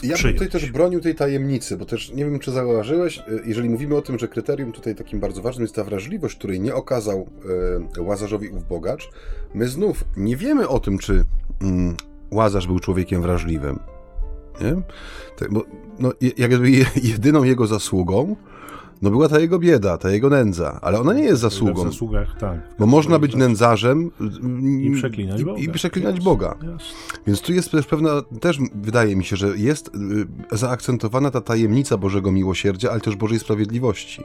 ja 0.02 0.16
bym 0.22 0.32
tutaj 0.32 0.48
też 0.48 0.70
bronił 0.70 1.00
tej 1.00 1.14
tajemnicy, 1.14 1.76
bo 1.76 1.84
też 1.84 2.12
nie 2.12 2.24
wiem, 2.24 2.38
czy 2.38 2.50
zauważyłeś, 2.50 3.18
e, 3.18 3.22
jeżeli 3.46 3.68
mówimy 3.68 3.96
o 3.96 4.02
tym, 4.02 4.18
że 4.18 4.28
kryterium 4.28 4.72
tutaj 4.72 4.94
takim 4.94 5.20
bardzo 5.20 5.42
ważnym 5.42 5.64
jest 5.64 5.74
ta 5.74 5.84
wrażliwość, 5.84 6.36
której 6.36 6.60
nie 6.60 6.74
okazał 6.74 7.28
e, 7.98 8.02
Łazarzowi 8.02 8.48
ów 8.48 8.68
bogacz, 8.68 9.10
my 9.54 9.68
znów 9.68 10.04
nie 10.16 10.36
wiemy 10.36 10.68
o 10.68 10.80
tym, 10.80 10.98
czy 10.98 11.24
mm, 11.62 11.96
Łazarz 12.30 12.66
był 12.66 12.78
człowiekiem 12.78 13.22
wrażliwym. 13.22 13.78
Nie? 14.60 14.82
Tak, 15.38 15.52
bo 15.52 15.64
no, 15.98 16.12
jakby 16.36 16.70
jedyną 17.02 17.44
jego 17.44 17.66
zasługą 17.66 18.36
no 19.02 19.10
była 19.10 19.28
ta 19.28 19.40
jego 19.40 19.58
bieda, 19.58 19.98
ta 19.98 20.10
jego 20.10 20.30
nędza, 20.30 20.78
ale 20.82 21.00
ona 21.00 21.12
nie 21.12 21.22
jest 21.22 21.40
zasługą. 21.40 21.84
W 21.84 21.92
zasługach, 21.92 22.38
tak. 22.38 22.60
Bo 22.78 22.86
można 22.86 23.18
być 23.18 23.34
nędzarzem 23.34 24.10
i 24.80 24.90
przeklinać 24.90 25.44
Boga. 25.44 25.60
I 25.60 25.68
przeklinać 25.68 26.20
Boga. 26.20 26.54
Więc 27.26 27.40
tu 27.40 27.52
jest 27.52 27.70
też 27.70 27.86
pewna, 27.86 28.22
też 28.40 28.58
wydaje 28.74 29.16
mi 29.16 29.24
się, 29.24 29.36
że 29.36 29.48
jest 29.56 29.88
y, 30.52 30.56
zaakcentowana 30.56 31.30
ta 31.30 31.40
tajemnica 31.40 31.96
Bożego 31.96 32.32
miłosierdzia, 32.32 32.90
ale 32.90 33.00
też 33.00 33.16
Bożej 33.16 33.38
sprawiedliwości. 33.38 34.22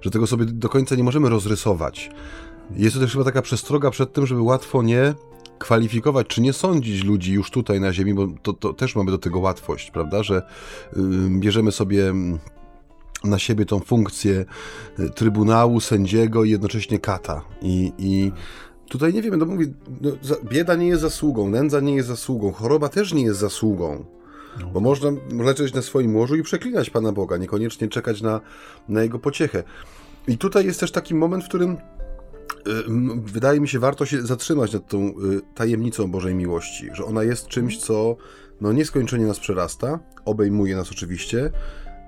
Że 0.00 0.10
tego 0.10 0.26
sobie 0.26 0.44
do 0.44 0.68
końca 0.68 0.94
nie 0.94 1.04
możemy 1.04 1.28
rozrysować. 1.28 2.10
Jest 2.76 2.94
to 2.94 3.00
też 3.00 3.12
chyba 3.12 3.24
taka 3.24 3.42
przestroga 3.42 3.90
przed 3.90 4.12
tym, 4.12 4.26
żeby 4.26 4.40
łatwo 4.42 4.82
nie 4.82 5.14
kwalifikować, 5.60 6.26
czy 6.26 6.40
nie 6.40 6.52
sądzić 6.52 7.04
ludzi 7.04 7.32
już 7.32 7.50
tutaj 7.50 7.80
na 7.80 7.92
ziemi, 7.92 8.14
bo 8.14 8.28
to, 8.42 8.52
to 8.52 8.72
też 8.72 8.96
mamy 8.96 9.10
do 9.10 9.18
tego 9.18 9.38
łatwość, 9.38 9.90
prawda, 9.90 10.22
że 10.22 10.42
y, 10.96 11.00
bierzemy 11.30 11.72
sobie 11.72 12.14
na 13.24 13.38
siebie 13.38 13.66
tą 13.66 13.80
funkcję 13.80 14.44
y, 14.98 15.10
trybunału, 15.10 15.80
sędziego 15.80 16.44
i 16.44 16.50
jednocześnie 16.50 16.98
kata. 16.98 17.42
I, 17.62 17.92
i 17.98 18.32
tutaj 18.88 19.14
nie 19.14 19.22
wiem, 19.22 19.38
no 19.38 19.46
mówi, 19.46 19.66
no, 20.00 20.10
bieda 20.44 20.74
nie 20.74 20.86
jest 20.86 21.02
zasługą, 21.02 21.48
nędza 21.48 21.80
nie 21.80 21.94
jest 21.94 22.08
zasługą, 22.08 22.52
choroba 22.52 22.88
też 22.88 23.12
nie 23.12 23.22
jest 23.22 23.40
zasługą. 23.40 24.04
No. 24.60 24.66
Bo 24.66 24.80
można 24.80 25.10
leżeć 25.44 25.74
na 25.74 25.82
swoim 25.82 26.16
łożu 26.16 26.36
i 26.36 26.42
przeklinać 26.42 26.90
Pana 26.90 27.12
Boga, 27.12 27.36
niekoniecznie 27.36 27.88
czekać 27.88 28.22
na, 28.22 28.40
na 28.88 29.02
Jego 29.02 29.18
pociechę. 29.18 29.62
I 30.28 30.38
tutaj 30.38 30.66
jest 30.66 30.80
też 30.80 30.92
taki 30.92 31.14
moment, 31.14 31.44
w 31.44 31.48
którym 31.48 31.76
wydaje 33.24 33.60
mi 33.60 33.68
się, 33.68 33.78
warto 33.78 34.06
się 34.06 34.22
zatrzymać 34.22 34.72
nad 34.72 34.88
tą 34.88 35.14
tajemnicą 35.54 36.10
Bożej 36.10 36.34
miłości, 36.34 36.88
że 36.92 37.04
ona 37.04 37.22
jest 37.22 37.46
czymś, 37.46 37.78
co 37.78 38.16
no, 38.60 38.72
nieskończenie 38.72 39.26
nas 39.26 39.40
przerasta, 39.40 39.98
obejmuje 40.24 40.76
nas 40.76 40.90
oczywiście, 40.90 41.50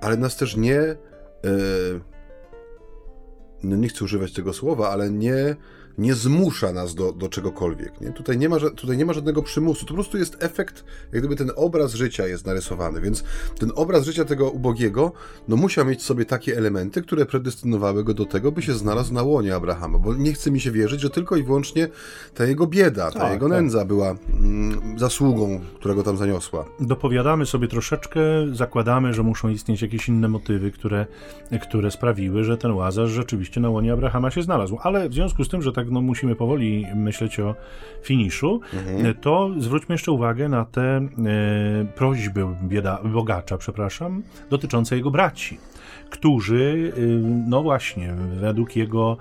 ale 0.01 0.17
nas 0.17 0.37
też 0.37 0.57
nie. 0.57 0.97
no 3.63 3.77
nie 3.77 3.89
chcę 3.89 4.05
używać 4.05 4.33
tego 4.33 4.53
słowa, 4.53 4.91
ale 4.91 5.11
nie 5.11 5.57
nie 5.99 6.15
zmusza 6.15 6.73
nas 6.73 6.95
do, 6.95 7.13
do 7.13 7.29
czegokolwiek. 7.29 8.01
Nie? 8.01 8.13
Tutaj, 8.13 8.39
nie 8.39 8.49
ma, 8.49 8.57
tutaj 8.59 8.97
nie 8.97 9.07
ma 9.07 9.13
żadnego 9.13 9.43
przymusu. 9.43 9.81
To 9.81 9.89
po 9.89 9.95
prostu 9.95 10.19
jest 10.19 10.37
efekt, 10.41 10.85
jak 11.13 11.23
gdyby 11.23 11.37
ten 11.37 11.51
obraz 11.57 11.95
życia 11.95 12.27
jest 12.27 12.47
narysowany. 12.47 13.01
Więc 13.01 13.25
ten 13.59 13.73
obraz 13.75 14.05
życia 14.05 14.25
tego 14.25 14.51
ubogiego, 14.51 15.13
no 15.49 15.57
musiał 15.57 15.85
mieć 15.85 16.01
w 16.01 16.03
sobie 16.03 16.25
takie 16.25 16.57
elementy, 16.57 17.03
które 17.03 17.27
predestynowały 17.27 18.05
go 18.05 18.15
do 18.15 18.27
tego, 18.27 18.53
by 18.53 18.63
się 18.63 18.75
znalazł 18.75 19.15
na 19.15 19.23
łonie 19.23 19.55
Abrahama. 19.55 19.99
Bo 19.99 20.15
nie 20.15 20.33
chce 20.33 20.51
mi 20.51 20.61
się 20.61 20.71
wierzyć, 20.71 21.01
że 21.01 21.11
tylko 21.11 21.37
i 21.37 21.43
wyłącznie 21.43 21.89
ta 22.35 22.45
jego 22.45 22.67
bieda, 22.67 23.11
ta 23.11 23.21
tak, 23.21 23.33
jego 23.33 23.49
tak. 23.49 23.59
nędza 23.59 23.85
była 23.85 24.15
mm, 24.41 24.99
zasługą, 24.99 25.61
która 25.75 25.95
go 25.95 26.03
tam 26.03 26.17
zaniosła. 26.17 26.65
Dopowiadamy 26.81 27.47
sobie 27.47 27.69
troszeczkę, 27.69 28.21
zakładamy, 28.53 29.15
że 29.15 29.23
muszą 29.23 29.49
istnieć 29.49 29.83
jakieś 29.83 30.09
inne 30.09 30.29
motywy, 30.29 30.71
które, 30.71 31.07
które 31.63 31.91
sprawiły, 31.91 32.45
że 32.45 32.59
ten 32.59 32.73
Łazarz 32.73 33.11
rzeczywiście 33.11 33.61
na 33.61 33.71
łonie 33.71 33.93
Abrahama 33.93 34.31
się 34.31 34.43
znalazł. 34.43 34.79
Ale 34.83 35.09
w 35.09 35.15
związku 35.15 35.45
z 35.45 35.49
tym, 35.49 35.63
że 35.63 35.73
tak 35.73 35.82
tak 35.83 35.91
no, 35.91 36.01
musimy 36.01 36.37
powoli 36.37 36.87
myśleć 36.95 37.41
o 37.41 37.55
finiszu, 38.03 38.61
mhm. 38.75 39.15
to 39.15 39.51
zwróćmy 39.59 39.95
jeszcze 39.95 40.13
uwagę 40.13 40.49
na 40.49 40.65
te 40.65 40.83
e, 40.83 41.09
prośby 41.95 42.47
bieda, 42.63 42.99
bogacza, 43.05 43.59
przepraszam, 43.59 44.23
dotyczące 44.51 44.97
jego 44.97 45.11
braci, 45.11 45.59
którzy, 46.11 46.93
e, 46.97 47.01
no 47.49 47.63
właśnie, 47.63 48.15
według 48.41 48.77
jego 48.77 49.17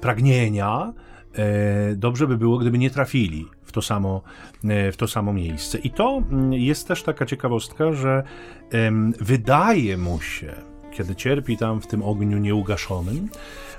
pragnienia, 0.00 0.92
e, 1.34 1.94
dobrze 1.96 2.26
by 2.26 2.36
było, 2.36 2.58
gdyby 2.58 2.78
nie 2.78 2.90
trafili 2.90 3.46
w 3.64 3.72
to 3.72 3.82
samo, 3.82 4.22
e, 4.64 4.92
w 4.92 4.96
to 4.96 5.08
samo 5.08 5.32
miejsce. 5.32 5.78
I 5.78 5.90
to 5.90 6.22
mm, 6.30 6.52
jest 6.52 6.88
też 6.88 7.02
taka 7.02 7.26
ciekawostka, 7.26 7.92
że 7.92 8.22
wydaje 9.20 9.96
mu 9.96 10.20
się, 10.20 10.54
kiedy 10.96 11.14
cierpi 11.16 11.56
tam 11.56 11.80
w 11.80 11.86
tym 11.86 12.02
ogniu 12.02 12.38
nieugaszonym, 12.38 13.28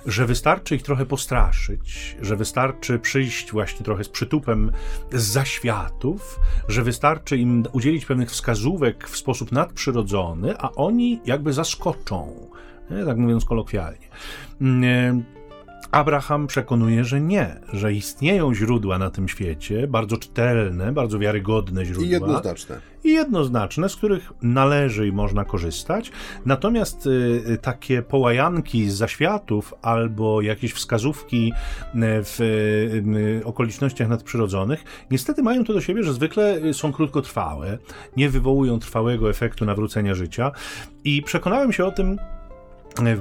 że 0.05 0.25
wystarczy 0.25 0.75
ich 0.75 0.83
trochę 0.83 1.05
postraszyć, 1.05 2.17
że 2.21 2.35
wystarczy 2.35 2.99
przyjść 2.99 3.51
właśnie 3.51 3.85
trochę 3.85 4.03
z 4.03 4.09
przytupem 4.09 4.71
z 5.11 5.23
zaświatów, 5.23 6.39
że 6.67 6.83
wystarczy 6.83 7.37
im 7.37 7.63
udzielić 7.71 8.05
pewnych 8.05 8.31
wskazówek 8.31 9.07
w 9.07 9.17
sposób 9.17 9.51
nadprzyrodzony, 9.51 10.57
a 10.57 10.71
oni 10.71 11.19
jakby 11.25 11.53
zaskoczą, 11.53 12.47
tak 13.05 13.17
mówiąc 13.17 13.45
kolokwialnie. 13.45 14.07
Abraham 15.91 16.47
przekonuje, 16.47 17.05
że 17.05 17.21
nie, 17.21 17.59
że 17.73 17.93
istnieją 17.93 18.53
źródła 18.53 18.97
na 18.97 19.09
tym 19.09 19.27
świecie, 19.27 19.87
bardzo 19.87 20.17
czytelne, 20.17 20.91
bardzo 20.91 21.19
wiarygodne 21.19 21.85
źródła. 21.85 22.05
I 22.05 22.09
jednoznaczne. 22.09 22.79
I 23.03 23.13
jednoznaczne, 23.13 23.89
z 23.89 23.95
których 23.95 24.33
należy 24.41 25.07
i 25.07 25.11
można 25.11 25.45
korzystać. 25.45 26.11
Natomiast 26.45 27.07
y, 27.07 27.09
y 27.49 27.57
takie 27.57 28.01
połajanki 28.01 28.89
z 28.89 28.93
zaświatów 28.93 29.73
albo 29.81 30.41
jakieś 30.41 30.73
wskazówki 30.73 31.53
y, 31.95 31.99
w 32.23 32.41
y, 32.41 32.43
y, 33.39 33.45
okolicznościach 33.45 34.09
nadprzyrodzonych, 34.09 34.83
niestety 35.11 35.43
mają 35.43 35.63
to 35.63 35.73
do 35.73 35.81
siebie, 35.81 36.03
że 36.03 36.13
zwykle 36.13 36.73
są 36.73 36.93
krótkotrwałe, 36.93 37.77
nie 38.17 38.29
wywołują 38.29 38.79
trwałego 38.79 39.29
efektu 39.29 39.65
nawrócenia 39.65 40.15
życia. 40.15 40.51
I 41.03 41.21
przekonałem 41.21 41.73
się 41.73 41.85
o 41.85 41.91
tym 41.91 42.17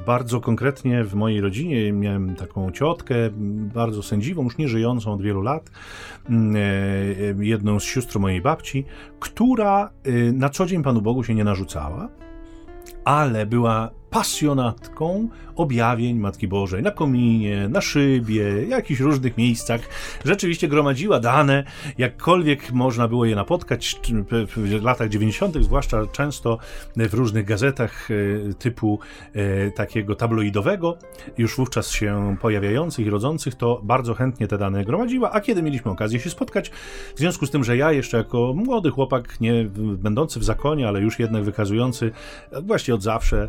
bardzo 0.07 0.41
konkretnie 0.41 1.05
w 1.05 1.15
mojej 1.15 1.41
rodzinie 1.41 1.93
miałem 1.93 2.37
taką 2.37 2.71
ciotkę, 2.71 3.15
bardzo 3.75 4.03
sędziwą, 4.03 4.45
już 4.45 4.59
nie 4.59 4.69
żyjącą 4.69 5.13
od 5.13 5.23
wielu 5.23 5.43
lat, 5.43 5.71
mm, 6.31 6.57
e, 6.57 7.45
jedną 7.45 7.81
z 7.81 7.85
sióstr 7.85 8.19
mojej 8.19 8.43
babci, 8.43 8.85
która 9.21 9.91
e, 10.05 10.13
na 10.33 10.49
co 10.49 10.67
dzień 10.67 10.83
Panu 10.83 11.03
Bogu 11.03 11.25
się 11.25 11.35
nie 11.35 11.45
narzucała, 11.45 12.09
ale 13.05 13.47
była 13.47 13.91
pasjonatką 14.11 15.29
objawień 15.57 16.19
Matki 16.19 16.49
Bożej 16.49 16.83
na 16.83 16.91
kominie, 16.91 17.69
na 17.69 17.81
szybie, 17.81 18.67
jakichś 18.69 19.01
różnych 19.01 19.37
miejscach. 19.37 19.81
Rzeczywiście 20.25 20.69
gromadziła 20.69 21.21
dane, 21.21 21.65
jakkolwiek 21.99 22.73
można 22.73 23.09
było 23.09 23.25
je 23.25 23.37
napotkać 23.37 24.01
w 24.57 24.83
latach 24.83 25.09
90., 25.09 25.57
zwłaszcza 25.61 26.07
często 26.07 26.59
w 26.97 27.15
różnych 27.15 27.45
gazetach 27.45 28.09
e, 28.11 28.55
typu 28.55 28.99
e, 29.33 29.71
takiego 29.71 30.15
tabloidowego, 30.15 30.99
już 31.39 31.57
wówczas 31.57 31.91
się 31.91 32.37
pojawiających 32.41 33.07
i 33.07 33.11
rodzących, 33.11 33.55
to 33.55 33.81
bardzo 33.85 34.15
chętnie 34.15 34.49
te 34.49 34.59
dane 34.59 34.85
gromadziła, 34.85 35.33
a 35.33 35.41
kiedy 35.41 35.63
mieliśmy 35.63 35.91
okazję 35.91 36.21
się 36.21 36.31
spotkać, 36.31 36.71
w 37.15 37.19
związku 37.19 37.47
z 37.47 37.51
tym, 37.51 37.65
że 37.65 37.77
ja 37.77 37.93
jeszcze 37.93 38.17
jako 38.17 38.53
młody 38.57 38.91
chłopak, 38.91 39.41
nie 39.41 39.65
będący 39.77 40.41
w 40.41 40.45
zakonie, 40.45 40.89
ale 40.89 41.01
już 41.01 41.19
jednak 41.19 41.45
wykazujący 41.45 42.11
właśnie 42.63 42.95
od 42.95 43.03
zawsze 43.03 43.49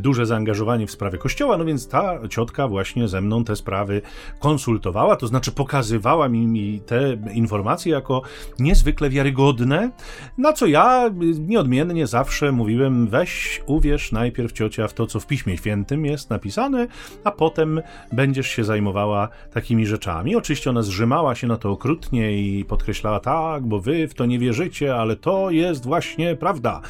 duże 0.00 0.26
zaangażowanie 0.26 0.86
w 0.86 0.90
sprawy 1.16 1.22
kościoła, 1.22 1.56
no 1.56 1.64
więc 1.64 1.88
ta 1.88 2.28
ciotka 2.28 2.68
właśnie 2.68 3.08
ze 3.08 3.20
mną 3.20 3.44
te 3.44 3.56
sprawy 3.56 4.02
konsultowała, 4.38 5.16
to 5.16 5.26
znaczy 5.26 5.52
pokazywała 5.52 6.28
mi, 6.28 6.46
mi 6.46 6.80
te 6.80 7.16
informacje 7.34 7.92
jako 7.92 8.22
niezwykle 8.58 9.10
wiarygodne, 9.10 9.90
na 10.38 10.52
co 10.52 10.66
ja 10.66 11.10
nieodmiennie 11.38 12.06
zawsze 12.06 12.52
mówiłem, 12.52 13.08
weź 13.08 13.62
uwierz 13.66 14.12
najpierw 14.12 14.52
ciocia 14.52 14.88
w 14.88 14.94
to, 14.94 15.06
co 15.06 15.20
w 15.20 15.26
Piśmie 15.26 15.56
Świętym 15.56 16.04
jest 16.04 16.30
napisane, 16.30 16.86
a 17.24 17.30
potem 17.30 17.82
będziesz 18.12 18.48
się 18.48 18.64
zajmowała 18.64 19.28
takimi 19.52 19.86
rzeczami. 19.86 20.36
Oczywiście 20.36 20.70
ona 20.70 20.82
zrzymała 20.82 21.34
się 21.34 21.46
na 21.46 21.56
to 21.56 21.70
okrutnie 21.70 22.32
i 22.32 22.64
podkreślała, 22.64 23.20
tak, 23.20 23.62
bo 23.62 23.80
wy 23.80 24.08
w 24.08 24.14
to 24.14 24.26
nie 24.26 24.38
wierzycie, 24.38 24.96
ale 24.96 25.16
to 25.16 25.50
jest 25.50 25.84
właśnie 25.84 26.36
prawda. 26.36 26.80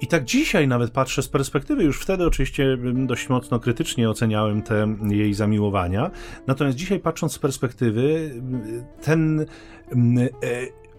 I 0.00 0.06
tak 0.06 0.24
dzisiaj 0.24 0.68
nawet 0.68 0.90
patrzę 0.90 1.22
z 1.22 1.28
perspektywy, 1.28 1.84
już 1.84 2.00
wtedy 2.00 2.26
oczywiście 2.26 2.78
dość 2.94 3.28
mocno 3.28 3.60
krytycznie 3.60 4.10
oceniałem 4.10 4.62
te 4.62 4.96
jej 5.08 5.34
zamiłowania. 5.34 6.10
Natomiast 6.46 6.76
dzisiaj 6.76 7.00
patrząc 7.00 7.32
z 7.32 7.38
perspektywy, 7.38 8.34
ten 9.02 9.40
e, 9.40 9.46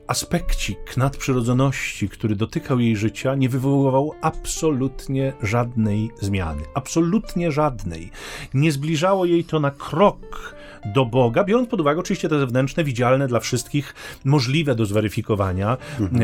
aspekcik 0.07 0.97
nadprzyrodzoności, 0.97 2.09
który 2.09 2.35
dotykał 2.35 2.79
jej 2.79 2.95
życia, 2.95 3.35
nie 3.35 3.49
wywoływał 3.49 4.13
absolutnie 4.21 5.33
żadnej 5.41 6.11
zmiany. 6.19 6.61
Absolutnie 6.73 7.51
żadnej. 7.51 8.11
Nie 8.53 8.71
zbliżało 8.71 9.25
jej 9.25 9.43
to 9.43 9.59
na 9.59 9.71
krok 9.71 10.55
do 10.85 11.05
Boga, 11.05 11.43
biorąc 11.43 11.69
pod 11.69 11.81
uwagę 11.81 11.99
oczywiście 11.99 12.29
te 12.29 12.39
zewnętrzne, 12.39 12.83
widzialne 12.83 13.27
dla 13.27 13.39
wszystkich, 13.39 13.95
możliwe 14.25 14.75
do 14.75 14.85
zweryfikowania, 14.85 15.77
mhm. 15.99 16.21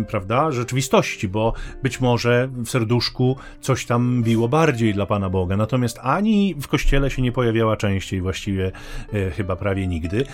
e, 0.00 0.04
prawda, 0.04 0.50
rzeczywistości, 0.50 1.28
bo 1.28 1.52
być 1.82 2.00
może 2.00 2.48
w 2.52 2.68
serduszku 2.68 3.36
coś 3.60 3.86
tam 3.86 4.22
biło 4.22 4.48
bardziej 4.48 4.94
dla 4.94 5.06
Pana 5.06 5.30
Boga, 5.30 5.56
natomiast 5.56 5.98
ani 6.02 6.54
w 6.54 6.68
kościele 6.68 7.10
się 7.10 7.22
nie 7.22 7.32
pojawiała 7.32 7.76
częściej, 7.76 8.20
właściwie 8.20 8.72
e, 9.12 9.30
chyba 9.30 9.56
prawie 9.56 9.86
nigdy, 9.86 10.24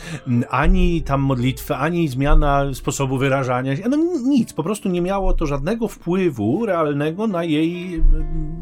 ani 0.50 1.02
tam 1.02 1.20
modlitwa, 1.20 1.78
ani 1.78 2.08
zmiana 2.08 2.74
sposobu 2.74 3.18
wyrażania 3.18 3.76
się, 3.76 3.88
no 3.88 3.96
nic, 4.24 4.52
po 4.52 4.62
prostu 4.62 4.88
nie 4.88 5.00
miało 5.00 5.32
to 5.32 5.46
żadnego 5.46 5.88
wpływu 5.88 6.66
realnego 6.66 7.26
na 7.26 7.44
jej 7.44 8.02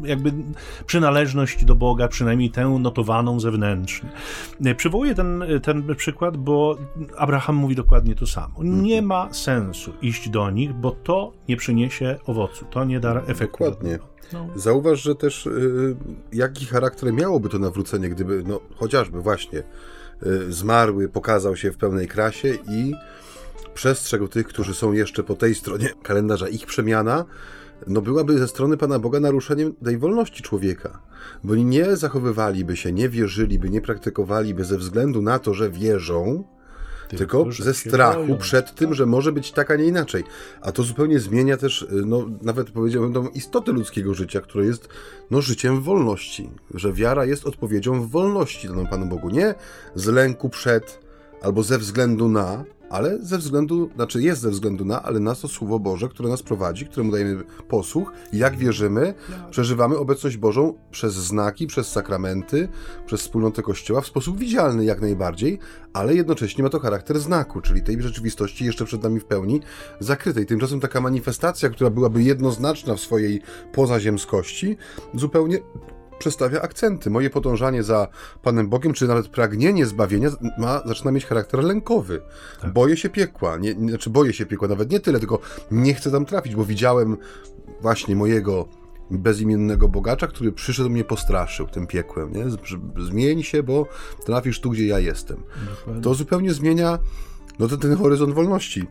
jakby 0.03 0.33
przynależność 0.85 1.65
do 1.65 1.75
Boga, 1.75 2.07
przynajmniej 2.07 2.49
tę 2.49 2.65
notowaną 2.79 3.39
zewnętrznie. 3.39 4.09
E, 4.65 4.75
przywołuję 4.91 5.15
ten, 5.15 5.43
ten 5.63 5.95
przykład, 5.95 6.37
bo 6.37 6.77
Abraham 7.17 7.55
mówi 7.55 7.75
dokładnie 7.75 8.15
to 8.15 8.27
samo. 8.27 8.53
Nie 8.63 8.99
mhm. 8.99 9.05
ma 9.05 9.33
sensu 9.33 9.93
iść 10.01 10.29
do 10.29 10.49
nich, 10.49 10.73
bo 10.73 10.91
to 10.91 11.31
nie 11.49 11.57
przyniesie 11.57 12.17
owocu, 12.25 12.65
to 12.65 12.83
nie 12.83 12.99
da 12.99 13.21
efektu. 13.21 13.63
Dokładnie. 13.63 13.99
No. 14.33 14.47
Zauważ, 14.55 15.01
że 15.01 15.15
też 15.15 15.45
y, 15.45 15.95
jaki 16.33 16.65
charakter 16.65 17.13
miałoby 17.13 17.49
to 17.49 17.59
nawrócenie, 17.59 18.09
gdyby, 18.09 18.43
no 18.47 18.59
chociażby 18.75 19.21
właśnie 19.21 19.63
y, 20.23 20.53
zmarły 20.53 21.09
pokazał 21.09 21.55
się 21.55 21.71
w 21.71 21.77
pełnej 21.77 22.07
krasie 22.07 22.57
i 22.69 22.93
przestrzegł 23.73 24.27
tych, 24.27 24.47
którzy 24.47 24.73
są 24.73 24.91
jeszcze 24.91 25.23
po 25.23 25.35
tej 25.35 25.55
stronie 25.55 25.89
kalendarza, 26.03 26.49
ich 26.49 26.65
przemiana 26.65 27.25
no 27.87 28.01
byłaby 28.01 28.37
ze 28.37 28.47
strony 28.47 28.77
Pana 28.77 28.99
Boga 28.99 29.19
naruszeniem 29.19 29.73
tej 29.73 29.97
wolności 29.97 30.43
człowieka. 30.43 31.01
Bo 31.43 31.55
nie 31.55 31.95
zachowywaliby 31.95 32.77
się, 32.77 32.91
nie 32.91 33.09
wierzyliby, 33.09 33.69
nie 33.69 33.81
praktykowaliby 33.81 34.65
ze 34.65 34.77
względu 34.77 35.21
na 35.21 35.39
to, 35.39 35.53
że 35.53 35.69
wierzą, 35.69 36.43
tylko, 37.17 37.43
tylko 37.43 37.63
ze 37.63 37.73
strachu 37.73 38.37
przed 38.37 38.75
tym, 38.75 38.93
że 38.93 39.05
może 39.05 39.31
być 39.31 39.51
tak, 39.51 39.71
a 39.71 39.75
nie 39.75 39.85
inaczej. 39.85 40.23
A 40.61 40.71
to 40.71 40.83
zupełnie 40.83 41.19
zmienia 41.19 41.57
też, 41.57 41.87
no, 42.05 42.25
nawet 42.41 42.71
powiedziałbym, 42.71 43.13
tą 43.13 43.27
istotę 43.27 43.71
ludzkiego 43.71 44.13
życia, 44.13 44.41
które 44.41 44.65
jest 44.65 44.89
no, 45.31 45.41
życiem 45.41 45.81
w 45.81 45.83
wolności. 45.83 46.49
Że 46.73 46.93
wiara 46.93 47.25
jest 47.25 47.47
odpowiedzią 47.47 48.01
w 48.01 48.09
wolności 48.09 48.67
daną 48.67 48.87
Panu 48.87 49.05
Bogu. 49.05 49.29
Nie 49.29 49.55
z 49.95 50.07
lęku 50.07 50.49
przed, 50.49 50.99
albo 51.41 51.63
ze 51.63 51.77
względu 51.77 52.27
na, 52.27 52.63
ale 52.91 53.17
ze 53.21 53.37
względu, 53.37 53.89
znaczy 53.95 54.21
jest 54.21 54.41
ze 54.41 54.49
względu 54.49 54.85
na, 54.85 55.03
ale 55.03 55.19
na 55.19 55.35
to 55.35 55.47
Słowo 55.47 55.79
Boże, 55.79 56.09
które 56.09 56.29
nas 56.29 56.43
prowadzi, 56.43 56.85
któremu 56.85 57.11
dajemy 57.11 57.43
posłuch, 57.67 58.11
jak 58.33 58.57
wierzymy, 58.57 59.13
przeżywamy 59.51 59.97
obecność 59.97 60.37
Bożą 60.37 60.73
przez 60.91 61.13
znaki, 61.13 61.67
przez 61.67 61.87
sakramenty, 61.87 62.67
przez 63.05 63.21
wspólnotę 63.21 63.61
Kościoła 63.61 64.01
w 64.01 64.07
sposób 64.07 64.37
widzialny 64.37 64.85
jak 64.85 65.01
najbardziej, 65.01 65.59
ale 65.93 66.15
jednocześnie 66.15 66.63
ma 66.63 66.69
to 66.69 66.79
charakter 66.79 67.19
znaku, 67.19 67.61
czyli 67.61 67.81
tej 67.81 68.01
rzeczywistości 68.01 68.65
jeszcze 68.65 68.85
przed 68.85 69.03
nami 69.03 69.19
w 69.19 69.25
pełni 69.25 69.61
zakrytej. 69.99 70.45
Tymczasem 70.45 70.79
taka 70.79 71.01
manifestacja, 71.01 71.69
która 71.69 71.89
byłaby 71.89 72.23
jednoznaczna 72.23 72.95
w 72.95 72.99
swojej 72.99 73.41
pozaziemskości, 73.71 74.77
zupełnie 75.13 75.59
przestawia 76.21 76.61
akcenty. 76.61 77.09
Moje 77.09 77.29
podążanie 77.29 77.83
za 77.83 78.07
Panem 78.41 78.69
Bogiem, 78.69 78.93
czy 78.93 79.07
nawet 79.07 79.27
pragnienie 79.27 79.85
zbawienia 79.85 80.29
ma, 80.57 80.81
zaczyna 80.85 81.11
mieć 81.11 81.25
charakter 81.25 81.63
lękowy. 81.63 82.21
Tak. 82.61 82.73
Boję 82.73 82.97
się 82.97 83.09
piekła, 83.09 83.57
nie, 83.57 83.73
znaczy 83.73 84.09
boję 84.09 84.33
się 84.33 84.45
piekła, 84.45 84.67
nawet 84.67 84.91
nie 84.91 84.99
tyle, 84.99 85.19
tylko 85.19 85.39
nie 85.71 85.93
chcę 85.93 86.11
tam 86.11 86.25
trafić, 86.25 86.55
bo 86.55 86.65
widziałem 86.65 87.17
właśnie 87.81 88.15
mojego 88.15 88.67
bezimiennego 89.11 89.89
bogacza, 89.89 90.27
który 90.27 90.51
przyszedł 90.51 90.89
mnie 90.89 91.03
postraszył 91.03 91.67
tym 91.67 91.87
piekłem, 91.87 92.33
nie? 92.33 92.45
Zmień 93.07 93.43
się, 93.43 93.63
bo 93.63 93.87
trafisz 94.25 94.59
tu, 94.59 94.69
gdzie 94.69 94.87
ja 94.87 94.99
jestem. 94.99 95.43
Dokładnie. 95.69 96.01
To 96.01 96.13
zupełnie 96.13 96.53
zmienia 96.53 96.99
no, 97.59 97.67
ten, 97.67 97.79
ten 97.79 97.95
horyzont 97.95 98.33
wolności 98.33 98.87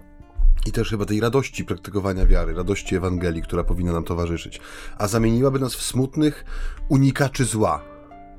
i 0.66 0.72
też 0.72 0.90
chyba 0.90 1.04
tej 1.04 1.20
radości 1.20 1.64
praktykowania 1.64 2.26
wiary, 2.26 2.54
radości 2.54 2.96
Ewangelii, 2.96 3.42
która 3.42 3.64
powinna 3.64 3.92
nam 3.92 4.04
towarzyszyć, 4.04 4.60
a 4.98 5.08
zamieniłaby 5.08 5.58
nas 5.58 5.74
w 5.74 5.82
smutnych 5.82 6.44
unikaczy 6.88 7.44
zła. 7.44 7.82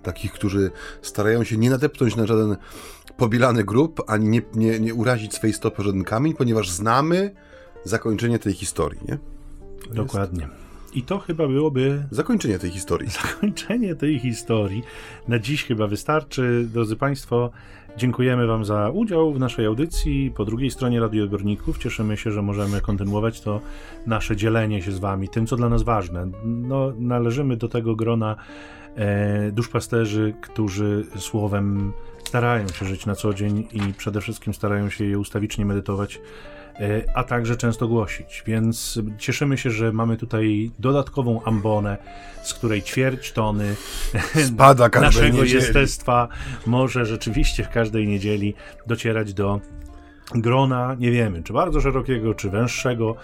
Takich, 0.03 0.32
którzy 0.32 0.72
starają 1.01 1.43
się 1.43 1.57
nie 1.57 1.69
nadepnąć 1.69 2.15
na 2.15 2.26
żaden 2.26 2.57
pobielany 3.17 3.63
grób, 3.63 4.01
ani 4.07 4.30
nie, 4.30 4.41
nie, 4.55 4.80
nie 4.80 4.93
urazić 4.93 5.34
swej 5.34 5.53
stopy 5.53 5.84
żaden 5.84 6.03
kamień, 6.03 6.34
ponieważ 6.34 6.69
znamy 6.69 7.36
zakończenie 7.84 8.39
tej 8.39 8.53
historii, 8.53 8.99
nie? 9.07 9.17
Dokładnie. 9.93 10.47
I 10.93 11.03
to 11.03 11.19
chyba 11.19 11.47
byłoby. 11.47 12.03
Zakończenie 12.11 12.59
tej 12.59 12.72
historii. 12.72 13.09
Zakończenie 13.22 13.95
tej 13.95 14.19
historii. 14.19 14.84
Na 15.28 15.39
dziś 15.39 15.65
chyba 15.65 15.88
wystarczy. 15.88 16.67
Drodzy 16.74 16.95
Państwo, 16.95 17.51
Dziękujemy 17.98 18.48
Wam 18.48 18.66
za 18.66 18.89
udział 18.89 19.34
w 19.34 19.39
naszej 19.39 19.66
audycji. 19.66 20.32
Po 20.36 20.46
drugiej 20.46 20.72
stronie 20.72 21.00
radioodbiorników 21.00 21.78
cieszymy 21.78 22.18
się, 22.18 22.32
że 22.32 22.42
możemy 22.42 22.82
kontynuować 22.82 23.42
to 23.42 23.62
nasze 24.08 24.36
dzielenie 24.36 24.82
się 24.82 24.92
z 24.92 25.00
Wami 25.00 25.30
tym, 25.30 25.48
co 25.48 25.56
dla 25.56 25.70
nas 25.70 25.84
ważne. 25.84 26.28
No, 26.46 26.94
należymy 26.98 27.58
do 27.58 27.68
tego 27.68 27.96
grona 27.96 28.36
e, 28.96 29.52
duszpasterzy, 29.52 30.34
którzy 30.42 31.06
słowem 31.16 31.94
starają 32.32 32.68
się 32.68 32.86
żyć 32.86 33.06
na 33.06 33.16
co 33.16 33.34
dzień 33.34 33.68
i 33.72 33.94
przede 33.94 34.22
wszystkim 34.22 34.54
starają 34.54 34.90
się 34.90 35.06
je 35.06 35.20
ustawicznie 35.20 35.66
medytować 35.66 36.20
E, 36.80 37.04
a 37.16 37.24
także 37.24 37.58
często 37.58 37.88
głosić. 37.88 38.44
Więc 38.48 39.00
cieszymy 39.18 39.58
się, 39.58 39.72
że 39.72 39.92
mamy 39.92 40.18
tutaj 40.18 40.72
dodatkową 40.80 41.44
ambonę, 41.44 41.98
z 42.44 42.54
której 42.54 42.84
ćwierć 42.84 43.32
tony 43.32 43.76
Spada 44.48 44.90
naszego 45.02 45.38
niedzieli. 45.38 45.54
jestestwa 45.54 46.28
może 46.66 47.06
rzeczywiście 47.06 47.64
w 47.64 47.70
każdej 47.70 48.08
niedzieli 48.08 48.54
docierać 48.88 49.34
do 49.34 49.62
grona, 50.36 50.96
nie 51.00 51.12
wiemy, 51.12 51.44
czy 51.44 51.54
bardzo 51.54 51.82
szerokiego, 51.82 52.34
czy 52.34 52.50
węższego, 52.50 53.16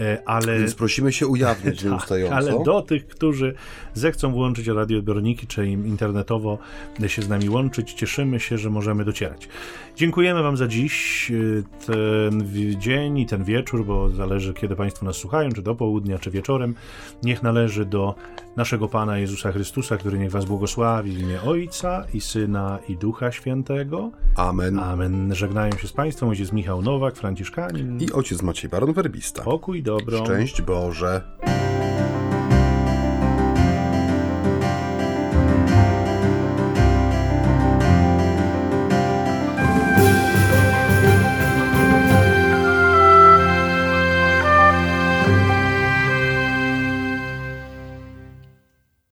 e, 0.00 0.22
ale... 0.26 0.58
Więc 0.58 0.74
prosimy 0.74 1.12
się 1.12 1.26
ujawnić 1.26 1.76
tak, 1.82 1.90
nieustająco. 1.90 2.34
Ale 2.34 2.64
do 2.64 2.82
tych, 2.82 3.06
którzy 3.06 3.54
zechcą 3.94 4.32
włączyć 4.32 4.66
radioodbiorniki, 4.66 5.46
czy 5.46 5.68
im 5.68 5.86
internetowo 5.86 6.58
się 7.06 7.22
z 7.22 7.28
nami 7.28 7.50
łączyć, 7.50 7.92
cieszymy 7.92 8.40
się, 8.40 8.58
że 8.58 8.70
możemy 8.70 9.04
docierać. 9.04 9.48
Dziękujemy 9.96 10.42
Wam 10.42 10.56
za 10.56 10.66
dziś, 10.66 11.30
e, 11.30 11.86
ten 11.86 12.48
dzień 12.78 13.18
i 13.18 13.26
ten 13.26 13.44
wieczór, 13.44 13.86
bo 13.86 14.10
zależy, 14.10 14.54
kiedy 14.54 14.76
Państwo 14.76 15.06
nas 15.06 15.16
słuchają, 15.16 15.52
czy 15.52 15.62
do 15.62 15.74
południa, 15.74 16.18
czy 16.18 16.30
wieczorem. 16.30 16.74
Niech 17.22 17.42
należy 17.42 17.84
do 17.84 18.14
naszego 18.56 18.88
Pana 18.88 19.18
Jezusa 19.18 19.52
Chrystusa, 19.52 19.96
który 19.96 20.18
niech 20.18 20.30
Was 20.30 20.44
błogosławi 20.44 21.12
w 21.12 21.20
imię 21.20 21.42
Ojca 21.42 22.04
i 22.14 22.20
Syna 22.20 22.78
i 22.88 22.96
Ducha 22.96 23.32
Świętego. 23.32 24.10
Amen. 24.36 24.78
Amen. 24.78 25.34
Żegnają 25.34 25.72
się 25.72 25.88
z 25.88 25.92
Państwem 25.92 26.28
ojciec 26.28 26.52
Michał 26.52 26.82
Nowak, 26.82 27.16
Franciszkanin 27.16 28.00
i 28.00 28.12
ojciec 28.12 28.42
Maciej 28.42 28.70
Baron 28.70 28.92
Werbista. 28.92 29.42
Pokój, 29.42 29.82
dobro. 29.82 30.24
Szczęść 30.24 30.62
Boże. 30.62 31.22